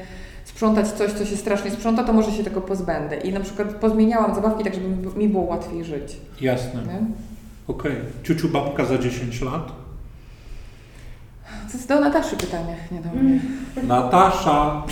sprzątać 0.56 0.88
coś, 0.92 1.12
co 1.12 1.26
się 1.26 1.38
strasznie 1.38 1.72
sprząta, 1.72 2.04
to 2.04 2.14
może 2.14 2.32
się 2.32 2.44
tego 2.44 2.62
pozbędę. 2.62 3.18
I 3.18 3.34
na 3.34 3.40
przykład 3.40 3.74
pozmieniałam 3.74 4.36
zabawki 4.36 4.64
tak, 4.64 4.74
żeby 4.76 4.88
mi- 5.20 5.28
było 5.30 5.44
łatwiej 5.44 5.86
żyć. 5.86 6.18
Jasne. 6.42 6.84
Okej. 7.68 7.96
Ciuciu 8.24 8.50
babka 8.50 8.86
za 8.86 8.98
10 8.98 9.42
lat? 9.42 9.68
To 11.72 11.78
jest 11.78 11.88
do 11.90 12.00
Nataszy 12.00 12.36
pytanie, 12.38 12.76
nie 12.92 13.02
do 13.02 13.10
mnie. 13.10 13.40
Natasza. 13.88 14.84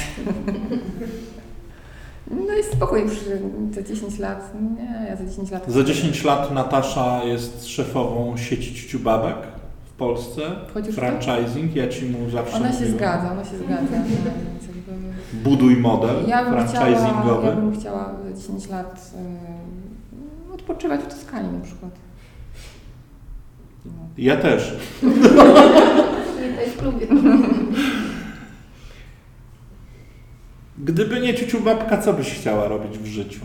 No 2.31 2.53
i 2.59 2.63
spokój 2.75 3.01
już 3.01 3.13
za 3.75 3.81
10 3.81 4.19
lat. 4.19 4.51
Nie, 4.77 5.07
ja 5.09 5.15
za 5.15 5.25
10 5.25 5.51
lat. 5.51 5.63
Za 5.67 5.83
10 5.83 6.23
lat 6.23 6.51
Natasza 6.51 7.23
jest 7.23 7.67
szefową 7.67 8.37
sieci 8.37 8.75
ciuciu 8.75 8.99
babek 8.99 9.35
w 9.85 9.91
Polsce. 9.91 10.41
Wchodzisz? 10.69 10.95
Franchising. 10.95 11.75
Ja 11.75 11.87
ci 11.87 12.05
mu 12.05 12.29
zawsze 12.29 12.55
Ona 12.55 12.67
się 12.67 12.73
mówiłem. 12.73 12.95
zgadza, 12.97 13.31
ona 13.31 13.45
się 13.45 13.57
zgadza. 13.57 14.03
Buduj 15.33 15.77
model 15.77 16.15
Ja 16.27 16.45
bym, 16.45 16.67
chciała, 16.67 16.85
franchisingowy. 16.85 17.47
ja 17.47 17.55
bym 17.55 17.79
chciała 17.79 18.15
za 18.23 18.33
10 18.41 18.69
lat 18.69 19.11
y, 20.51 20.53
odpoczywać 20.53 21.01
w 21.01 21.07
Toskanii 21.07 21.51
na 21.57 21.65
przykład. 21.65 21.91
No. 23.85 23.91
Ja 24.17 24.37
też. 24.37 24.77
Witaj 25.03 26.69
w 26.69 26.77
klubie. 26.77 27.07
Gdyby 30.77 31.19
nie 31.19 31.33
ciuciu 31.33 31.61
babka, 31.61 31.97
co 31.97 32.13
byś 32.13 32.33
chciała 32.33 32.67
robić 32.67 32.97
w 32.97 33.05
życiu? 33.05 33.41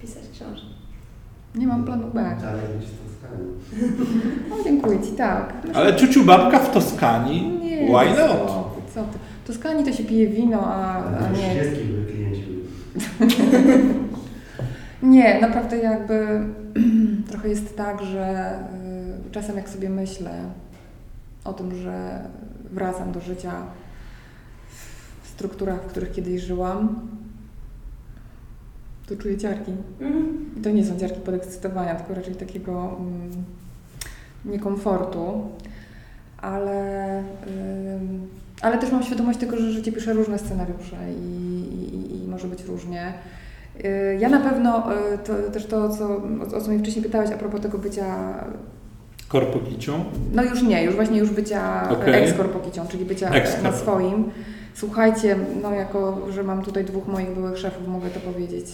Pisać 0.00 0.22
książki. 0.32 0.66
Nie 1.54 1.66
mam 1.66 1.84
planu 1.84 2.10
B. 2.14 2.36
Dalej 2.40 2.62
Toskanii. 3.26 4.52
O, 4.52 4.64
dziękuję 4.64 4.98
Ci, 5.02 5.12
tak. 5.12 5.52
Ale 5.74 5.96
ciuciu 5.96 6.24
babka 6.24 6.58
w 6.58 6.70
Toskanii? 6.70 7.58
Nie, 7.58 7.76
Why 7.76 8.10
not? 8.10 8.50
Co 8.94 9.02
ty? 9.02 9.18
W 9.44 9.46
Toskanii 9.46 9.84
to 9.84 9.92
się 9.92 10.04
pije 10.04 10.26
wino, 10.26 10.60
a, 10.66 11.04
a 11.04 11.30
nie. 11.30 11.54
Były 11.54 12.06
klienci. 12.06 12.58
Nie, 15.02 15.40
naprawdę 15.40 15.78
jakby 15.78 16.40
trochę 17.30 17.48
jest 17.48 17.76
tak, 17.76 18.02
że 18.02 18.58
y, 19.28 19.32
czasem 19.32 19.56
jak 19.56 19.68
sobie 19.68 19.90
myślę 19.90 20.30
o 21.44 21.52
tym, 21.52 21.74
że 21.82 22.20
wracam 22.72 23.12
do 23.12 23.20
życia 23.20 23.52
w 25.22 25.28
strukturach, 25.28 25.82
w 25.82 25.86
których 25.86 26.12
kiedyś 26.12 26.42
żyłam, 26.42 27.08
to 29.08 29.16
czuję 29.16 29.38
ciarki. 29.38 29.72
I 30.56 30.60
to 30.60 30.70
nie 30.70 30.84
są 30.84 30.98
ciarki 30.98 31.20
podekscytowania, 31.20 31.94
tylko 31.94 32.14
raczej 32.14 32.34
takiego 32.34 32.96
mm, 33.00 33.44
niekomfortu. 34.44 35.48
Ale, 36.42 37.18
ym, 37.98 38.26
ale 38.62 38.78
też 38.78 38.92
mam 38.92 39.02
świadomość 39.02 39.38
tego, 39.38 39.56
że 39.56 39.72
życie 39.72 39.92
pisze 39.92 40.12
różne 40.12 40.38
scenariusze 40.38 40.96
i, 41.12 41.60
i, 41.94 42.24
i 42.24 42.28
może 42.28 42.48
być 42.48 42.64
różnie. 42.64 43.12
Y, 43.84 44.18
Ja 44.20 44.28
na 44.28 44.40
pewno 44.40 44.92
y, 45.14 45.18
to, 45.18 45.50
też 45.52 45.66
to, 45.66 45.88
co, 45.88 46.22
o 46.56 46.60
co 46.60 46.68
mnie 46.70 46.78
wcześniej 46.78 47.04
pytałeś 47.04 47.30
a 47.30 47.36
propos 47.36 47.60
tego 47.60 47.78
bycia, 47.78 48.34
Korpokicią? 49.28 50.04
no 50.34 50.42
już 50.44 50.62
nie, 50.62 50.84
już 50.84 50.94
właśnie 50.94 51.18
już 51.18 51.30
bycia 51.30 51.88
Okej. 51.90 52.14
ex-korpokicią, 52.24 52.86
czyli 52.86 53.04
bycia 53.04 53.30
Ex-korpo. 53.30 53.62
na 53.70 53.76
swoim. 53.76 54.30
Słuchajcie, 54.74 55.36
no 55.62 55.70
jako, 55.74 56.26
że 56.32 56.42
mam 56.42 56.62
tutaj 56.62 56.84
dwóch 56.84 57.06
moich 57.08 57.30
byłych 57.34 57.58
szefów, 57.58 57.88
mogę 57.88 58.08
to 58.10 58.20
powiedzieć 58.20 58.66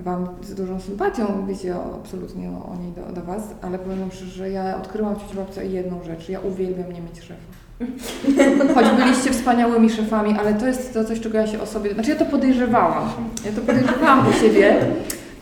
Wam 0.00 0.28
z 0.42 0.54
dużą 0.54 0.80
sympatią, 0.80 1.46
wiecie 1.48 1.76
o, 1.76 1.94
absolutnie 1.94 2.48
o, 2.50 2.72
o 2.72 2.76
niej 2.76 2.92
do, 2.92 3.20
do 3.20 3.26
Was, 3.26 3.42
ale 3.62 3.78
powiem 3.78 4.00
Wam 4.00 4.10
szczerze, 4.10 4.30
że 4.30 4.50
ja 4.50 4.76
odkryłam 4.76 5.14
w 5.14 5.36
Babce 5.36 5.66
jedną 5.66 6.04
rzecz, 6.04 6.28
ja 6.28 6.40
uwielbiam 6.40 6.92
nie 6.92 7.00
mieć 7.00 7.20
szefa. 7.20 7.56
Choć 8.74 8.86
byliście 8.98 9.30
wspaniałymi 9.30 9.90
szefami, 9.90 10.36
ale 10.40 10.54
to 10.54 10.66
jest 10.66 10.94
to 10.94 11.04
coś, 11.04 11.20
czego 11.20 11.38
ja 11.38 11.46
się 11.46 11.60
o 11.60 11.66
sobie... 11.66 11.94
Znaczy 11.94 12.10
ja 12.10 12.16
to 12.16 12.24
podejrzewałam. 12.24 13.08
Ja 13.44 13.52
to 13.52 13.60
podejrzewałam 13.60 14.28
u 14.28 14.32
siebie, 14.32 14.76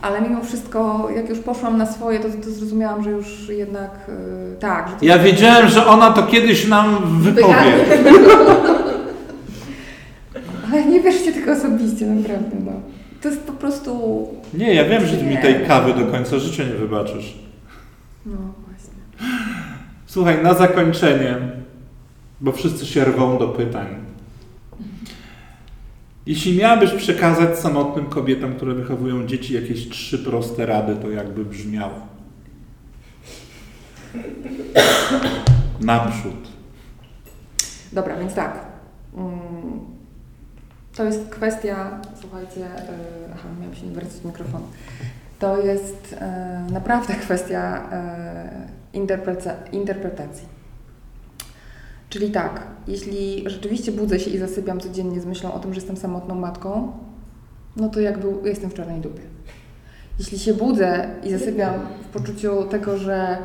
ale 0.02 0.20
mimo 0.20 0.42
wszystko, 0.44 1.08
jak 1.16 1.28
już 1.28 1.38
poszłam 1.38 1.78
na 1.78 1.86
swoje, 1.86 2.20
to, 2.20 2.28
to 2.44 2.50
zrozumiałam, 2.50 3.04
że 3.04 3.10
już 3.10 3.48
jednak 3.48 3.90
yy, 4.08 4.56
tak. 4.60 4.88
Że 4.88 5.06
Ja 5.06 5.18
wiedziałem, 5.18 5.68
że 5.68 5.86
ona 5.86 6.12
to 6.12 6.22
kiedyś 6.22 6.68
nam 6.68 7.20
wypowie. 7.20 7.54
Ale 10.72 10.84
nie 10.84 11.00
wierzcie 11.00 11.32
tylko 11.32 11.52
osobiście, 11.52 12.06
naprawdę. 12.06 12.56
No. 12.64 12.93
To 13.24 13.28
jest 13.30 13.42
po 13.42 13.52
prostu... 13.52 14.28
Nie, 14.54 14.74
ja 14.74 14.84
wiem, 14.88 15.06
że 15.06 15.16
ty 15.16 15.24
mi 15.24 15.38
tej 15.38 15.66
kawy 15.66 15.94
do 15.94 16.06
końca 16.06 16.38
życia 16.38 16.64
nie 16.64 16.74
wybaczysz. 16.74 17.38
No 18.26 18.36
właśnie. 18.36 19.28
Słuchaj, 20.06 20.42
na 20.42 20.54
zakończenie, 20.54 21.36
bo 22.40 22.52
wszyscy 22.52 22.86
się 22.86 23.04
rwą 23.04 23.38
do 23.38 23.48
pytań. 23.48 23.86
Jeśli 26.26 26.58
miałabyś 26.58 26.90
przekazać 26.90 27.58
samotnym 27.58 28.06
kobietom, 28.06 28.54
które 28.54 28.74
wychowują 28.74 29.26
dzieci, 29.26 29.54
jakieś 29.54 29.88
trzy 29.88 30.18
proste 30.18 30.66
rady, 30.66 30.96
to 30.96 31.10
jakby 31.10 31.44
brzmiało? 31.44 32.06
Naprzód. 35.80 36.48
Dobra, 37.92 38.16
więc 38.16 38.34
tak. 38.34 38.66
To 40.96 41.04
jest 41.04 41.28
kwestia, 41.28 42.00
słuchajcie, 42.20 42.60
yy, 42.60 42.66
aha, 43.34 43.48
miałam 43.60 43.74
się 43.74 43.86
nie 43.86 43.92
wracać 43.92 44.20
do 44.20 44.28
mikrofonu. 44.28 44.64
To 45.38 45.62
jest 45.62 46.12
yy, 46.66 46.72
naprawdę 46.72 47.14
kwestia 47.24 47.82
yy, 48.92 49.00
interpreta- 49.00 49.72
interpretacji. 49.72 50.48
Czyli 52.08 52.30
tak, 52.30 52.60
jeśli 52.86 53.44
rzeczywiście 53.46 53.92
budzę 53.92 54.20
się 54.20 54.30
i 54.30 54.38
zasypiam 54.38 54.80
codziennie 54.80 55.20
z 55.20 55.26
myślą 55.26 55.52
o 55.52 55.58
tym, 55.58 55.74
że 55.74 55.80
jestem 55.80 55.96
samotną 55.96 56.34
matką, 56.34 56.92
no 57.76 57.88
to 57.88 58.00
jakby 58.00 58.48
jestem 58.48 58.70
w 58.70 58.74
czarnej 58.74 59.00
dupie. 59.00 59.22
Jeśli 60.18 60.38
się 60.38 60.54
budzę 60.54 61.06
i 61.24 61.30
zasypiam 61.30 61.74
w 62.02 62.06
poczuciu 62.06 62.64
tego, 62.64 62.98
że, 62.98 63.38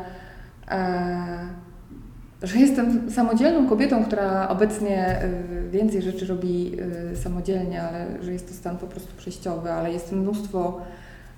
że 2.43 2.59
jestem 2.59 3.11
samodzielną 3.11 3.69
kobietą, 3.69 4.05
która 4.05 4.49
obecnie 4.49 5.23
y, 5.23 5.69
więcej 5.69 6.01
rzeczy 6.01 6.25
robi 6.25 6.71
y, 7.13 7.17
samodzielnie, 7.17 7.83
ale 7.83 8.07
że 8.21 8.33
jest 8.33 8.47
to 8.47 8.53
stan 8.53 8.77
po 8.77 8.87
prostu 8.87 9.15
przejściowy, 9.17 9.71
ale 9.71 9.91
jest 9.91 10.11
mnóstwo 10.11 10.81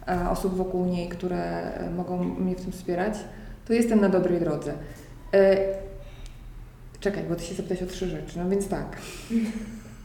e, 0.08 0.30
osób 0.30 0.56
wokół 0.56 0.86
niej, 0.86 1.10
które 1.10 1.74
e, 1.74 1.90
mogą 1.90 2.24
mnie 2.24 2.56
w 2.56 2.62
tym 2.62 2.72
wspierać, 2.72 3.14
to 3.66 3.74
jestem 3.74 4.02
na 4.02 4.10
dobrej 4.10 4.40
drodze. 4.40 4.74
E, 5.34 5.58
Czekaj, 7.00 7.24
bo 7.30 7.36
ty 7.36 7.44
się 7.44 7.56
zapytałeś 7.56 7.84
o 7.84 7.86
trzy 7.86 8.10
rzeczy, 8.10 8.40
no 8.40 8.50
więc 8.50 8.68
tak. 8.68 8.98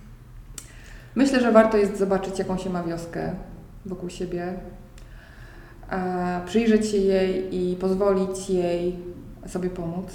Myślę, 1.14 1.40
że 1.40 1.52
warto 1.52 1.76
jest 1.76 1.98
zobaczyć, 1.98 2.38
jaką 2.38 2.58
się 2.58 2.70
ma 2.70 2.82
wioskę 2.82 3.34
wokół 3.86 4.10
siebie, 4.10 4.54
przyjrzeć 6.46 6.90
się 6.90 6.96
jej 6.96 7.56
i 7.56 7.76
pozwolić 7.76 8.50
jej 8.50 8.96
sobie 9.46 9.70
pomóc. 9.70 10.06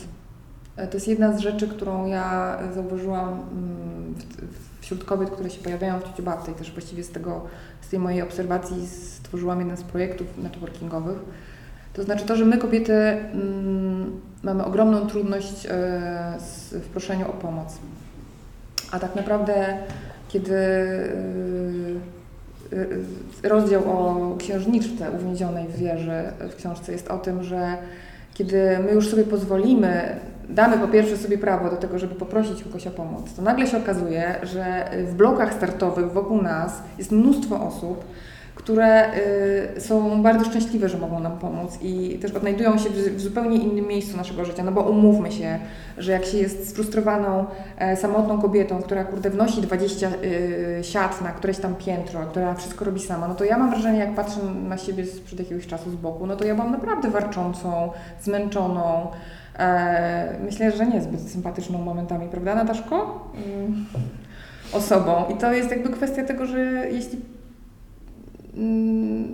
E, 0.82 0.88
To 0.88 0.98
jest 0.98 1.08
jedna 1.08 1.38
z 1.38 1.40
rzeczy, 1.40 1.68
którą 1.68 2.08
ja 2.08 2.58
zauważyłam 2.74 3.30
mm, 3.30 4.16
wśród 4.82 5.04
kobiet, 5.04 5.30
które 5.30 5.50
się 5.50 5.64
pojawiają 5.64 6.00
w 6.00 6.04
Ciociu 6.04 6.24
Babce 6.24 6.52
i 6.52 6.56
też 6.56 6.72
właściwie 6.72 7.04
z, 7.04 7.10
tego, 7.10 7.42
z 7.82 7.90
tej 7.90 8.00
mojej 8.00 8.22
obserwacji 8.22 8.88
stworzyłam 8.88 9.60
jeden 9.60 9.78
z 9.78 9.84
projektów 9.84 10.28
networkingowych. 10.38 11.18
To 11.94 12.04
znaczy 12.04 12.26
to, 12.26 12.36
że 12.36 12.46
my 12.46 12.58
kobiety 12.58 12.94
mm, 12.94 14.22
mamy 14.44 14.66
ogromną 14.66 15.08
trudność 15.08 15.66
e, 15.66 15.70
w 16.72 16.88
proszeniu 16.92 17.30
o 17.30 17.34
pomoc. 17.34 17.78
A 18.92 19.00
tak 19.00 19.16
naprawdę, 19.16 19.78
kiedy 20.30 20.56
rozdział 23.44 23.84
o 23.92 24.36
księżniczce 24.38 25.12
uwięzionej 25.12 25.68
w 25.68 25.76
wieży 25.76 26.24
w 26.52 26.56
książce 26.56 26.92
jest 26.92 27.08
o 27.08 27.18
tym, 27.18 27.44
że 27.44 27.78
kiedy 28.34 28.80
my 28.86 28.92
już 28.92 29.10
sobie 29.10 29.24
pozwolimy, 29.24 30.20
damy 30.50 30.78
po 30.78 30.88
pierwsze 30.88 31.18
sobie 31.18 31.38
prawo 31.38 31.70
do 31.70 31.76
tego, 31.76 32.00
żeby 32.00 32.16
poprosić 32.16 32.64
kogoś 32.64 32.88
o 32.88 32.92
pomoc, 32.92 33.34
to 33.34 33.42
nagle 33.42 33.68
się 33.68 33.78
okazuje, 33.78 34.36
że 34.44 34.92
w 35.08 35.14
blokach 35.14 35.54
startowych 35.54 36.12
wokół 36.12 36.42
nas 36.42 36.84
jest 36.98 37.12
mnóstwo 37.12 37.68
osób, 37.68 38.06
które 38.64 39.16
y, 39.78 39.82
są 39.82 40.24
bardzo 40.24 40.46
szczęśliwe, 40.46 40.90
że 40.90 40.98
mogą 40.98 41.20
nam 41.20 41.40
pomóc 41.40 41.78
i 41.82 42.20
też 42.22 42.32
odnajdują 42.32 42.78
się 42.78 42.90
w, 42.90 43.22
zupełnie 43.22 43.58
innym 43.58 43.88
miejscu 43.88 44.18
naszego 44.18 44.46
życia, 44.46 44.64
no 44.64 44.72
bo 44.72 44.82
umówmy 44.82 45.32
się, 45.32 45.60
że 45.98 46.12
jak 46.12 46.26
się 46.26 46.38
jest 46.38 46.70
sfrustrowaną, 46.70 47.46
e, 47.78 47.98
samotną 47.98 48.42
kobietą, 48.42 48.82
która 48.82 49.04
kurde 49.04 49.30
wnosi 49.30 49.62
20 49.62 50.08
y, 50.08 50.84
siat 50.84 51.22
na 51.22 51.32
któreś 51.32 51.58
tam 51.58 51.76
piętro, 51.76 52.20
która 52.20 52.54
wszystko 52.54 52.86
robi 52.86 53.00
sama, 53.00 53.28
no 53.28 53.36
to 53.36 53.44
ja 53.44 53.58
mam 53.58 53.70
wrażenie, 53.70 54.00
jak 54.00 54.16
patrzę 54.16 54.40
na 54.70 54.78
siebie 54.78 55.06
sprzed 55.06 55.40
jakiegoś 55.40 55.68
czasu 55.68 55.92
z 55.92 55.96
boku, 55.96 56.28
no 56.28 56.36
to 56.36 56.46
ja 56.46 56.56
byłam 56.56 56.72
naprawdę 56.72 57.10
warczącą, 57.10 57.92
zmęczoną, 58.22 59.08
e, 59.60 60.36
myślę, 60.46 60.72
że 60.72 60.88
niezbyt 60.88 61.22
sympatyczną 61.32 61.78
momentami, 61.78 62.28
prawda 62.28 62.56
Nataszko? 62.56 63.28
Mm, 63.36 63.86
osobą. 64.74 65.26
I 65.30 65.38
to 65.38 65.54
jest 65.54 65.72
jakby 65.72 65.90
kwestia 65.90 66.24
tego, 66.24 66.46
że 66.46 66.60
jeśli 66.92 67.20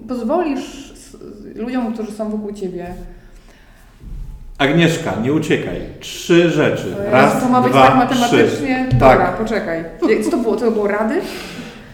pozwolisz 0.07 0.91
s- 0.93 1.17
ludziom, 1.55 1.93
którzy 1.93 2.11
są 2.11 2.29
wokół 2.29 2.51
Ciebie, 2.53 2.85
Agnieszka, 4.57 5.13
nie 5.23 5.33
uciekaj. 5.33 5.75
Trzy 5.99 6.49
rzeczy. 6.49 6.87
Jezu, 6.87 7.11
Raz, 7.11 7.41
to 7.43 7.49
ma 7.49 7.61
być 7.61 7.71
dwa, 7.71 7.87
tak 7.87 7.95
matematycznie? 7.97 8.47
trzy. 8.47 8.95
Dobra, 8.95 9.17
Tak, 9.17 9.37
poczekaj. 9.37 9.83
Co 10.25 10.31
to 10.31 10.37
było? 10.37 10.55
To 10.55 10.71
było 10.71 10.87
rady? 10.87 11.15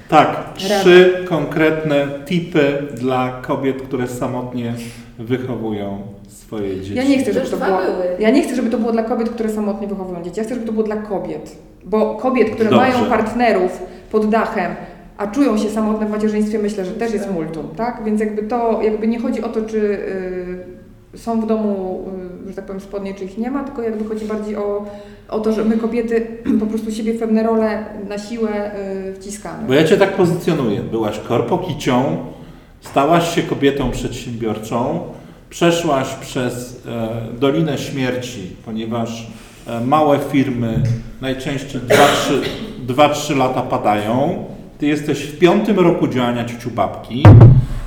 tak. 0.10 0.54
Trzy 0.56 1.26
konkretne 1.30 2.08
tipy 2.26 2.84
dla 2.94 3.42
kobiet, 3.42 3.82
które 3.82 4.08
samotnie 4.08 4.74
wychowują 5.20 6.02
swoje 6.28 6.82
dzieci. 6.82 6.96
Ja 6.96 7.04
nie 7.04 7.18
chcę, 7.24 7.34
żeby 7.34 7.46
to 7.50 7.58
było. 7.58 7.80
Ja 8.20 8.30
nie 8.30 8.42
chcę, 8.44 8.56
żeby 8.56 8.70
to 8.70 8.78
było 8.78 8.92
dla 8.92 9.04
kobiet, 9.04 9.30
które 9.30 9.50
samotnie 9.50 9.88
wychowują 9.88 10.24
dzieci. 10.24 10.38
Ja 10.40 10.44
chcę, 10.44 10.54
żeby 10.54 10.66
to 10.68 10.74
było 10.74 10.86
dla 10.86 10.96
kobiet. 10.98 11.56
Bo 11.86 12.16
kobiet, 12.16 12.50
które 12.50 12.70
Dobrze. 12.70 12.92
mają 12.92 13.06
partnerów 13.10 13.82
pod 14.12 14.30
dachem, 14.30 14.76
a 15.18 15.28
czują 15.28 15.58
się 15.58 15.70
samotne 15.70 16.06
w 16.06 16.10
macierzyństwie, 16.10 16.60
myślę, 16.60 16.86
że 16.86 16.92
też 16.92 17.14
jest 17.14 17.32
multum, 17.32 17.68
tak? 17.76 18.02
Więc 18.06 18.20
jakby 18.20 18.44
to, 18.44 18.82
jakby 18.82 19.08
nie 19.08 19.20
chodzi 19.20 19.44
o 19.44 19.50
to, 19.50 19.62
czy 19.62 19.78
y, 21.14 21.18
są 21.18 21.42
w 21.42 21.48
domu, 21.48 22.06
y, 22.46 22.50
że 22.50 22.56
tak 22.56 22.66
powiem, 22.66 22.82
spodnie, 22.82 23.14
czy 23.14 23.26
ich 23.26 23.38
nie 23.38 23.52
ma, 23.52 23.64
tylko 23.64 23.82
jakby 23.82 24.06
chodzi 24.06 24.26
bardziej 24.26 24.56
o, 24.56 24.86
o 25.30 25.40
to, 25.40 25.54
że 25.54 25.66
my 25.66 25.78
kobiety 25.78 26.28
po 26.60 26.66
prostu 26.66 26.92
siebie 26.92 27.14
w 27.14 27.20
pewne 27.20 27.44
role 27.44 27.86
na 28.10 28.18
siłę 28.18 28.72
y, 29.10 29.14
wciskamy. 29.14 29.68
Bo 29.68 29.74
ja 29.74 29.84
Cię 29.84 29.98
tak 29.98 30.16
pozycjonuję. 30.16 30.82
Byłaś 30.82 31.20
korpokicią, 31.20 32.18
stałaś 32.82 33.36
się 33.36 33.42
kobietą 33.44 33.92
przedsiębiorczą, 33.92 35.00
przeszłaś 35.50 36.08
przez 36.22 36.82
e, 36.88 37.10
Dolinę 37.40 37.78
Śmierci, 37.78 38.56
ponieważ 38.66 39.28
e, 39.68 39.82
małe 39.82 40.20
firmy 40.20 40.84
najczęściej 41.22 41.82
2-3 42.88 43.38
lata 43.38 43.62
padają. 43.62 44.46
Ty 44.84 44.88
jesteś 44.88 45.20
w 45.24 45.40
piątym 45.40 45.80
roku 45.80 46.08
działania 46.08 46.46
Ciuciu 46.46 46.72
Babki, 46.72 47.24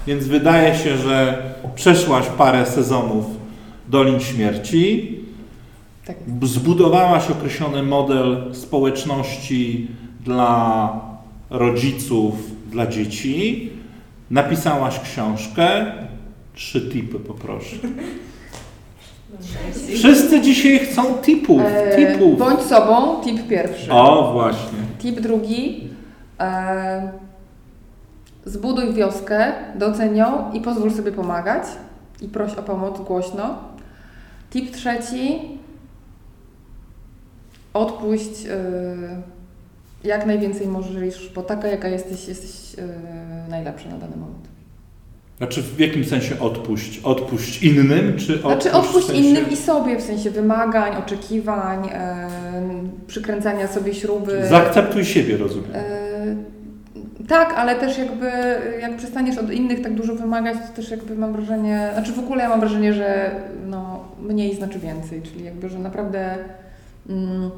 więc 0.07 0.27
wydaje 0.27 0.75
się, 0.75 0.97
że 0.97 1.43
przeszłaś 1.75 2.25
parę 2.39 2.67
sezonów 2.67 3.25
Dolin 3.89 4.21
Śmierci. 4.21 5.13
Tak. 6.07 6.17
Zbudowałaś 6.43 7.31
określony 7.31 7.83
model 7.83 8.55
społeczności 8.55 9.89
dla 10.25 10.93
rodziców, 11.51 12.35
dla 12.71 12.87
dzieci. 12.87 13.71
Napisałaś 14.31 15.01
książkę. 15.01 15.87
Trzy 16.55 16.81
tipy 16.81 17.19
poproszę. 17.19 17.77
Wszyscy 19.95 20.41
dzisiaj 20.41 20.79
chcą 20.79 21.03
tipów, 21.15 21.61
E, 21.65 21.97
tipów. 21.97 22.39
bądź 22.39 22.61
sobą, 22.61 23.21
tip 23.25 23.49
pierwszy. 23.49 23.91
O, 23.93 24.33
właśnie. 24.33 24.79
Tip 24.99 25.21
drugi. 25.21 25.96
Zbuduj 28.45 28.95
wioskę, 28.95 29.53
doceń 29.75 30.17
ją 30.17 30.53
i 30.53 30.61
pozwól 30.61 30.91
sobie 30.91 31.13
pomagać. 31.13 31.63
I 32.21 32.29
proś 32.29 32.55
o 32.55 32.63
pomoc 32.63 33.01
głośno. 33.01 33.59
Tip 34.51 34.71
trzeci. 34.71 35.41
Odpuść 37.75 38.47
e, 38.51 38.57
jak 40.05 40.27
najwięcej 40.27 40.67
możesz, 40.67 41.33
bo 41.35 41.43
taka 41.43 41.69
jaka 41.69 41.89
jesteś, 41.89 42.29
jesteś 42.29 42.79
e, 42.79 43.49
najlepsza 43.51 43.89
na 43.89 43.97
dany 43.97 44.17
moment. 44.17 44.49
Znaczy 45.39 45.63
w 45.63 45.81
jakim 45.81 46.05
sensie 46.05 46.41
odpuść? 46.41 46.99
Odpuść 46.99 47.63
innym, 47.63 48.19
czy 48.19 48.35
odpuść 48.35 48.63
Znaczy 48.63 48.73
odpuść 48.73 49.07
w 49.07 49.11
sensie... 49.11 49.23
innym 49.23 49.51
i 49.51 49.57
sobie, 49.57 49.99
w 49.99 50.03
sensie 50.03 50.31
wymagań, 50.31 50.97
oczekiwań, 50.97 51.89
e, 51.93 52.29
przykręcania 53.07 53.69
sobie 53.69 53.95
śruby. 53.95 54.47
Zaakceptuj 54.49 55.05
siebie, 55.05 55.37
rozumiem. 55.37 55.71
E, 56.27 56.37
Tak, 57.29 57.55
ale 57.57 57.75
też 57.75 57.99
jakby 57.99 58.31
jak 58.81 58.97
przestaniesz 58.97 59.39
od 59.39 59.51
innych 59.51 59.83
tak 59.83 59.95
dużo 59.95 60.15
wymagać, 60.15 60.57
to 60.57 60.77
też 60.77 60.91
jakby 60.91 61.15
mam 61.17 61.33
wrażenie, 61.33 61.91
znaczy 61.93 62.13
w 62.13 62.19
ogóle 62.19 62.43
ja 62.43 62.49
mam 62.49 62.61
wrażenie, 62.61 62.93
że 62.93 63.31
no, 63.67 64.05
mniej 64.21 64.57
znaczy 64.57 64.79
więcej, 64.79 65.23
czyli 65.23 65.45
jakby, 65.45 65.69
że 65.69 65.79
naprawdę 65.79 66.35
mm, 67.09 67.51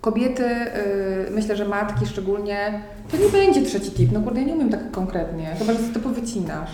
kobiety, 0.00 0.44
y, 0.44 1.30
myślę, 1.30 1.56
że 1.56 1.64
matki 1.64 2.06
szczególnie, 2.06 2.80
to 3.10 3.16
nie 3.16 3.28
będzie 3.28 3.62
trzeci 3.62 3.90
tip, 3.90 4.12
no 4.12 4.20
kurde, 4.20 4.40
ja 4.40 4.46
nie 4.46 4.54
umiem 4.54 4.70
tak 4.70 4.90
konkretnie, 4.90 5.46
chyba, 5.58 5.72
że 5.72 5.78
to 5.78 6.00
powycinasz. 6.00 6.70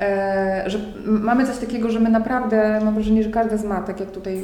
E, 0.00 0.64
że 0.66 0.78
mamy 1.06 1.46
coś 1.46 1.58
takiego, 1.58 1.90
że 1.90 2.00
my 2.00 2.10
naprawdę, 2.10 2.80
mam 2.84 2.94
wrażenie, 2.94 3.22
że 3.22 3.30
każda 3.30 3.56
z 3.56 3.64
matek, 3.64 4.00
jak 4.00 4.10
tutaj 4.10 4.42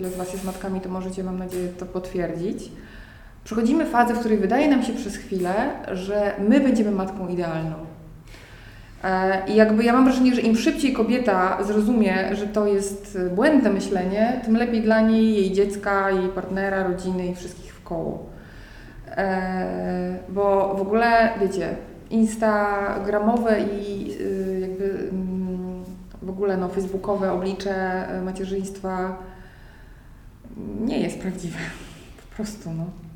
ile 0.00 0.10
z 0.10 0.16
Was 0.16 0.32
jest 0.32 0.44
matkami, 0.44 0.80
to 0.80 0.88
możecie, 0.88 1.24
mam 1.24 1.38
nadzieję, 1.38 1.68
to 1.68 1.86
potwierdzić, 1.86 2.70
Przechodzimy 3.48 3.86
fazę, 3.86 4.14
w 4.14 4.18
której 4.18 4.38
wydaje 4.38 4.68
nam 4.68 4.82
się 4.82 4.92
przez 4.92 5.16
chwilę, 5.16 5.54
że 5.92 6.34
my 6.48 6.60
będziemy 6.60 6.90
matką 6.90 7.28
idealną. 7.28 7.74
E, 9.04 9.42
I 9.46 9.54
jakby 9.54 9.84
ja 9.84 9.92
mam 9.92 10.04
wrażenie, 10.04 10.34
że 10.34 10.40
im 10.40 10.56
szybciej 10.56 10.92
kobieta 10.92 11.62
zrozumie, 11.64 12.36
że 12.36 12.46
to 12.46 12.66
jest 12.66 13.18
błędne 13.34 13.70
myślenie, 13.70 14.40
tym 14.44 14.56
lepiej 14.56 14.82
dla 14.82 15.00
niej, 15.00 15.34
jej 15.34 15.52
dziecka, 15.52 16.10
jej 16.10 16.28
partnera, 16.28 16.82
rodziny 16.82 17.26
i 17.26 17.34
wszystkich 17.34 17.74
wkoło. 17.74 18.26
E, 19.16 20.18
Bo 20.28 20.74
w 20.74 20.80
ogóle, 20.80 21.30
wiecie, 21.40 21.76
instagramowe 22.10 23.60
i 23.60 24.08
jakby 24.60 25.08
mm, 25.12 25.84
w 26.22 26.30
ogóle 26.30 26.56
no, 26.56 26.68
facebookowe 26.68 27.32
oblicze 27.32 28.06
macierzyństwa 28.24 29.18
nie 30.80 31.00
jest 31.00 31.20
prawdziwe. 31.20 31.58
Po 32.30 32.36
prostu, 32.36 32.70
no. 32.70 33.07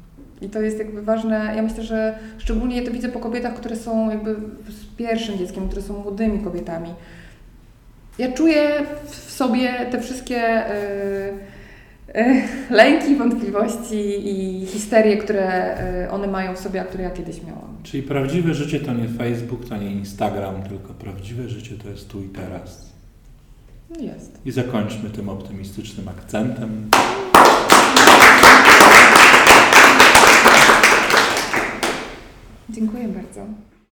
I 0.43 0.49
to 0.49 0.61
jest 0.61 0.78
jakby 0.78 1.03
ważne. 1.03 1.53
Ja 1.57 1.62
myślę, 1.62 1.84
że 1.84 2.18
szczególnie 2.38 2.76
ja 2.76 2.86
to 2.86 2.90
widzę 2.90 3.09
po 3.09 3.20
kobietach, 3.20 3.55
które 3.55 3.76
są 3.76 4.11
jakby 4.11 4.34
z 4.68 4.97
pierwszym 4.97 5.38
dzieckiem, 5.38 5.68
które 5.68 5.82
są 5.82 5.99
młodymi 5.99 6.38
kobietami. 6.38 6.88
Ja 8.18 8.32
czuję 8.32 8.86
w 9.05 9.32
sobie 9.32 9.86
te 9.90 10.01
wszystkie 10.01 10.66
y, 10.66 11.32
e, 12.14 12.43
lęki, 12.70 13.16
wątpliwości 13.16 14.30
i 14.30 14.66
histerie, 14.66 15.16
które 15.16 15.76
e, 15.76 16.11
one 16.11 16.26
mają 16.26 16.55
w 16.55 16.59
sobie, 16.59 16.80
a 16.80 16.84
które 16.84 17.05
ja 17.05 17.11
kiedyś 17.11 17.43
miałam. 17.43 17.76
Czyli 17.82 18.03
prawdziwe 18.03 18.55
życie 18.55 18.80
to 18.80 18.93
nie 18.93 19.09
Facebook, 19.09 19.68
to 19.68 19.76
nie 19.76 19.93
Instagram, 19.93 20.62
tylko 20.62 20.95
prawdziwe 20.95 21.49
życie 21.49 21.74
to 21.82 21.88
jest 21.88 22.09
tu 22.09 22.22
i 22.22 22.28
teraz. 22.28 22.93
Jest. 24.01 24.40
I 24.45 24.51
zakończmy 24.51 25.11
tym 25.11 25.28
optymistycznym 25.28 26.09
akcentem. 26.09 26.90
Dziękuję 32.72 33.08
bardzo. 33.08 33.46